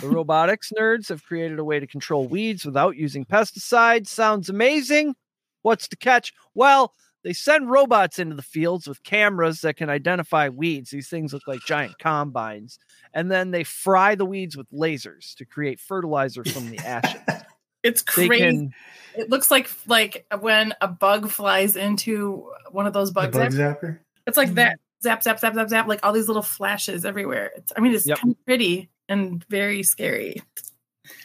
The 0.00 0.08
robotics 0.10 0.72
nerds 0.78 1.08
have 1.08 1.24
created 1.24 1.58
a 1.58 1.64
way 1.64 1.80
to 1.80 1.86
control 1.86 2.26
weeds 2.28 2.64
without 2.64 2.96
using 2.96 3.24
pesticides. 3.24 4.06
Sounds 4.06 4.48
amazing. 4.48 5.16
What's 5.62 5.88
the 5.88 5.96
catch? 5.96 6.32
Well, 6.54 6.94
they 7.24 7.32
send 7.32 7.70
robots 7.70 8.18
into 8.18 8.34
the 8.36 8.42
fields 8.42 8.86
with 8.86 9.02
cameras 9.02 9.60
that 9.60 9.76
can 9.76 9.90
identify 9.90 10.48
weeds. 10.48 10.90
These 10.90 11.08
things 11.08 11.32
look 11.32 11.46
like 11.46 11.60
giant 11.60 11.98
combines. 11.98 12.78
And 13.14 13.30
then 13.30 13.50
they 13.50 13.64
fry 13.64 14.14
the 14.14 14.24
weeds 14.24 14.56
with 14.56 14.70
lasers 14.72 15.34
to 15.36 15.44
create 15.44 15.80
fertilizer 15.80 16.44
from 16.44 16.70
the 16.70 16.78
ashes. 16.78 17.20
It's 17.84 18.00
crazy. 18.00 18.38
can 18.38 18.74
It 19.16 19.28
looks 19.28 19.50
like 19.50 19.68
like 19.88 20.24
when 20.38 20.72
a 20.80 20.86
bug 20.86 21.28
flies 21.28 21.74
into 21.74 22.48
one 22.70 22.86
of 22.86 22.92
those 22.92 23.08
The 23.08 23.14
bugs. 23.14 23.36
bug 23.36 23.50
zapper. 23.50 23.98
It's 24.24 24.36
like 24.36 24.54
that. 24.54 24.78
Zap, 25.02 25.20
zap, 25.24 25.40
zap, 25.40 25.54
zap, 25.54 25.68
zap. 25.68 25.88
Like 25.88 25.98
all 26.04 26.12
these 26.12 26.28
little 26.28 26.42
flashes 26.42 27.04
everywhere. 27.04 27.50
It's, 27.56 27.72
I 27.76 27.80
mean, 27.80 27.92
it's 27.92 28.06
Yep. 28.06 28.18
kind 28.18 28.30
of 28.36 28.44
pretty 28.46 28.88
and 29.08 29.44
very 29.50 29.82
scary. 29.82 30.40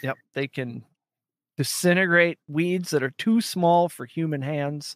Yep, 0.02 0.18
they 0.34 0.48
can 0.48 0.84
disintegrate 1.58 2.40
weeds 2.48 2.90
that 2.90 3.04
are 3.04 3.12
too 3.20 3.40
small 3.40 3.88
for 3.88 4.06
human 4.06 4.42
hands. 4.42 4.96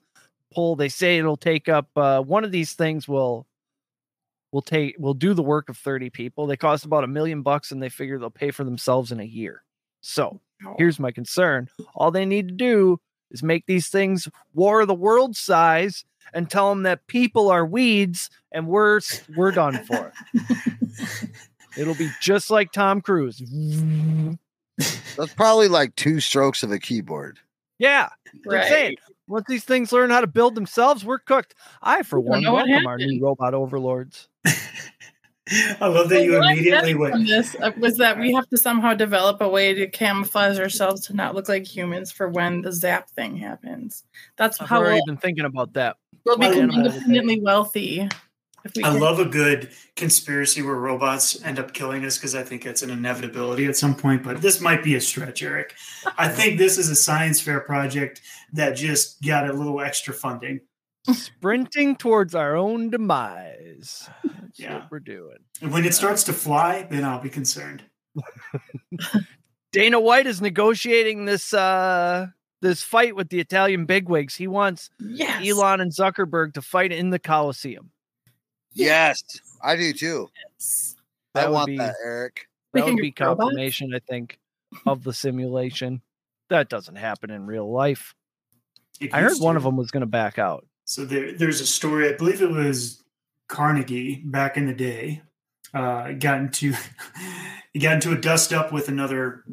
Pull. 0.53 0.75
They 0.75 0.89
say 0.89 1.19
it'll 1.19 1.37
take 1.37 1.69
up 1.69 1.89
uh, 1.95 2.21
one 2.21 2.43
of 2.43 2.51
these 2.51 2.73
things 2.73 3.07
will 3.07 3.45
will 4.51 4.61
take 4.61 4.95
will 4.99 5.13
do 5.13 5.33
the 5.33 5.43
work 5.43 5.69
of 5.69 5.77
thirty 5.77 6.09
people. 6.09 6.47
They 6.47 6.57
cost 6.57 6.85
about 6.85 7.03
a 7.03 7.07
million 7.07 7.41
bucks, 7.41 7.71
and 7.71 7.81
they 7.81 7.89
figure 7.89 8.19
they'll 8.19 8.29
pay 8.29 8.51
for 8.51 8.63
themselves 8.63 9.11
in 9.11 9.19
a 9.19 9.25
year. 9.25 9.63
So 10.01 10.41
here's 10.77 10.99
my 10.99 11.11
concern: 11.11 11.69
all 11.95 12.11
they 12.11 12.25
need 12.25 12.47
to 12.49 12.53
do 12.53 12.99
is 13.31 13.43
make 13.43 13.65
these 13.65 13.87
things 13.87 14.27
war 14.53 14.81
of 14.81 14.87
the 14.87 14.93
world 14.93 15.35
size, 15.35 16.05
and 16.33 16.49
tell 16.49 16.69
them 16.69 16.83
that 16.83 17.07
people 17.07 17.49
are 17.49 17.65
weeds, 17.65 18.29
and 18.51 18.67
we're 18.67 18.99
we're 19.35 19.51
done 19.51 19.83
for. 19.85 20.13
It'll 21.77 21.95
be 21.95 22.09
just 22.19 22.49
like 22.49 22.71
Tom 22.73 23.01
Cruise. 23.01 23.41
That's 25.17 25.33
probably 25.35 25.67
like 25.67 25.95
two 25.95 26.19
strokes 26.19 26.63
of 26.63 26.71
a 26.71 26.79
keyboard. 26.79 27.39
Yeah, 27.79 28.09
Right. 28.45 28.97
It. 29.31 29.33
Once 29.33 29.45
these 29.47 29.63
things 29.63 29.91
learn 29.91 30.09
how 30.09 30.21
to 30.21 30.27
build 30.27 30.55
themselves, 30.55 31.05
we're 31.05 31.19
cooked. 31.19 31.55
I, 31.81 32.03
for 32.03 32.19
one, 32.19 32.43
know 32.43 32.53
what 32.53 32.67
welcome 32.67 32.87
our 32.87 32.97
new 32.97 33.21
robot 33.21 33.53
overlords. 33.53 34.27
I 35.81 35.87
love 35.87 36.09
that 36.09 36.23
you 36.23 36.31
Well, 36.33 36.43
immediately 36.43 36.95
went. 36.95 37.13
from 37.13 37.25
this 37.25 37.55
uh, 37.55 37.71
was 37.77 37.97
that 37.97 38.17
we 38.17 38.33
have 38.33 38.47
to 38.49 38.57
somehow 38.57 38.93
develop 38.93 39.41
a 39.41 39.49
way 39.49 39.73
to 39.73 39.87
camouflage 39.87 40.59
ourselves 40.59 41.07
to 41.07 41.13
not 41.13 41.35
look 41.35 41.49
like 41.49 41.65
humans 41.65 42.11
for 42.11 42.29
when 42.29 42.61
the 42.61 42.71
zap 42.71 43.09
thing 43.11 43.35
happens. 43.35 44.03
That's 44.37 44.61
I've 44.61 44.69
how 44.69 44.79
already 44.79 44.95
we'll, 44.95 45.05
been 45.07 45.17
thinking 45.17 45.45
about 45.45 45.73
that. 45.73 45.97
we'll 46.25 46.37
Well, 46.37 46.51
become 46.51 46.71
independently 46.71 47.41
wealthy. 47.41 48.07
If 48.63 48.73
we 48.75 48.83
I 48.83 48.91
can. 48.91 48.99
love 48.99 49.19
a 49.19 49.25
good 49.25 49.71
conspiracy 49.95 50.61
where 50.61 50.75
robots 50.75 51.41
end 51.43 51.57
up 51.59 51.73
killing 51.73 52.05
us 52.05 52.17
because 52.17 52.35
I 52.35 52.43
think 52.43 52.65
it's 52.65 52.81
an 52.83 52.89
inevitability 52.91 53.65
at 53.65 53.75
some 53.75 53.95
point. 53.95 54.23
But 54.23 54.41
this 54.41 54.61
might 54.61 54.83
be 54.83 54.95
a 54.95 55.01
stretch, 55.01 55.41
Eric. 55.41 55.73
I 56.17 56.27
think 56.27 56.57
this 56.57 56.77
is 56.77 56.89
a 56.89 56.95
science 56.95 57.41
fair 57.41 57.59
project 57.61 58.21
that 58.53 58.75
just 58.75 59.21
got 59.23 59.49
a 59.49 59.53
little 59.53 59.81
extra 59.81 60.13
funding. 60.13 60.61
Sprinting 61.11 61.95
towards 61.95 62.35
our 62.35 62.55
own 62.55 62.91
demise. 62.91 64.07
That's 64.23 64.59
Yeah. 64.59 64.75
what 64.75 64.91
we're 64.91 64.99
doing. 64.99 65.37
And 65.61 65.71
when 65.73 65.83
it 65.85 65.95
starts 65.95 66.23
to 66.25 66.33
fly, 66.33 66.83
then 66.91 67.03
I'll 67.03 67.19
be 67.21 67.29
concerned. 67.29 67.81
Dana 69.71 69.99
White 69.99 70.27
is 70.27 70.41
negotiating 70.41 71.25
this 71.25 71.53
uh 71.53 72.27
this 72.61 72.83
fight 72.83 73.15
with 73.15 73.29
the 73.29 73.39
Italian 73.39 73.85
bigwigs. 73.85 74.35
He 74.35 74.47
wants 74.47 74.89
yes. 74.99 75.47
Elon 75.47 75.81
and 75.81 75.91
Zuckerberg 75.91 76.53
to 76.53 76.61
fight 76.61 76.91
in 76.91 77.09
the 77.09 77.17
Coliseum. 77.19 77.89
Yes, 78.73 79.23
I 79.63 79.75
do 79.75 79.93
too. 79.93 80.29
Yes. 80.57 80.95
That 81.33 81.47
I 81.47 81.49
want 81.49 81.67
be 81.67 81.77
that, 81.77 81.95
Eric. 82.03 82.47
We 82.73 82.81
that 82.81 82.87
can 82.87 82.95
would 82.95 83.01
be 83.01 83.11
get 83.11 83.25
robots? 83.25 83.45
confirmation, 83.49 83.93
I 83.93 83.99
think, 83.99 84.39
of 84.85 85.03
the 85.03 85.13
simulation. 85.13 86.01
That 86.49 86.69
doesn't 86.69 86.95
happen 86.95 87.29
in 87.29 87.45
real 87.45 87.71
life. 87.71 88.13
It 88.99 89.13
I 89.13 89.21
heard 89.21 89.29
used 89.29 89.41
one 89.41 89.55
to. 89.55 89.57
of 89.57 89.63
them 89.63 89.77
was 89.77 89.91
going 89.91 90.01
to 90.01 90.07
back 90.07 90.37
out. 90.39 90.65
So 90.85 91.05
there, 91.05 91.33
there's 91.33 91.61
a 91.61 91.65
story. 91.65 92.09
I 92.09 92.17
believe 92.17 92.41
it 92.41 92.49
was 92.49 93.01
Carnegie 93.47 94.21
back 94.25 94.57
in 94.57 94.65
the 94.65 94.73
day. 94.73 95.21
Uh, 95.73 96.11
got 96.11 96.39
into 96.39 96.73
he 97.73 97.79
got 97.79 97.93
into 97.93 98.11
a 98.11 98.17
dust 98.17 98.51
up 98.51 98.73
with 98.73 98.89
another 98.89 99.43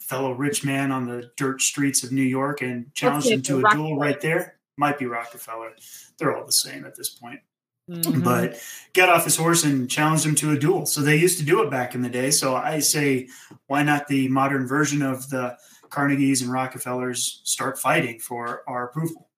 fellow 0.00 0.32
rich 0.32 0.64
man 0.64 0.90
on 0.90 1.06
the 1.06 1.30
dirt 1.36 1.60
streets 1.60 2.02
of 2.02 2.12
New 2.12 2.22
York 2.22 2.62
and 2.62 2.92
challenged 2.94 3.26
say 3.28 3.34
him 3.34 3.42
to 3.42 3.66
a 3.66 3.70
duel 3.70 3.98
right 3.98 4.20
there. 4.20 4.58
Might 4.78 4.98
be 4.98 5.06
Rockefeller. 5.06 5.72
They're 6.18 6.34
all 6.36 6.46
the 6.46 6.52
same 6.52 6.84
at 6.86 6.94
this 6.94 7.10
point. 7.10 7.40
Mhm. 7.88 8.24
but 8.24 8.60
got 8.94 9.08
off 9.08 9.24
his 9.24 9.36
horse 9.36 9.62
and 9.64 9.88
challenged 9.88 10.26
him 10.26 10.34
to 10.36 10.50
a 10.50 10.58
duel. 10.58 10.86
So 10.86 11.00
they 11.02 11.16
used 11.16 11.38
to 11.38 11.44
do 11.44 11.62
it 11.62 11.70
back 11.70 11.94
in 11.94 12.02
the 12.02 12.08
day. 12.08 12.30
So 12.32 12.56
I 12.56 12.80
say, 12.80 13.28
why 13.68 13.82
not 13.84 14.08
the 14.08 14.26
modern 14.28 14.66
version 14.66 15.02
of 15.02 15.30
the 15.30 15.56
Carnegies 15.88 16.42
and 16.42 16.50
Rockefellers 16.50 17.40
start 17.44 17.78
fighting 17.78 18.18
for 18.18 18.62
our 18.68 18.88
approval? 18.88 19.28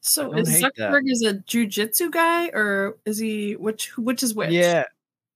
So 0.00 0.32
is 0.34 0.48
don't 0.48 0.54
hate 0.62 0.72
that. 0.76 0.92
Zuckerberg 0.92 1.10
is 1.10 1.22
a 1.22 1.34
jujitsu 1.34 2.10
guy, 2.12 2.48
or 2.48 2.98
is 3.06 3.18
he 3.18 3.56
which 3.56 3.96
which 3.96 4.22
is 4.22 4.34
which? 4.34 4.50
Yeah. 4.50 4.84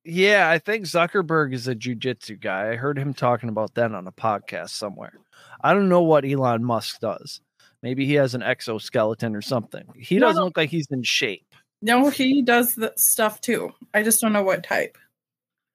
Yeah, 0.05 0.49
I 0.49 0.59
think 0.59 0.85
Zuckerberg 0.87 1.53
is 1.53 1.69
a 1.69 1.75
jujitsu 1.75 2.41
guy. 2.41 2.73
I 2.73 2.77
heard 2.77 2.99
him 2.99 3.13
talking 3.13 3.49
about 3.49 3.75
that 3.75 3.93
on 3.95 4.07
a 4.07 4.13
podcast 4.13 4.71
somewhere. 4.71 5.13
I 5.63 5.75
don't 5.75 5.89
know 5.91 6.03
what 6.03 6.25
Elon 6.25 6.65
Musk 6.65 7.01
does. 7.01 7.41
Maybe 7.83 8.07
he 8.07 8.15
has 8.15 8.35
an 8.35 8.43
exoskeleton 8.43 9.35
or 9.35 9.43
something. 9.43 9.85
He 9.97 10.17
No. 10.19 10.29
doesn't 10.29 10.45
look 10.45 10.57
like 10.57 10.71
he's 10.71 10.87
in 10.91 11.03
shape. 11.03 11.50
No, 11.83 12.11
he 12.11 12.43
does 12.43 12.75
the 12.75 12.93
stuff 12.97 13.41
too. 13.41 13.73
I 13.95 14.03
just 14.03 14.21
don't 14.21 14.33
know 14.33 14.43
what 14.43 14.63
type. 14.65 14.99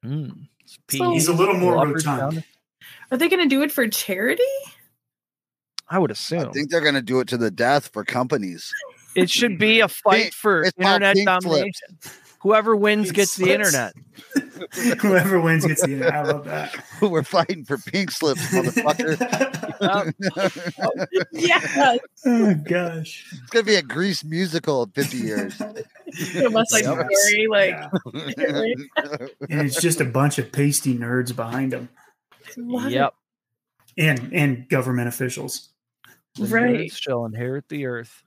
It's 0.03 0.77
So- 0.89 1.11
He's 1.13 1.27
a 1.27 1.33
little 1.33 1.55
more 1.55 1.77
Little 1.77 1.89
uppers, 1.91 2.05
rotund. 2.05 2.43
Are 3.11 3.17
they 3.17 3.29
going 3.29 3.41
to 3.41 3.49
do 3.49 3.61
it 3.63 3.71
for 3.71 3.87
charity? 3.87 4.43
I 5.89 5.99
would 5.99 6.11
assume. 6.11 6.39
I 6.49 6.51
think 6.51 6.69
they're 6.71 6.81
going 6.81 6.95
to 6.95 7.01
do 7.01 7.19
it 7.19 7.27
to 7.29 7.37
the 7.37 7.51
death 7.51 7.89
for 7.93 8.03
companies. 8.03 8.71
it 9.15 9.29
should 9.29 9.57
be 9.59 9.79
a 9.81 9.87
fight 9.87 10.33
for 10.33 10.63
it's 10.63 10.77
internet 10.77 11.15
pink 11.15 11.27
slips. 11.29 11.45
domination. 11.45 11.97
Whoever 12.41 12.75
wins 12.75 13.05
Pink 13.07 13.15
gets 13.15 13.35
the 13.35 13.51
internet. 13.51 13.93
Whoever 14.99 15.39
wins 15.39 15.65
gets 15.65 15.81
the. 15.85 16.05
I 16.05 16.21
love 16.23 16.45
that. 16.45 16.75
We're 17.01 17.23
fighting 17.23 17.65
for 17.65 17.77
pink 17.77 18.11
slips, 18.11 18.41
motherfucker. 18.53 19.15
yeah, 21.31 21.97
oh 22.25 22.53
gosh. 22.55 23.25
it's 23.31 23.49
going 23.51 23.65
to 23.65 23.71
be 23.71 23.75
a 23.75 23.81
Grease 23.81 24.23
musical 24.23 24.83
in 24.83 24.89
50 24.91 25.17
years. 25.17 25.61
it 26.07 26.51
must 26.51 26.71
like 26.71 26.83
Yep. 26.85 27.07
very 27.29 27.47
like. 27.47 27.75
Yeah. 28.37 29.27
And 29.49 29.61
it's 29.67 29.81
just 29.81 29.99
a 30.01 30.05
bunch 30.05 30.37
of 30.39 30.51
pasty 30.51 30.97
nerds 30.97 31.35
behind 31.35 31.73
them. 31.73 31.89
What? 32.57 32.91
Yep. 32.91 33.13
and 33.97 34.31
and 34.33 34.69
government 34.69 35.07
officials. 35.07 35.69
The 36.35 36.45
Right. 36.47 36.91
shall 36.91 37.25
inherit 37.25 37.67
the 37.69 37.85
earth. 37.85 38.21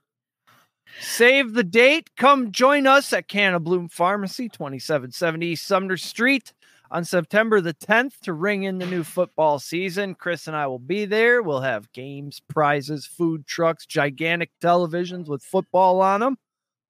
Save 0.99 1.53
the 1.53 1.63
date. 1.63 2.09
Come 2.17 2.51
join 2.51 2.87
us 2.87 3.13
at 3.13 3.27
Canna 3.27 3.59
Bloom 3.59 3.89
Pharmacy, 3.89 4.49
2770 4.49 5.55
Sumner 5.55 5.97
Street 5.97 6.53
on 6.91 7.05
September 7.05 7.61
the 7.61 7.73
10th 7.73 8.19
to 8.23 8.33
ring 8.33 8.63
in 8.63 8.79
the 8.79 8.85
new 8.85 9.03
football 9.03 9.59
season. 9.59 10.15
Chris 10.15 10.47
and 10.47 10.55
I 10.55 10.67
will 10.67 10.79
be 10.79 11.05
there. 11.05 11.41
We'll 11.41 11.61
have 11.61 11.91
games, 11.91 12.41
prizes, 12.47 13.05
food 13.05 13.45
trucks, 13.45 13.85
gigantic 13.85 14.51
televisions 14.61 15.27
with 15.27 15.43
football 15.43 16.01
on 16.01 16.19
them. 16.19 16.37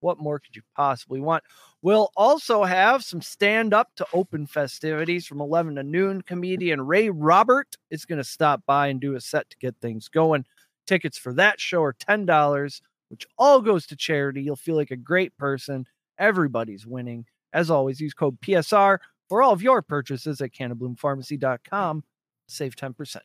What 0.02 0.18
more 0.18 0.40
could 0.40 0.56
you 0.56 0.62
possibly 0.76 1.20
want? 1.20 1.44
We'll 1.82 2.10
also 2.16 2.64
have 2.64 3.04
some 3.04 3.22
stand 3.22 3.74
up 3.74 3.90
to 3.98 4.08
open 4.14 4.48
festivities 4.48 5.26
from 5.26 5.42
11 5.42 5.76
to 5.76 5.84
noon. 5.84 6.22
Comedian 6.22 6.82
Ray 6.82 7.10
Robert 7.10 7.76
is 7.90 8.06
going 8.06 8.18
to 8.18 8.24
stop 8.24 8.64
by 8.66 8.88
and 8.88 9.02
do 9.02 9.16
a 9.16 9.22
set 9.22 9.50
to 9.50 9.58
get 9.58 9.76
things 9.82 10.08
going. 10.08 10.46
Tickets 10.88 11.18
for 11.18 11.34
that 11.34 11.60
show 11.60 11.84
are 11.84 11.94
$10, 11.94 12.82
which 13.10 13.26
all 13.38 13.62
goes 13.62 13.86
to 13.88 13.96
charity. 13.96 14.42
You'll 14.42 14.56
feel 14.56 14.76
like 14.76 14.92
a 14.92 14.96
great 14.98 15.36
person. 15.38 15.86
Everybody's 16.18 16.86
winning. 16.86 17.26
As 17.54 17.70
always, 17.72 18.00
use 18.00 18.14
code 18.14 18.40
PSR 18.42 19.00
for 19.28 19.42
all 19.42 19.52
of 19.54 19.62
your 19.62 19.82
purchases 19.82 20.42
at 20.42 20.52
cannabloompharmacy.com. 20.52 22.04
Save 22.48 22.76
10%. 22.76 23.18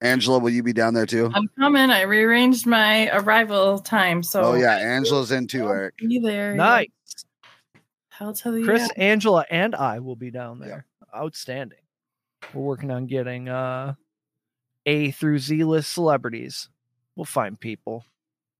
Angela, 0.00 0.38
will 0.38 0.50
you 0.50 0.62
be 0.62 0.72
down 0.72 0.94
there 0.94 1.06
too? 1.06 1.30
I'm 1.34 1.48
coming. 1.58 1.90
I 1.90 2.02
rearranged 2.02 2.66
my 2.66 3.10
arrival 3.10 3.78
time, 3.80 4.22
so 4.22 4.42
Oh, 4.42 4.54
yeah. 4.54 4.76
Angela's 4.76 5.32
in 5.32 5.46
too, 5.48 5.68
Eric. 5.68 5.96
be 5.98 6.18
there. 6.20 6.54
Nice. 6.54 6.88
I'll 8.20 8.32
tell 8.34 8.56
you. 8.56 8.64
Chris, 8.64 8.88
yeah. 8.96 9.02
Angela, 9.04 9.44
and 9.50 9.74
I 9.74 9.98
will 10.00 10.16
be 10.16 10.30
down 10.30 10.60
Yeah. 10.60 10.66
there. 10.66 10.86
Outstanding. 11.14 11.78
We're 12.54 12.62
working 12.62 12.90
on 12.90 13.06
getting 13.06 13.48
uh 13.48 13.94
A 14.86 15.10
through 15.10 15.38
Z 15.40 15.64
list 15.64 15.92
celebrities. 15.92 16.68
We'll 17.16 17.24
find 17.24 17.58
people. 17.58 18.04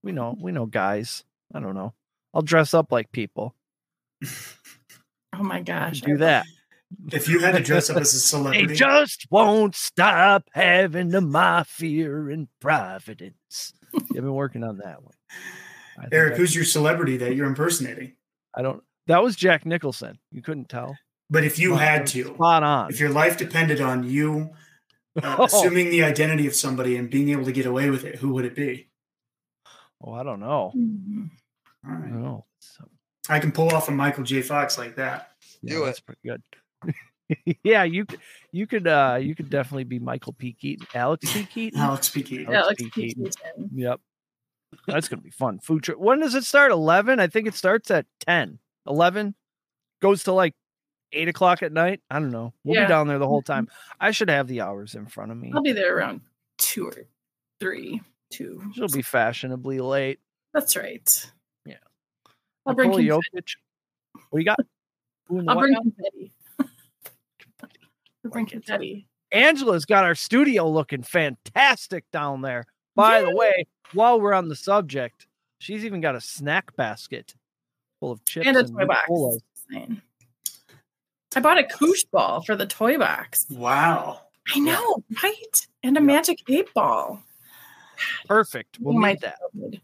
We 0.02 0.12
know, 0.12 0.36
we 0.40 0.52
know 0.52 0.66
guys. 0.66 1.24
I 1.54 1.60
don't 1.60 1.74
know. 1.74 1.94
I'll 2.34 2.42
dress 2.42 2.74
up 2.74 2.92
like 2.92 3.12
people. 3.12 3.54
Oh 5.34 5.42
my 5.44 5.60
gosh. 5.60 6.00
Do 6.00 6.16
that. 6.16 6.46
If 7.12 7.28
you 7.28 7.38
had 7.40 7.54
to 7.54 7.62
dress 7.62 7.90
up 7.90 7.96
as 7.98 8.12
a 8.12 8.16
They 8.16 8.20
celebrity, 8.20 8.74
just 8.74 9.26
won't 9.30 9.76
stop 9.76 10.48
having 10.52 11.10
the 11.10 11.20
mafia 11.20 12.10
and 12.26 12.48
providence. 12.60 13.72
I've 13.94 14.08
been 14.08 14.34
working 14.34 14.64
on 14.64 14.78
that 14.78 15.02
one. 15.02 15.14
I 16.00 16.06
Eric, 16.10 16.36
who's 16.38 16.56
your 16.56 16.64
celebrity 16.64 17.18
that 17.18 17.36
you're 17.36 17.46
impersonating? 17.46 18.14
I 18.56 18.62
don't. 18.62 18.82
That 19.06 19.22
was 19.22 19.36
Jack 19.36 19.64
Nicholson. 19.64 20.18
You 20.32 20.42
couldn't 20.42 20.68
tell. 20.68 20.96
But 21.30 21.44
if 21.44 21.58
you 21.58 21.70
Spot- 21.74 21.80
had 21.82 22.06
to, 22.08 22.24
spot 22.34 22.62
on. 22.64 22.90
if 22.90 22.98
your 22.98 23.10
life 23.10 23.36
depended 23.36 23.80
on 23.80 24.02
you 24.02 24.50
uh, 25.22 25.36
Oh. 25.38 25.44
assuming 25.44 25.90
the 25.90 26.02
identity 26.02 26.46
of 26.48 26.54
somebody 26.56 26.96
and 26.96 27.08
being 27.10 27.28
able 27.28 27.44
to 27.44 27.52
get 27.52 27.66
away 27.66 27.90
with 27.90 28.04
it, 28.04 28.16
who 28.16 28.32
would 28.32 28.44
it 28.46 28.56
be? 28.56 28.88
Oh, 30.02 30.12
I 30.12 30.22
don't 30.22 30.40
know. 30.40 30.72
Mhm. 30.76 31.30
All 31.84 31.90
I 31.90 31.94
don't 31.94 32.22
know. 32.22 32.44
So, 32.60 32.88
I 33.28 33.38
can 33.40 33.52
pull 33.52 33.68
off 33.74 33.88
a 33.88 33.92
Michael 33.92 34.24
J. 34.24 34.42
Fox 34.42 34.78
like 34.78 34.94
that. 34.96 35.32
yeah, 35.62 35.74
Do 35.74 35.82
it. 35.82 35.86
that's 35.86 36.00
pretty 36.00 36.20
good. 36.24 36.42
yeah, 37.64 37.82
you 37.84 38.06
could. 38.06 38.20
You 38.52 38.66
could. 38.66 38.86
uh 38.86 39.18
You 39.20 39.34
could 39.34 39.50
definitely 39.50 39.84
be 39.84 39.98
Michael 39.98 40.32
P. 40.32 40.52
Keaton, 40.52 40.86
Alex 40.94 41.32
P. 41.32 41.44
Keaton. 41.44 41.80
Alex 41.80 42.08
P. 42.08 42.22
Keaton. 42.22 42.54
Alex 42.54 42.66
Alex 42.66 42.82
P. 42.82 42.90
P. 42.90 42.90
Keaton. 43.08 43.24
Keaton. 43.24 43.70
Yep. 43.74 44.00
That's 44.86 45.08
gonna 45.08 45.22
be 45.22 45.30
fun. 45.30 45.58
Food 45.58 45.82
trip. 45.82 45.98
When 45.98 46.20
does 46.20 46.34
it 46.34 46.44
start? 46.44 46.70
Eleven. 46.72 47.20
I 47.20 47.26
think 47.26 47.46
it 47.48 47.54
starts 47.54 47.90
at 47.90 48.06
10. 48.20 48.58
11 48.86 49.34
goes 50.00 50.24
to 50.24 50.32
like 50.32 50.54
eight 51.12 51.28
o'clock 51.28 51.62
at 51.62 51.72
night. 51.72 52.00
I 52.10 52.18
don't 52.18 52.30
know. 52.30 52.52
We'll 52.64 52.76
Yeah. 52.76 52.84
be 52.84 52.88
down 52.88 53.08
there 53.08 53.18
the 53.18 53.26
whole 53.26 53.42
time. 53.42 53.68
I 54.00 54.10
should 54.10 54.28
have 54.30 54.46
the 54.46 54.60
hours 54.62 54.94
in 54.94 55.06
front 55.06 55.30
of 55.32 55.38
me. 55.38 55.52
I'll 55.54 55.62
be 55.62 55.72
there 55.72 55.96
around 55.96 56.20
two 56.58 56.86
or 56.86 56.94
three. 57.60 58.00
Two. 58.30 58.62
She'll 58.74 58.88
be 58.88 59.02
fashionably 59.02 59.80
late. 59.80 60.20
That's 60.52 60.76
right. 60.76 61.30
Yeah. 61.64 61.74
I'll 62.66 62.74
bring 62.74 62.90
Nikola 62.90 63.20
confetti. 63.22 63.30
Jokic. 63.36 64.22
What 64.30 64.38
you 64.38 64.44
got? 64.44 64.58
Who 65.28 65.44
I'll 65.48 65.58
bring 65.58 65.72
now? 65.72 65.80
confetti. 65.80 66.32
I'll 66.60 68.30
bring 68.30 68.44
Like 68.44 68.52
confetti. 68.52 69.06
Angela's 69.32 69.84
got 69.84 70.04
our 70.04 70.14
studio 70.14 70.68
looking 70.70 71.02
fantastic 71.02 72.04
down 72.12 72.40
there. 72.42 72.64
By 72.94 73.20
the 73.22 73.34
way, 73.34 73.66
while 73.92 74.20
we're 74.20 74.32
on 74.32 74.48
the 74.48 74.56
subject, 74.56 75.26
she's 75.60 75.84
even 75.84 76.00
got 76.00 76.14
a 76.16 76.20
snack 76.20 76.74
basket 76.76 77.34
full 78.00 78.10
of 78.12 78.24
chips 78.24 78.46
And 78.46 78.56
a 78.56 78.60
and 78.60 78.68
toy 78.74 78.86
box. 78.86 79.08
I 81.36 81.40
bought 81.40 81.58
a 81.58 81.64
koosh 81.64 82.04
ball 82.04 82.42
for 82.42 82.56
the 82.56 82.66
toy 82.66 82.96
box. 82.98 83.46
Wow. 83.50 84.22
I 84.54 84.58
know, 84.60 85.04
right? 85.22 85.66
And 85.82 85.96
a 85.96 86.00
Yeah. 86.00 86.06
magic 86.06 86.42
eight 86.48 86.72
ball. 86.72 87.22
Perfect. 88.26 88.78
We'll 88.80 88.98
need 88.98 89.20
that. 89.20 89.38
God. 89.58 89.80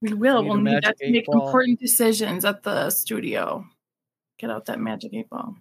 We 0.00 0.14
will. 0.14 0.42
Need 0.42 0.48
we'll 0.48 0.58
need 0.58 0.82
that 0.84 0.96
to 0.98 1.10
make 1.10 1.26
ball. 1.26 1.46
important 1.46 1.80
decisions 1.80 2.44
at 2.44 2.62
the 2.62 2.90
studio. 2.90 3.66
Get 4.38 4.50
out 4.50 4.66
that 4.66 4.78
magic 4.78 5.12
eight 5.14 5.28
ball. 5.28 5.56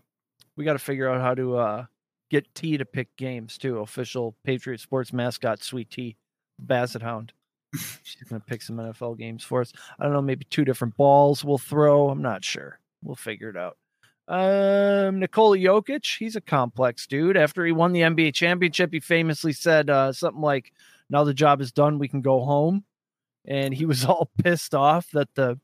We 0.56 0.66
got 0.66 0.74
to 0.74 0.80
figure 0.80 1.10
out 1.10 1.22
how 1.22 1.34
to 1.34 1.58
uh, 1.58 1.86
get 2.30 2.54
T 2.54 2.78
to 2.78 2.86
pick 2.86 3.16
games 3.16 3.58
too. 3.58 3.80
Official 3.80 4.36
Patriot 4.44 4.80
Sports 4.80 5.12
mascot, 5.14 5.64
Sweet 5.64 5.90
T, 5.90 6.18
Basset 6.60 7.02
Hound. 7.02 7.34
She's 8.04 8.24
gonna 8.30 8.40
pick 8.40 8.62
some 8.62 8.78
NFL 8.78 9.18
games 9.18 9.44
for 9.44 9.62
us. 9.62 9.74
I 10.00 10.04
don't 10.04 10.14
know, 10.14 10.22
maybe 10.22 10.46
two 10.46 10.66
different 10.66 10.96
balls 10.96 11.44
we'll 11.44 11.58
throw. 11.58 12.10
I'm 12.10 12.22
not 12.22 12.44
sure. 12.46 12.80
We'll 13.04 13.16
figure 13.16 13.50
it 13.50 13.58
out. 13.58 13.78
Um, 14.28 15.20
Nikola 15.20 15.58
Jokic, 15.58 16.18
he's 16.18 16.36
a 16.36 16.42
complex 16.42 17.08
dude. 17.08 17.38
After 17.38 17.66
he 17.66 17.72
won 17.72 17.94
the 17.94 18.02
NBA 18.02 18.34
championship, 18.34 18.92
he 18.92 19.00
famously 19.00 19.54
said 19.54 19.90
uh, 19.90 20.12
something 20.12 20.42
like, 20.42 20.74
"Now 21.10 21.24
the 21.24 21.34
job 21.34 21.62
is 21.62 21.72
done, 21.72 21.98
we 22.00 22.08
can 22.08 22.22
go 22.22 22.44
home." 22.44 22.84
And 23.46 23.74
he 23.74 23.86
was 23.86 24.04
all 24.06 24.30
pissed 24.44 24.76
off 24.76 25.10
that 25.12 25.34
the 25.36 25.60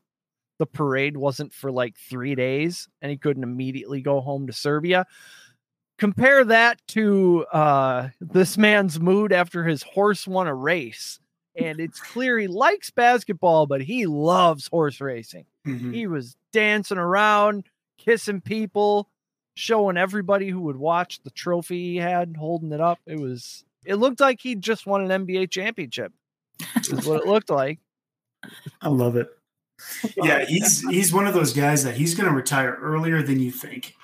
the 0.58 0.66
parade 0.66 1.16
wasn't 1.16 1.52
for 1.52 1.70
like 1.70 1.96
three 1.96 2.34
days, 2.34 2.88
and 3.02 3.10
he 3.10 3.16
couldn't 3.18 3.42
immediately 3.42 4.00
go 4.00 4.20
home 4.20 4.46
to 4.46 4.52
Serbia. 4.52 5.04
Compare 5.98 6.44
that 6.46 6.80
to 6.88 7.44
uh, 7.52 8.08
this 8.20 8.56
man's 8.58 8.98
mood 8.98 9.32
after 9.32 9.64
his 9.64 9.82
horse 9.82 10.26
won 10.26 10.46
a 10.46 10.54
race. 10.54 11.20
And 11.56 11.78
it's 11.78 12.00
clear 12.00 12.36
he 12.36 12.48
likes 12.48 12.90
basketball, 12.90 13.66
but 13.66 13.80
he 13.80 14.06
loves 14.06 14.66
horse 14.66 15.00
racing. 15.00 15.44
Mhm. 15.64 15.94
He 15.94 16.08
was 16.08 16.36
dancing 16.52 16.98
around, 16.98 17.64
kissing 18.04 18.40
people, 18.40 19.08
showing 19.56 19.96
everybody 19.96 20.48
who 20.48 20.60
would 20.62 20.76
watch 20.76 21.22
the 21.22 21.30
trophy 21.30 21.92
he 21.92 21.96
had, 21.96 22.36
holding 22.36 22.72
it 22.72 22.80
up. 22.80 22.98
It 23.06 23.18
was 23.18 23.64
it 23.84 23.96
looked 23.96 24.20
like 24.20 24.40
he 24.40 24.54
just 24.54 24.86
won 24.86 25.10
an 25.10 25.26
NBA 25.26 25.50
championship. 25.50 26.12
Is 26.76 27.06
what 27.06 27.22
it 27.22 27.26
looked 27.26 27.50
like. 27.50 27.80
I 28.80 28.88
love 28.88 29.16
it. 29.16 29.28
Yeah, 30.16 30.44
he's 30.44 30.80
he's 30.88 31.12
one 31.12 31.26
of 31.26 31.34
those 31.34 31.52
guys 31.52 31.84
that 31.84 31.96
he's 31.96 32.14
going 32.14 32.28
to 32.28 32.34
retire 32.34 32.78
earlier 32.80 33.22
than 33.22 33.40
you 33.40 33.50
think. 33.50 33.94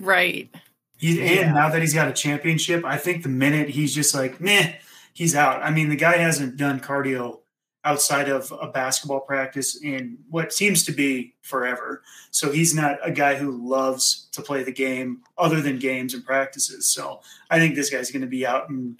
Right. 0.00 0.54
He, 0.96 1.18
Yeah. 1.18 1.42
And 1.42 1.54
now 1.54 1.68
that 1.70 1.80
he's 1.80 1.94
got 1.94 2.08
a 2.08 2.12
championship, 2.12 2.84
I 2.84 2.96
think 2.96 3.22
the 3.22 3.28
minute 3.28 3.68
he's 3.70 3.94
just 3.94 4.14
like, 4.14 4.40
meh, 4.40 4.74
he's 5.12 5.34
out. 5.34 5.62
I 5.62 5.70
mean, 5.70 5.88
the 5.88 5.96
guy 5.96 6.16
hasn't 6.16 6.56
done 6.56 6.80
cardio 6.80 7.40
outside 7.84 8.28
of 8.28 8.52
a 8.60 8.68
basketball 8.68 9.20
practice 9.20 9.82
in 9.82 10.18
what 10.30 10.52
seems 10.52 10.84
to 10.84 10.92
be 10.92 11.34
forever. 11.42 12.02
So 12.30 12.50
he's 12.50 12.74
not 12.74 12.98
a 13.02 13.10
guy 13.10 13.34
who 13.34 13.50
loves 13.68 14.28
to 14.32 14.42
play 14.42 14.62
the 14.62 14.72
game 14.72 15.20
other 15.36 15.60
than 15.60 15.78
games 15.78 16.14
and 16.14 16.24
practices. 16.24 16.86
So 16.88 17.20
I 17.50 17.58
think 17.58 17.74
this 17.74 17.90
guy's 17.90 18.10
going 18.10 18.22
to 18.22 18.28
be 18.28 18.46
out 18.46 18.70
and 18.70 18.98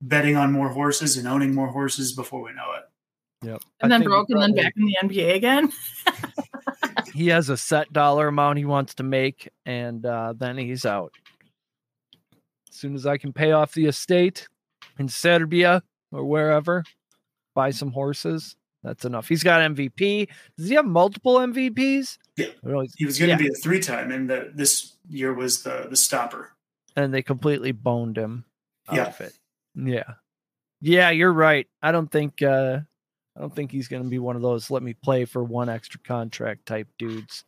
betting 0.00 0.36
on 0.36 0.52
more 0.52 0.68
horses 0.68 1.16
and 1.16 1.28
owning 1.28 1.54
more 1.54 1.68
horses 1.68 2.12
before 2.12 2.42
we 2.42 2.52
know 2.52 2.72
it. 2.76 2.82
Yep. 3.46 3.62
And 3.80 3.92
I 3.92 3.98
then 3.98 4.00
think 4.00 4.10
he 4.10 4.14
broke 4.14 4.30
and 4.30 4.42
then 4.42 4.54
back 4.54 4.74
in 4.76 4.86
the 4.86 4.96
NBA 5.02 5.34
again. 5.34 5.72
he 7.14 7.28
has 7.28 7.48
a 7.48 7.56
set 7.56 7.92
dollar 7.92 8.28
amount 8.28 8.58
he 8.58 8.64
wants 8.64 8.94
to 8.94 9.02
make, 9.02 9.48
and 9.64 10.04
uh, 10.04 10.34
then 10.36 10.56
he's 10.58 10.84
out. 10.84 11.12
As 12.70 12.76
soon 12.76 12.94
as 12.94 13.06
I 13.06 13.16
can 13.18 13.32
pay 13.32 13.52
off 13.52 13.72
the 13.72 13.86
estate 13.86 14.48
in 14.98 15.08
Serbia 15.08 15.82
or 16.12 16.24
wherever, 16.24 16.84
buy 17.56 17.70
some 17.72 17.90
horses. 17.90 18.54
That's 18.84 19.04
enough. 19.04 19.26
He's 19.28 19.42
got 19.42 19.62
MVP. 19.62 20.28
Does 20.56 20.68
he 20.68 20.76
have 20.76 20.84
multiple 20.86 21.36
MVPs? 21.38 22.18
Yeah. 22.36 22.46
Really? 22.62 22.88
He 22.96 23.04
was 23.04 23.18
going 23.18 23.30
to 23.36 23.42
Yeah. 23.42 23.48
be 23.48 23.52
a 23.52 23.60
three 23.60 23.80
time, 23.80 24.12
and 24.12 24.30
the, 24.30 24.52
this 24.54 24.94
year 25.08 25.32
was 25.34 25.64
the 25.64 25.86
the 25.90 25.96
stopper. 25.96 26.52
and 26.94 27.12
they 27.12 27.22
completely 27.22 27.72
boned 27.72 28.16
him 28.16 28.44
Yeah. 28.92 29.12
Yeah. 29.74 30.14
Yeah, 30.80 31.10
you're 31.10 31.32
right. 31.32 31.66
I 31.82 31.90
don't 31.92 32.10
think 32.10 32.42
uh 32.42 32.80
I 33.36 33.40
don't 33.40 33.54
think 33.54 33.70
he's 33.72 33.88
gonna 33.88 34.04
be 34.08 34.18
one 34.18 34.36
of 34.36 34.42
those 34.42 34.70
let 34.70 34.82
me 34.82 34.94
play 34.94 35.24
for 35.26 35.42
one 35.44 35.68
extra 35.68 36.00
contract 36.00 36.66
type 36.66 36.88
dudes. 36.98 37.44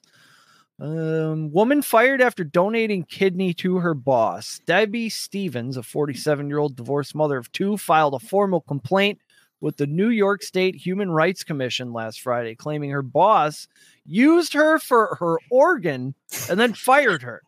Um 0.80 1.50
woman 1.50 1.82
fired 1.82 2.20
after 2.20 2.44
donating 2.44 3.02
kidney 3.04 3.52
to 3.54 3.78
her 3.78 3.94
boss. 3.94 4.60
Debbie 4.66 5.08
Stevens, 5.08 5.76
a 5.76 5.80
47-year-old 5.82 6.76
divorced 6.76 7.14
mother 7.14 7.36
of 7.38 7.50
two, 7.52 7.76
filed 7.76 8.14
a 8.14 8.18
formal 8.20 8.60
complaint 8.60 9.18
with 9.60 9.76
the 9.76 9.86
New 9.86 10.08
York 10.08 10.42
State 10.42 10.76
Human 10.76 11.10
Rights 11.10 11.44
Commission 11.44 11.92
last 11.92 12.20
Friday, 12.20 12.54
claiming 12.54 12.90
her 12.90 13.02
boss 13.02 13.66
used 14.04 14.52
her 14.52 14.78
for 14.78 15.16
her 15.20 15.38
organ 15.50 16.14
and 16.48 16.58
then 16.58 16.74
fired 16.74 17.22
her. 17.22 17.42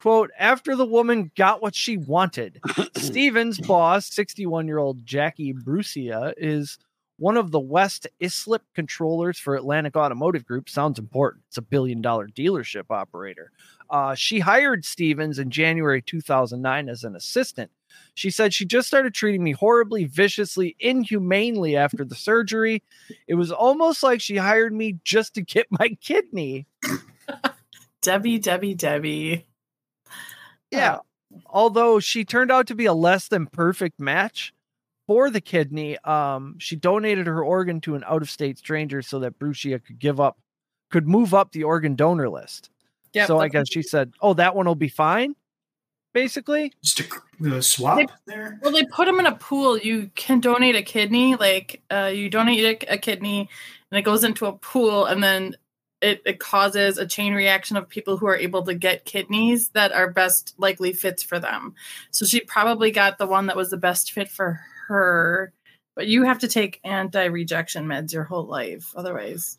Quote, 0.00 0.30
after 0.36 0.74
the 0.74 0.84
woman 0.84 1.30
got 1.36 1.62
what 1.62 1.76
she 1.76 1.96
wanted, 1.96 2.60
Stevens' 2.96 3.60
boss, 3.66 4.12
61 4.12 4.66
year 4.66 4.78
old 4.78 5.06
Jackie 5.06 5.52
Brucia, 5.52 6.34
is 6.36 6.76
one 7.18 7.36
of 7.36 7.52
the 7.52 7.60
West 7.60 8.08
Islip 8.20 8.62
controllers 8.74 9.38
for 9.38 9.54
Atlantic 9.54 9.94
Automotive 9.94 10.44
Group. 10.44 10.68
Sounds 10.68 10.98
important. 10.98 11.44
It's 11.46 11.58
a 11.58 11.62
billion 11.62 12.02
dollar 12.02 12.26
dealership 12.26 12.86
operator. 12.90 13.52
Uh, 13.88 14.16
she 14.16 14.40
hired 14.40 14.84
Stevens 14.84 15.38
in 15.38 15.50
January 15.50 16.02
2009 16.02 16.88
as 16.88 17.04
an 17.04 17.14
assistant. 17.14 17.70
She 18.14 18.30
said 18.30 18.52
she 18.52 18.66
just 18.66 18.88
started 18.88 19.14
treating 19.14 19.42
me 19.42 19.52
horribly, 19.52 20.04
viciously, 20.04 20.76
inhumanely 20.78 21.76
after 21.76 22.04
the 22.04 22.14
surgery. 22.14 22.82
It 23.26 23.34
was 23.34 23.50
almost 23.50 24.02
like 24.02 24.20
she 24.20 24.36
hired 24.36 24.74
me 24.74 24.98
just 25.04 25.34
to 25.34 25.42
get 25.42 25.66
my 25.70 25.96
kidney. 26.00 26.66
Debbie, 28.02 28.38
Debbie, 28.38 28.74
Debbie. 28.74 29.46
Yeah. 30.70 30.98
Although 31.46 32.00
she 32.00 32.24
turned 32.24 32.50
out 32.50 32.66
to 32.66 32.74
be 32.74 32.86
a 32.86 32.92
less 32.92 33.28
than 33.28 33.46
perfect 33.46 33.98
match 33.98 34.52
for 35.06 35.30
the 35.30 35.40
kidney, 35.40 35.98
um, 36.00 36.56
she 36.58 36.76
donated 36.76 37.26
her 37.26 37.42
organ 37.42 37.80
to 37.82 37.94
an 37.94 38.04
out 38.06 38.22
of 38.22 38.30
state 38.30 38.58
stranger 38.58 39.00
so 39.00 39.20
that 39.20 39.38
Brucia 39.38 39.78
could 39.78 39.98
give 39.98 40.20
up, 40.20 40.38
could 40.90 41.08
move 41.08 41.32
up 41.32 41.52
the 41.52 41.64
organ 41.64 41.94
donor 41.94 42.28
list. 42.28 42.68
Yep, 43.14 43.26
so 43.26 43.38
I 43.38 43.48
guess 43.48 43.68
she 43.70 43.82
said, 43.82 44.12
"Oh, 44.20 44.34
that 44.34 44.54
one 44.54 44.66
will 44.66 44.74
be 44.74 44.88
fine." 44.88 45.34
Basically, 46.12 46.72
Just 46.82 47.00
a 47.00 47.56
uh, 47.56 47.60
swap 47.60 47.96
They- 47.98 48.06
there. 48.26 48.58
Well, 48.62 48.72
they 48.72 48.84
put 48.84 49.06
them 49.06 49.18
in 49.18 49.26
a 49.26 49.34
pool. 49.34 49.78
You 49.78 50.10
can 50.14 50.40
donate 50.40 50.76
a 50.76 50.82
kidney, 50.82 51.36
like 51.36 51.82
uh, 51.90 52.10
you 52.14 52.28
donate 52.28 52.84
a, 52.84 52.94
a 52.94 52.98
kidney, 52.98 53.48
and 53.90 53.98
it 53.98 54.02
goes 54.02 54.22
into 54.22 54.46
a 54.46 54.52
pool, 54.52 55.06
and 55.06 55.22
then 55.22 55.56
it, 56.02 56.20
it 56.26 56.38
causes 56.38 56.98
a 56.98 57.06
chain 57.06 57.32
reaction 57.32 57.76
of 57.76 57.88
people 57.88 58.18
who 58.18 58.26
are 58.26 58.36
able 58.36 58.62
to 58.64 58.74
get 58.74 59.04
kidneys 59.06 59.70
that 59.70 59.92
are 59.92 60.10
best 60.10 60.54
likely 60.58 60.92
fits 60.92 61.22
for 61.22 61.38
them. 61.38 61.74
So 62.10 62.26
she 62.26 62.40
probably 62.40 62.90
got 62.90 63.18
the 63.18 63.26
one 63.26 63.46
that 63.46 63.56
was 63.56 63.70
the 63.70 63.76
best 63.76 64.12
fit 64.12 64.28
for 64.28 64.60
her. 64.88 65.52
But 65.94 66.08
you 66.08 66.24
have 66.24 66.40
to 66.40 66.48
take 66.48 66.80
anti-rejection 66.84 67.86
meds 67.86 68.12
your 68.12 68.24
whole 68.24 68.46
life, 68.46 68.92
otherwise 68.96 69.58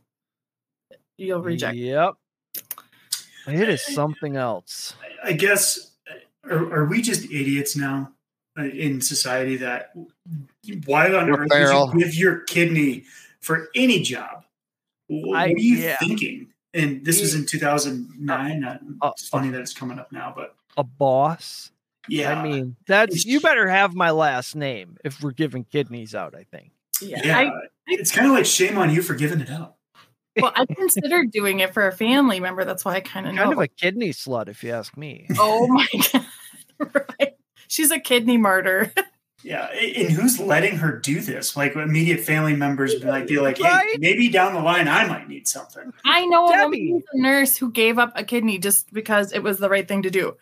you'll 1.17 1.41
reject. 1.41 1.77
Yep. 1.77 2.15
It 3.47 3.69
is 3.69 3.85
something 3.85 4.35
else. 4.35 4.95
I 5.23 5.33
guess 5.33 5.91
are, 6.49 6.73
are 6.81 6.85
we 6.85 7.01
just 7.01 7.23
idiots 7.25 7.75
now 7.75 8.11
uh, 8.57 8.63
in 8.63 9.01
society 9.01 9.55
that 9.57 9.93
why 10.85 11.11
on 11.13 11.31
We're 11.31 11.43
earth 11.43 11.51
feral. 11.51 11.87
would 11.87 11.93
you 11.99 12.05
give 12.05 12.15
your 12.15 12.39
kidney 12.41 13.03
for 13.39 13.67
any 13.75 14.01
job? 14.01 14.43
What 15.07 15.37
I- 15.37 15.45
are 15.45 15.57
you 15.57 15.75
yeah. 15.77 15.97
thinking? 15.97 16.47
And 16.75 17.05
this 17.05 17.21
was 17.21 17.35
in 17.35 17.45
2009. 17.45 18.63
Uh, 18.63 18.77
Uh, 19.01 19.11
it's 19.15 19.27
funny 19.29 19.49
that 19.51 19.61
it's 19.61 19.73
coming 19.73 19.99
up 19.99 20.11
now, 20.11 20.33
but 20.35 20.55
A 20.75 20.83
boss. 20.83 21.71
yeah, 22.07 22.39
I 22.39 22.43
mean, 22.43 22.75
that's 22.87 23.25
you 23.25 23.39
better 23.39 23.67
have 23.67 23.93
my 23.93 24.09
last 24.09 24.55
name 24.55 24.97
if 25.05 25.21
we're 25.21 25.31
giving 25.31 25.65
kidneys 25.65 26.15
out. 26.15 26.33
I 26.35 26.45
think. 26.51 26.71
Yeah, 27.01 27.21
yeah, 27.23 27.37
I, 27.37 27.51
it's 27.87 28.11
kind 28.11 28.27
of 28.27 28.33
like 28.33 28.45
shame 28.45 28.77
on 28.79 28.89
you 28.89 29.01
for 29.03 29.13
giving 29.13 29.39
it 29.39 29.51
up. 29.51 29.77
well, 30.41 30.51
I 30.55 30.65
considered 30.65 31.29
doing 31.31 31.59
it 31.59 31.73
for 31.75 31.87
a 31.87 31.91
family 31.91 32.39
member. 32.39 32.65
That's 32.65 32.83
why 32.83 32.95
I 32.95 32.99
kind 33.01 33.27
of 33.27 33.35
know. 33.35 33.41
Kind 33.43 33.53
of 33.53 33.59
a 33.59 33.67
kidney 33.67 34.09
slut, 34.09 34.47
if 34.47 34.63
you 34.63 34.71
ask 34.71 34.97
me. 34.97 35.27
Oh 35.37 35.67
my 35.67 35.85
god! 36.13 36.25
right, 37.19 37.33
she's 37.67 37.91
a 37.91 37.99
kidney 37.99 38.37
martyr. 38.37 38.91
Yeah, 39.45 39.65
and 39.73 40.09
who's 40.09 40.39
letting 40.39 40.77
her 40.77 40.97
do 40.99 41.19
this? 41.19 41.57
Like 41.57 41.75
immediate 41.75 42.21
family 42.21 42.55
members 42.55 42.95
be 42.95 43.05
like, 43.07 43.27
be 43.27 43.41
like, 43.41 43.57
hey, 43.57 43.63
Right? 43.65 43.95
maybe 43.99 44.29
down 44.29 44.53
the 44.53 44.61
line 44.61 44.87
I 44.87 45.05
might 45.05 45.27
need 45.27 45.49
something. 45.49 45.91
I 46.05 46.25
know 46.27 46.47
a 46.47 46.63
woman 46.63 47.03
a 47.11 47.17
nurse 47.21 47.57
who 47.57 47.69
gave 47.69 47.99
up 47.99 48.13
a 48.15 48.23
kidney 48.23 48.57
just 48.57 48.93
because 48.93 49.33
it 49.33 49.43
was 49.43 49.57
the 49.59 49.67
right 49.69 49.85
thing 49.85 50.01
to 50.03 50.09
do 50.09 50.37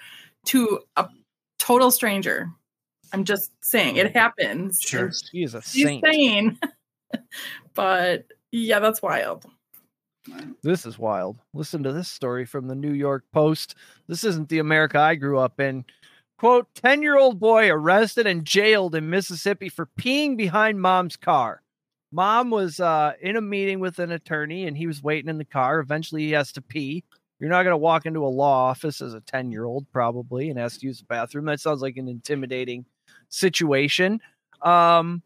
to 0.50 0.82
a 0.98 1.10
total 1.58 1.90
stranger. 1.90 2.52
I'm 3.12 3.24
just 3.24 3.50
saying 3.64 3.96
it 3.96 4.16
happens. 4.16 4.78
Sure. 4.80 5.06
And 5.06 5.16
She 5.32 5.42
is 5.42 5.56
a 5.56 5.64
She's 5.64 5.84
saint. 5.84 6.06
sane. 6.06 6.60
but 7.74 8.26
yeah, 8.52 8.78
that's 8.78 9.02
wild. 9.02 9.46
This 10.62 10.86
is 10.86 11.00
wild. 11.00 11.40
Listen 11.56 11.82
to 11.82 11.92
this 11.92 12.08
story 12.08 12.46
from 12.46 12.68
the 12.68 12.76
New 12.76 12.94
York 12.94 13.24
Post. 13.34 13.74
This 14.08 14.24
isn't 14.24 14.50
the 14.50 14.60
America 14.60 15.00
I 15.00 15.16
grew 15.16 15.40
up 15.40 15.60
in. 15.60 15.86
Quote 16.42 16.74
10 16.74 17.04
year 17.04 17.20
old 17.20 17.40
boy 17.40 17.70
arrested 17.70 18.26
and 18.26 18.44
jailed 18.44 18.96
in 18.96 19.12
Mississippi 19.12 19.70
for 19.70 19.86
peeing 20.00 20.36
behind 20.36 20.82
mom's 20.82 21.16
car. 21.16 21.62
Mom 22.12 22.50
was 22.50 22.80
uh, 22.80 23.14
in 23.22 23.36
a 23.36 23.42
meeting 23.42 23.80
with 23.80 24.00
an 24.00 24.12
attorney 24.12 24.66
and 24.66 24.76
he 24.76 24.88
was 24.88 25.04
waiting 25.04 25.30
in 25.30 25.38
the 25.38 25.46
car. 25.46 25.80
Eventually, 25.80 26.24
he 26.24 26.32
has 26.32 26.52
to 26.54 26.62
pee. 26.64 27.04
You're 27.40 27.52
not 27.52 27.62
going 27.62 27.74
to 27.74 27.78
walk 27.78 28.08
into 28.08 28.26
a 28.26 28.28
law 28.28 28.70
office 28.70 29.04
as 29.04 29.14
a 29.14 29.22
10 29.22 29.52
year 29.52 29.66
old, 29.66 29.86
probably, 29.92 30.50
and 30.50 30.58
ask 30.58 30.80
to 30.80 30.88
use 30.88 30.98
the 30.98 31.06
bathroom. 31.06 31.46
That 31.46 31.60
sounds 31.60 31.84
like 31.84 31.98
an 31.98 32.08
intimidating 32.08 32.86
situation. 33.30 34.20
Um, 34.64 35.22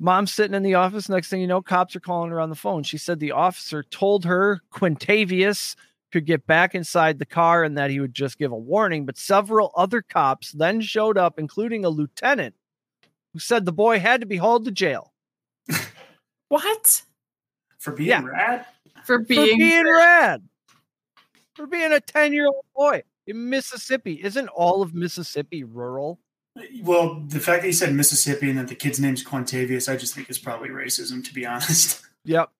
Mom's 0.00 0.32
sitting 0.32 0.54
in 0.54 0.62
the 0.62 0.76
office. 0.76 1.10
Next 1.10 1.28
thing 1.28 1.42
you 1.42 1.46
know, 1.46 1.60
cops 1.60 1.94
are 1.94 2.00
calling 2.00 2.30
her 2.30 2.40
on 2.40 2.48
the 2.48 2.56
phone. 2.56 2.82
She 2.82 2.96
said 2.96 3.20
the 3.20 3.32
officer 3.32 3.82
told 3.82 4.24
her 4.24 4.62
Quantavious 4.72 5.76
could 6.12 6.24
get 6.26 6.46
back 6.46 6.74
inside 6.74 7.18
the 7.18 7.26
car 7.26 7.64
and 7.64 7.76
that 7.76 7.90
he 7.90 8.00
would 8.00 8.14
just 8.14 8.38
give 8.38 8.52
a 8.52 8.56
warning. 8.56 9.04
But 9.06 9.18
several 9.18 9.72
other 9.76 10.02
cops 10.02 10.52
then 10.52 10.80
showed 10.80 11.18
up, 11.18 11.38
including 11.38 11.84
a 11.84 11.88
lieutenant 11.90 12.54
who 13.32 13.38
said 13.38 13.64
the 13.64 13.72
boy 13.72 13.98
had 13.98 14.20
to 14.22 14.26
be 14.26 14.36
hauled 14.38 14.64
to 14.64 14.70
jail 14.70 15.12
What 16.48 17.02
For 17.78 17.92
being 17.92 18.08
Yeah. 18.08 18.22
rad? 18.24 18.66
for 19.04 19.18
for 19.20 19.24
being, 19.24 19.58
being 19.58 19.84
rad, 19.86 20.42
for 21.54 21.66
being 21.66 21.92
a 21.92 22.00
10 22.00 22.32
year 22.32 22.46
old 22.46 22.64
boy 22.74 23.02
in 23.26 23.48
Mississippi. 23.50 24.20
Isn't 24.22 24.48
all 24.48 24.82
of 24.82 24.94
Mississippi 24.94 25.62
rural? 25.64 26.18
Well, 26.82 27.20
the 27.28 27.38
fact 27.38 27.62
that 27.62 27.68
you 27.68 27.72
said 27.72 27.94
Mississippi 27.94 28.50
and 28.50 28.58
that 28.58 28.66
the 28.68 28.74
kid's 28.74 28.98
name's 28.98 29.22
Quantavious, 29.22 29.90
I 29.92 29.96
just 29.96 30.14
think 30.14 30.28
is 30.28 30.38
probably 30.38 30.70
racism, 30.70 31.24
to 31.24 31.32
be 31.34 31.46
honest. 31.46 32.02
Yep. 32.24 32.50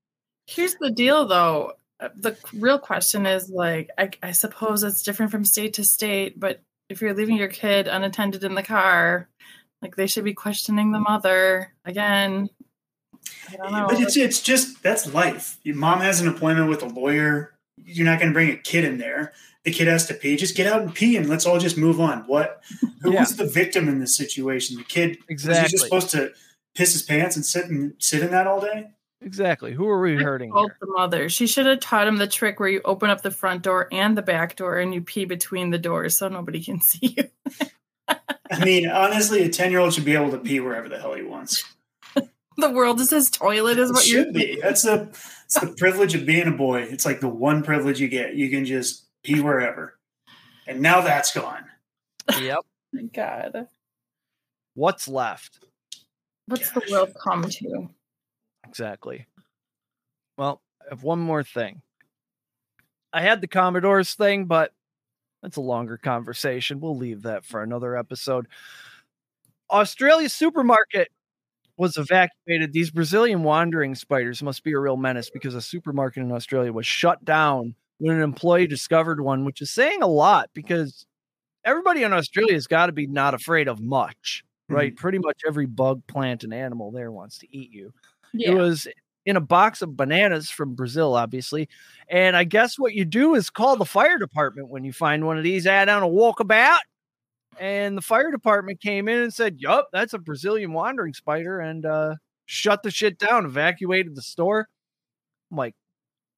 Here's 0.47 0.77
the 0.77 0.91
deal, 0.91 1.27
though. 1.27 1.73
Uh, 2.01 2.09
The 2.17 2.37
real 2.55 2.79
question 2.79 3.27
is 3.27 3.51
like, 3.51 3.91
I, 3.99 4.11
I 4.23 4.33
suppose 4.33 4.83
it's 4.83 5.03
different 5.03 5.33
from 5.33 5.45
state 5.45 5.75
to 5.75 5.85
state, 5.85 6.39
but 6.39 6.61
if 6.89 7.01
you're 7.01 7.15
leaving 7.15 7.37
your 7.37 7.49
kid 7.49 7.89
unattended 7.89 8.45
in 8.45 8.55
the 8.55 8.63
car, 8.63 9.29
like 9.83 9.97
they 9.97 10.07
should 10.07 10.25
be 10.25 10.35
questioning 10.35 10.93
the 10.93 11.01
mother 11.01 11.73
again. 11.85 12.49
I 13.51 13.57
don't 13.57 13.73
know. 13.73 13.87
But 13.89 14.01
it's 14.01 14.17
it's 14.17 14.41
just 14.41 14.83
that's 14.83 15.13
life. 15.13 15.59
Your 15.63 15.77
mom 15.77 16.01
has 16.01 16.21
an 16.21 16.29
appointment 16.29 16.69
with 16.69 16.83
a 16.83 16.87
lawyer. 16.87 17.55
You're 17.85 18.07
not 18.07 18.19
going 18.19 18.31
to 18.31 18.35
bring 18.35 18.51
a 18.51 18.57
kid 18.57 18.85
in 18.85 18.99
there. 18.99 19.33
The 19.65 19.71
kid 19.73 19.87
has 19.89 20.07
to 20.07 20.15
pee. 20.15 20.37
Just 20.37 20.57
get 20.57 20.67
out 20.67 20.83
and 20.83 20.95
pee, 20.95 21.17
and 21.17 21.29
let's 21.29 21.47
all 21.47 21.59
just 21.59 21.77
move 21.77 22.01
on. 22.01 22.21
What? 22.27 22.63
Who 23.03 23.13
Yeah. 23.13 23.21
was 23.21 23.37
the 23.37 23.47
victim 23.47 23.89
in 23.89 23.99
this 23.99 24.17
situation? 24.17 24.77
The 24.77 24.85
kid. 24.85 25.19
Was 25.29 25.43
he 25.45 25.49
just 25.69 25.85
supposed 25.85 26.11
to 26.11 26.33
piss 26.75 26.93
his 26.93 27.03
pants 27.03 27.37
and 27.37 27.45
sit 27.45 27.67
and 27.67 27.95
sit 27.99 28.23
in 28.23 28.31
that 28.31 28.47
all 28.47 28.61
day? 28.61 28.89
Exactly. 29.21 29.73
Who 29.73 29.89
are 29.89 30.01
we 30.01 30.15
hurting 30.17 30.53
Told 30.53 30.71
here? 30.71 30.77
the 30.81 30.87
mother. 30.87 31.29
She 31.29 31.47
should 31.47 31.67
have 31.67 31.81
taught 31.81 32.07
him 32.07 32.17
the 32.19 32.27
trick 32.29 32.61
where 32.61 32.69
you 32.69 32.81
open 32.85 33.11
up 33.11 33.23
the 33.23 33.31
front 33.33 33.63
door 33.63 33.89
and 33.91 34.17
the 34.17 34.23
back 34.23 34.55
door 34.57 34.79
and 34.79 34.95
you 34.95 35.01
pee 35.01 35.25
between 35.25 35.71
the 35.71 35.79
doors 35.79 36.17
so 36.19 36.29
nobody 36.29 36.63
can 36.63 36.81
see 36.83 37.17
you. 37.17 37.29
I 38.51 38.65
mean, 38.65 38.89
honestly, 38.89 39.43
a 39.43 39.49
ten 39.49 39.71
year 39.71 39.81
old 39.81 39.93
should 39.93 40.05
be 40.05 40.15
able 40.15 40.31
to 40.31 40.39
pee 40.39 40.61
wherever 40.61 40.89
the 40.89 40.99
hell 40.99 41.15
he 41.15 41.23
wants. 41.23 41.63
the 42.57 42.71
world 42.71 43.01
is 43.01 43.11
his 43.11 43.29
toilet, 43.29 43.79
is 43.79 43.91
It 43.91 43.93
what 43.95 44.07
you're 44.07 44.25
should 44.25 44.35
be. 44.35 44.59
That's 44.63 44.83
the 44.83 45.09
it's 45.45 45.59
the 45.61 45.75
privilege 45.77 46.15
of 46.15 46.25
being 46.25 46.47
a 46.47 46.53
boy. 46.53 46.83
It's 46.83 47.05
like 47.05 47.21
the 47.21 47.29
one 47.29 47.63
privilege 47.63 48.01
you 48.01 48.09
get. 48.09 48.35
You 48.37 48.49
can 48.51 48.65
just 48.65 49.05
pee 49.25 49.41
wherever. 49.41 49.99
And 50.67 50.81
now 50.81 51.01
that's 51.01 51.33
gone. 51.35 51.65
Yep. 52.41 52.61
My 52.93 53.03
God. 53.03 53.67
What's 54.75 55.09
left? 55.09 55.59
What's 56.47 56.71
the 56.71 56.83
world 56.91 57.15
come 57.23 57.43
to? 57.45 57.89
Exactly. 58.69 59.27
Well, 60.39 60.63
I 60.81 60.87
have 60.91 61.03
one 61.03 61.19
more 61.21 61.43
thing. 61.43 61.83
I 63.13 63.23
had 63.23 63.41
the 63.41 63.47
Commodores 63.47 64.15
thing, 64.15 64.47
but 64.47 64.73
that's 65.43 65.57
a 65.57 65.61
longer 65.63 65.99
conversation. 65.99 66.81
We'll 66.81 66.97
leave 66.97 67.23
that 67.23 67.45
for 67.45 67.63
another 67.63 67.97
episode. 67.97 68.49
Australia's 69.71 70.33
supermarket 70.33 71.09
was 71.77 71.97
evacuated. 71.97 72.73
These 72.73 72.91
Brazilian 72.91 73.43
wandering 73.45 73.95
spiders 73.95 74.43
must 74.43 74.65
be 74.65 74.73
a 74.73 74.79
real 74.81 74.97
menace 74.97 75.31
because 75.31 75.55
a 75.55 75.63
supermarket 75.63 76.23
in 76.23 76.33
Australia 76.33 76.73
was 76.73 76.87
shut 76.87 77.25
down 77.25 77.75
when 77.99 78.17
an 78.17 78.23
employee 78.23 78.67
discovered 78.67 79.21
one, 79.21 79.45
which 79.45 79.63
is 79.63 79.71
saying 79.71 80.03
a 80.03 80.07
lot 80.07 80.51
because 80.55 81.07
everybody 81.65 82.03
in 82.05 82.13
Australia 82.13 82.55
has 82.55 82.67
got 82.67 82.87
to 82.87 82.93
be 82.93 83.07
not 83.07 83.35
afraid 83.35 83.69
of 83.69 83.81
much, 83.81 84.45
right? 84.69 84.93
Mm-hmm. 84.93 85.01
Pretty 85.01 85.19
much 85.19 85.43
every 85.47 85.67
bug, 85.67 86.03
plant, 86.09 86.45
and 86.45 86.55
animal 86.55 86.93
there 86.93 87.13
wants 87.13 87.39
to 87.39 87.49
eat 87.57 87.73
you. 87.73 87.93
It 88.35 88.55
was 88.55 88.87
in 89.27 89.37
a 89.37 89.41
box 89.41 89.83
of 89.83 89.97
bananas 89.97 90.51
from 90.51 90.75
Brazil, 90.75 91.15
obviously. 91.15 91.69
And 92.09 92.37
I 92.37 92.45
guess 92.45 92.79
what 92.79 92.95
you 92.95 93.05
do 93.05 93.35
is 93.35 93.51
call 93.51 93.77
the 93.77 93.85
fire 93.85 94.19
department 94.19 94.69
when 94.69 94.85
you 94.85 94.93
find 94.93 95.27
one 95.27 95.37
of 95.37 95.45
these 95.45 95.67
out 95.67 95.89
on 95.89 96.03
a 96.03 96.09
walkabout. 96.09 96.79
And 97.61 97.97
the 97.97 98.03
fire 98.03 98.31
department 98.31 98.81
came 98.81 99.09
in 99.09 99.19
and 99.19 99.35
said, 99.35 99.61
Yup, 99.61 99.89
that's 99.93 100.15
a 100.15 100.19
Brazilian 100.19 100.73
wandering 100.73 101.13
spider, 101.13 101.61
and 101.61 101.85
uh, 101.85 102.15
shut 102.47 102.83
the 102.83 102.91
shit 102.91 103.19
down, 103.19 103.45
evacuated 103.45 104.15
the 104.15 104.23
store. 104.23 104.69
I'm 105.51 105.57
like, 105.57 105.75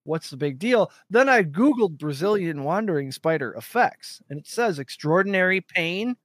what's 0.03 0.29
the 0.29 0.37
big 0.37 0.59
deal? 0.59 0.91
Then 1.09 1.29
I 1.29 1.43
Googled 1.43 1.97
Brazilian 1.97 2.63
wandering 2.63 3.11
spider 3.11 3.53
effects, 3.53 4.21
and 4.29 4.39
it 4.39 4.47
says 4.47 4.79
extraordinary 4.79 5.61
pain, 5.61 6.15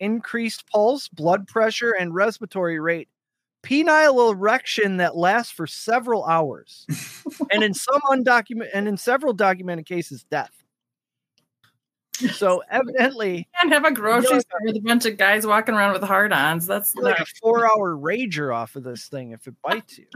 increased 0.00 0.66
pulse, 0.68 1.08
blood 1.08 1.46
pressure, 1.46 1.92
and 1.92 2.14
respiratory 2.14 2.80
rate 2.80 3.08
penile 3.64 4.32
erection 4.32 4.98
that 4.98 5.16
lasts 5.16 5.52
for 5.52 5.66
several 5.66 6.24
hours, 6.24 6.86
and 7.50 7.62
in 7.62 7.74
some 7.74 8.00
undocumented 8.10 8.70
and 8.74 8.86
in 8.86 8.96
several 8.96 9.32
documented 9.32 9.86
cases, 9.86 10.24
death. 10.30 10.52
So 12.32 12.62
evidently, 12.70 13.48
can't 13.60 13.72
have 13.72 13.84
a 13.84 13.92
grocery 13.92 14.40
store 14.40 14.60
with 14.64 14.76
a 14.76 14.80
bunch 14.80 15.06
of 15.06 15.16
guys 15.16 15.46
walking 15.46 15.74
around 15.74 15.92
with 15.92 16.02
hard-ons. 16.02 16.66
That's 16.66 16.94
like 16.94 17.18
a 17.18 17.26
four-hour 17.42 17.96
rager 17.96 18.54
off 18.54 18.76
of 18.76 18.84
this 18.84 19.06
thing 19.06 19.32
if 19.32 19.46
it 19.46 19.54
bites 19.62 19.98
you. 19.98 20.06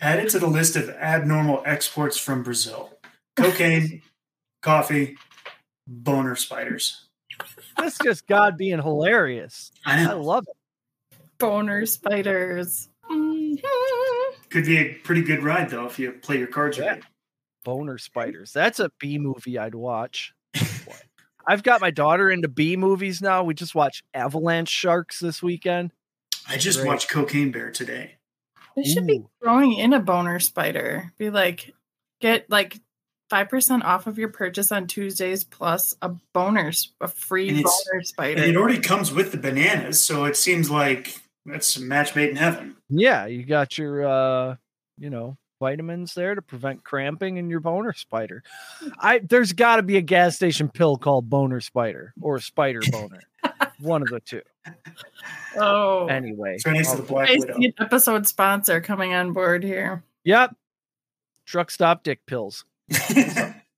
Add 0.00 0.20
it 0.20 0.30
to 0.30 0.38
the 0.38 0.46
list 0.46 0.76
of 0.76 0.88
abnormal 0.90 1.62
exports 1.66 2.16
from 2.16 2.42
Brazil. 2.42 2.90
Cocaine, 3.36 4.02
coffee, 4.62 5.16
boner 5.86 6.36
spiders. 6.36 7.06
This 7.78 7.94
is 7.94 7.98
just 8.02 8.26
God 8.26 8.56
being 8.56 8.80
hilarious. 8.80 9.72
I 9.84 10.04
I 10.04 10.12
love 10.12 10.44
it. 10.48 10.56
Boner 11.38 11.86
spiders. 11.86 12.88
Mhm. 13.10 13.58
Could 14.50 14.64
be 14.66 14.78
a 14.78 14.94
pretty 14.94 15.22
good 15.22 15.42
ride 15.42 15.70
though 15.70 15.86
if 15.86 15.98
you 15.98 16.12
play 16.12 16.38
your 16.38 16.46
cards 16.46 16.78
Yeah. 16.78 16.88
right. 16.92 17.02
Boner 17.64 17.98
spiders. 17.98 18.52
That's 18.52 18.78
a 18.80 18.90
B 18.98 19.18
movie 19.18 19.58
I'd 19.58 19.74
watch. 19.74 20.32
I've 21.46 21.62
got 21.62 21.80
my 21.80 21.90
daughter 21.90 22.30
into 22.30 22.48
B 22.48 22.76
movies 22.76 23.20
now. 23.20 23.42
We 23.44 23.54
just 23.54 23.74
watched 23.74 24.02
Avalanche 24.14 24.68
Sharks 24.68 25.18
this 25.20 25.42
weekend. 25.42 25.92
I 26.48 26.56
just 26.56 26.78
Great. 26.78 26.88
watched 26.88 27.10
Cocaine 27.10 27.50
Bear 27.52 27.70
today. 27.70 28.16
They 28.76 28.82
should 28.84 29.06
be 29.06 29.18
Ooh. 29.18 29.30
throwing 29.42 29.72
in 29.74 29.92
a 29.92 30.00
boner 30.00 30.40
spider. 30.40 31.12
Be 31.18 31.30
like, 31.30 31.72
get 32.20 32.48
like 32.50 32.80
five 33.30 33.48
percent 33.48 33.84
off 33.84 34.06
of 34.06 34.18
your 34.18 34.28
purchase 34.28 34.72
on 34.72 34.86
Tuesdays 34.86 35.44
plus 35.44 35.94
a 36.02 36.10
boner, 36.32 36.72
a 37.00 37.08
free 37.08 37.50
boner 37.62 38.02
spider. 38.02 38.42
And 38.42 38.50
it 38.50 38.56
already 38.56 38.80
comes 38.80 39.12
with 39.12 39.32
the 39.32 39.38
bananas, 39.38 40.04
so 40.04 40.24
it 40.24 40.36
seems 40.36 40.70
like 40.70 41.16
that's 41.46 41.76
a 41.76 41.80
match 41.82 42.14
made 42.16 42.30
in 42.30 42.36
heaven. 42.36 42.76
Yeah, 42.88 43.26
you 43.26 43.44
got 43.44 43.76
your 43.78 44.06
uh, 44.06 44.56
you 44.98 45.10
know, 45.10 45.36
vitamins 45.60 46.14
there 46.14 46.34
to 46.34 46.42
prevent 46.42 46.84
cramping 46.84 47.36
in 47.36 47.48
your 47.50 47.60
boner 47.60 47.92
spider. 47.92 48.42
I 48.98 49.18
there's 49.18 49.52
got 49.52 49.76
to 49.76 49.82
be 49.82 49.96
a 49.96 50.02
gas 50.02 50.36
station 50.36 50.68
pill 50.68 50.96
called 50.96 51.28
boner 51.30 51.60
spider 51.60 52.12
or 52.20 52.38
spider 52.40 52.80
boner. 52.90 53.20
One 53.80 54.02
of 54.02 54.08
the 54.08 54.20
two. 54.20 54.42
oh, 55.56 56.06
Anyway. 56.06 56.54
It's 56.54 56.66
right 56.66 56.84
the 56.96 57.02
Black 57.02 57.28
I 57.28 57.36
see 57.38 57.66
an 57.66 57.74
episode 57.78 58.26
sponsor 58.26 58.80
coming 58.80 59.12
on 59.14 59.32
board 59.32 59.62
here. 59.64 60.02
Yep. 60.24 60.54
Truck 61.46 61.70
stop 61.70 62.02
dick 62.04 62.24
pills. 62.26 62.64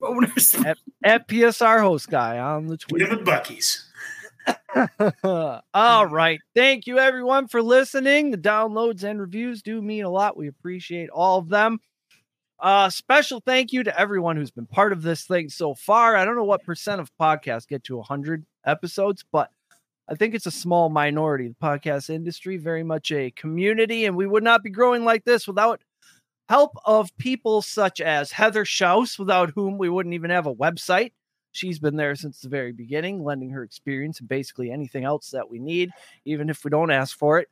Boner 0.01 0.31
spider. 0.39 0.75
At 1.03 1.27
PSR 1.27 1.81
host 1.81 2.09
guy 2.09 2.39
on 2.39 2.67
the 2.67 2.77
Give 2.77 3.09
Twitter. 3.09 3.13
it 3.15 3.25
Buc-ee's. 3.25 3.86
All 5.75 6.07
right. 6.07 6.41
Thank 6.55 6.87
you, 6.87 6.99
everyone, 6.99 7.49
for 7.49 7.63
listening. 7.63 8.31
The 8.31 8.39
downloads 8.39 9.05
and 9.05 9.21
reviews 9.21 9.63
do 9.63 9.81
mean 9.81 10.05
a 10.05 10.11
lot. 10.11 10.37
We 10.37 10.49
appreciate 10.49 11.11
all 11.11 11.39
of 11.39 11.49
them. 11.49 11.81
Uh, 12.59 12.89
special 12.89 13.43
thank 13.45 13.73
you 13.73 13.83
to 13.85 14.01
everyone 14.01 14.37
who's 14.37 14.51
been 14.51 14.67
part 14.67 14.93
of 14.93 15.03
this 15.03 15.25
thing 15.25 15.49
so 15.49 15.75
far. 15.75 16.17
I 16.17 16.25
don't 16.25 16.37
know 16.37 16.45
what 16.45 16.65
percent 16.65 17.01
of 17.01 17.11
podcasts 17.21 17.69
get 17.69 17.85
to 17.85 17.97
100 17.97 18.47
episodes, 18.65 19.25
but 19.31 19.51
I 20.09 20.15
think 20.15 20.35
it's 20.35 20.47
a 20.47 20.51
small 20.51 20.89
minority. 20.89 21.49
The 21.49 21.55
podcast 21.63 22.09
industry, 22.09 22.57
very 22.57 22.83
much 22.83 23.13
a 23.13 23.31
community, 23.33 24.07
and 24.07 24.17
we 24.17 24.27
would 24.27 24.45
not 24.45 24.63
be 24.63 24.71
growing 24.71 25.05
like 25.05 25.25
this 25.25 25.47
without 25.47 25.83
help 26.49 26.73
of 26.85 27.11
people 27.19 27.61
such 27.61 28.01
as 28.01 28.33
Heather 28.33 28.65
Schaus, 28.65 29.19
without 29.19 29.51
whom 29.51 29.79
we 29.79 29.89
wouldn't 29.89 30.15
even 30.15 30.31
have 30.31 30.47
a 30.47 30.55
website. 30.55 31.13
She's 31.57 31.79
been 31.79 31.97
there 31.97 32.15
since 32.15 32.41
the 32.41 32.49
very 32.49 32.73
beginning, 32.73 33.25
lending 33.25 33.51
her 33.51 33.63
experience 33.63 34.21
and 34.21 34.29
basically 34.29 34.71
anything 34.71 35.05
else 35.05 35.31
that 35.31 35.51
we 35.51 35.59
need, 35.59 35.91
even 36.25 36.51
if 36.51 36.65
we 36.65 36.71
don't 36.71 36.91
ask 36.91 37.17
for 37.17 37.39
it. 37.39 37.49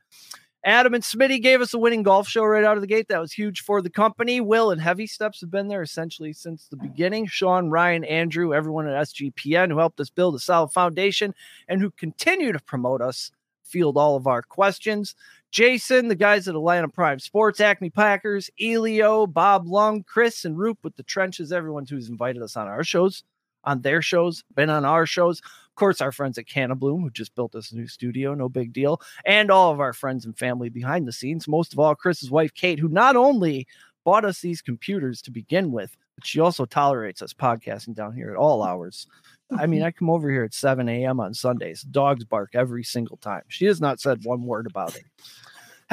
Adam 0.64 0.94
and 0.94 1.04
Smitty 1.04 1.42
gave 1.42 1.60
us 1.60 1.74
a 1.74 1.78
winning 1.78 2.02
golf 2.02 2.26
show 2.26 2.42
right 2.42 2.64
out 2.64 2.76
of 2.76 2.80
the 2.80 2.86
gate. 2.86 3.08
That 3.08 3.20
was 3.20 3.32
huge 3.32 3.60
for 3.60 3.82
the 3.82 3.90
company. 3.90 4.40
Will 4.40 4.70
and 4.70 4.80
Heavy 4.80 5.06
Steps 5.06 5.42
have 5.42 5.50
been 5.50 5.68
there 5.68 5.82
essentially 5.82 6.32
since 6.32 6.68
the 6.68 6.76
beginning. 6.76 7.26
Sean, 7.26 7.68
Ryan, 7.68 8.02
Andrew, 8.04 8.54
everyone 8.54 8.88
at 8.88 9.08
SGPN 9.08 9.70
who 9.70 9.78
helped 9.78 10.00
us 10.00 10.08
build 10.08 10.34
a 10.34 10.38
solid 10.38 10.70
foundation 10.70 11.34
and 11.68 11.82
who 11.82 11.90
continue 11.90 12.50
to 12.50 12.60
promote 12.60 13.02
us, 13.02 13.30
field 13.62 13.98
all 13.98 14.16
of 14.16 14.26
our 14.26 14.40
questions. 14.40 15.14
Jason, 15.50 16.08
the 16.08 16.14
guys 16.14 16.48
at 16.48 16.54
Atlanta 16.54 16.88
Prime 16.88 17.18
Sports, 17.18 17.60
Acme 17.60 17.90
Packers, 17.90 18.50
Elio, 18.60 19.26
Bob 19.26 19.68
Lung, 19.68 20.02
Chris, 20.02 20.44
and 20.44 20.58
Roop 20.58 20.78
with 20.82 20.96
the 20.96 21.02
trenches, 21.02 21.52
everyone 21.52 21.86
who's 21.86 22.08
invited 22.08 22.42
us 22.42 22.56
on 22.56 22.66
our 22.66 22.82
shows, 22.82 23.22
on 23.64 23.82
their 23.82 24.02
shows, 24.02 24.44
been 24.54 24.70
on 24.70 24.84
our 24.84 25.06
shows. 25.06 25.40
Of 25.40 25.74
course, 25.76 26.00
our 26.00 26.12
friends 26.12 26.38
at 26.38 26.46
Canna 26.46 26.74
Bloom, 26.74 27.02
who 27.02 27.10
just 27.10 27.34
built 27.34 27.54
us 27.54 27.72
a 27.72 27.76
new 27.76 27.88
studio, 27.88 28.34
no 28.34 28.48
big 28.48 28.72
deal. 28.72 29.00
And 29.24 29.50
all 29.50 29.72
of 29.72 29.80
our 29.80 29.92
friends 29.92 30.24
and 30.24 30.38
family 30.38 30.68
behind 30.68 31.08
the 31.08 31.12
scenes. 31.12 31.48
Most 31.48 31.72
of 31.72 31.78
all, 31.78 31.94
Chris's 31.94 32.30
wife, 32.30 32.54
Kate, 32.54 32.78
who 32.78 32.88
not 32.88 33.16
only 33.16 33.66
bought 34.04 34.24
us 34.24 34.40
these 34.40 34.62
computers 34.62 35.20
to 35.22 35.30
begin 35.30 35.72
with, 35.72 35.96
but 36.14 36.26
she 36.26 36.38
also 36.38 36.64
tolerates 36.64 37.22
us 37.22 37.32
podcasting 37.32 37.94
down 37.94 38.14
here 38.14 38.30
at 38.30 38.36
all 38.36 38.62
hours. 38.62 39.06
I 39.50 39.66
mean, 39.66 39.82
I 39.84 39.90
come 39.90 40.10
over 40.10 40.30
here 40.30 40.44
at 40.44 40.54
7 40.54 40.88
a.m. 40.88 41.20
on 41.20 41.34
Sundays. 41.34 41.82
Dogs 41.82 42.24
bark 42.24 42.50
every 42.54 42.84
single 42.84 43.16
time. 43.16 43.42
She 43.48 43.66
has 43.66 43.80
not 43.80 44.00
said 44.00 44.24
one 44.24 44.44
word 44.44 44.66
about 44.66 44.94
it. 44.96 45.04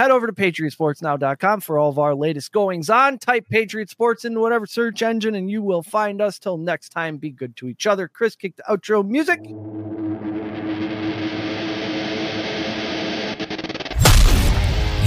Head 0.01 0.09
over 0.09 0.25
to 0.25 0.33
patriotsportsnow.com 0.33 1.61
for 1.61 1.77
all 1.77 1.91
of 1.91 1.99
our 1.99 2.15
latest 2.15 2.51
goings 2.51 2.89
on. 2.89 3.19
Type 3.19 3.47
Patriot 3.47 3.87
Sports 3.87 4.25
into 4.25 4.39
whatever 4.39 4.65
search 4.65 5.03
engine 5.03 5.35
and 5.35 5.47
you 5.47 5.61
will 5.61 5.83
find 5.83 6.23
us. 6.23 6.39
Till 6.39 6.57
next 6.57 6.89
time, 6.89 7.17
be 7.17 7.29
good 7.29 7.55
to 7.57 7.67
each 7.67 7.85
other. 7.85 8.07
Chris, 8.07 8.35
kick 8.35 8.55
the 8.55 8.63
outro 8.63 9.07
music. 9.07 9.41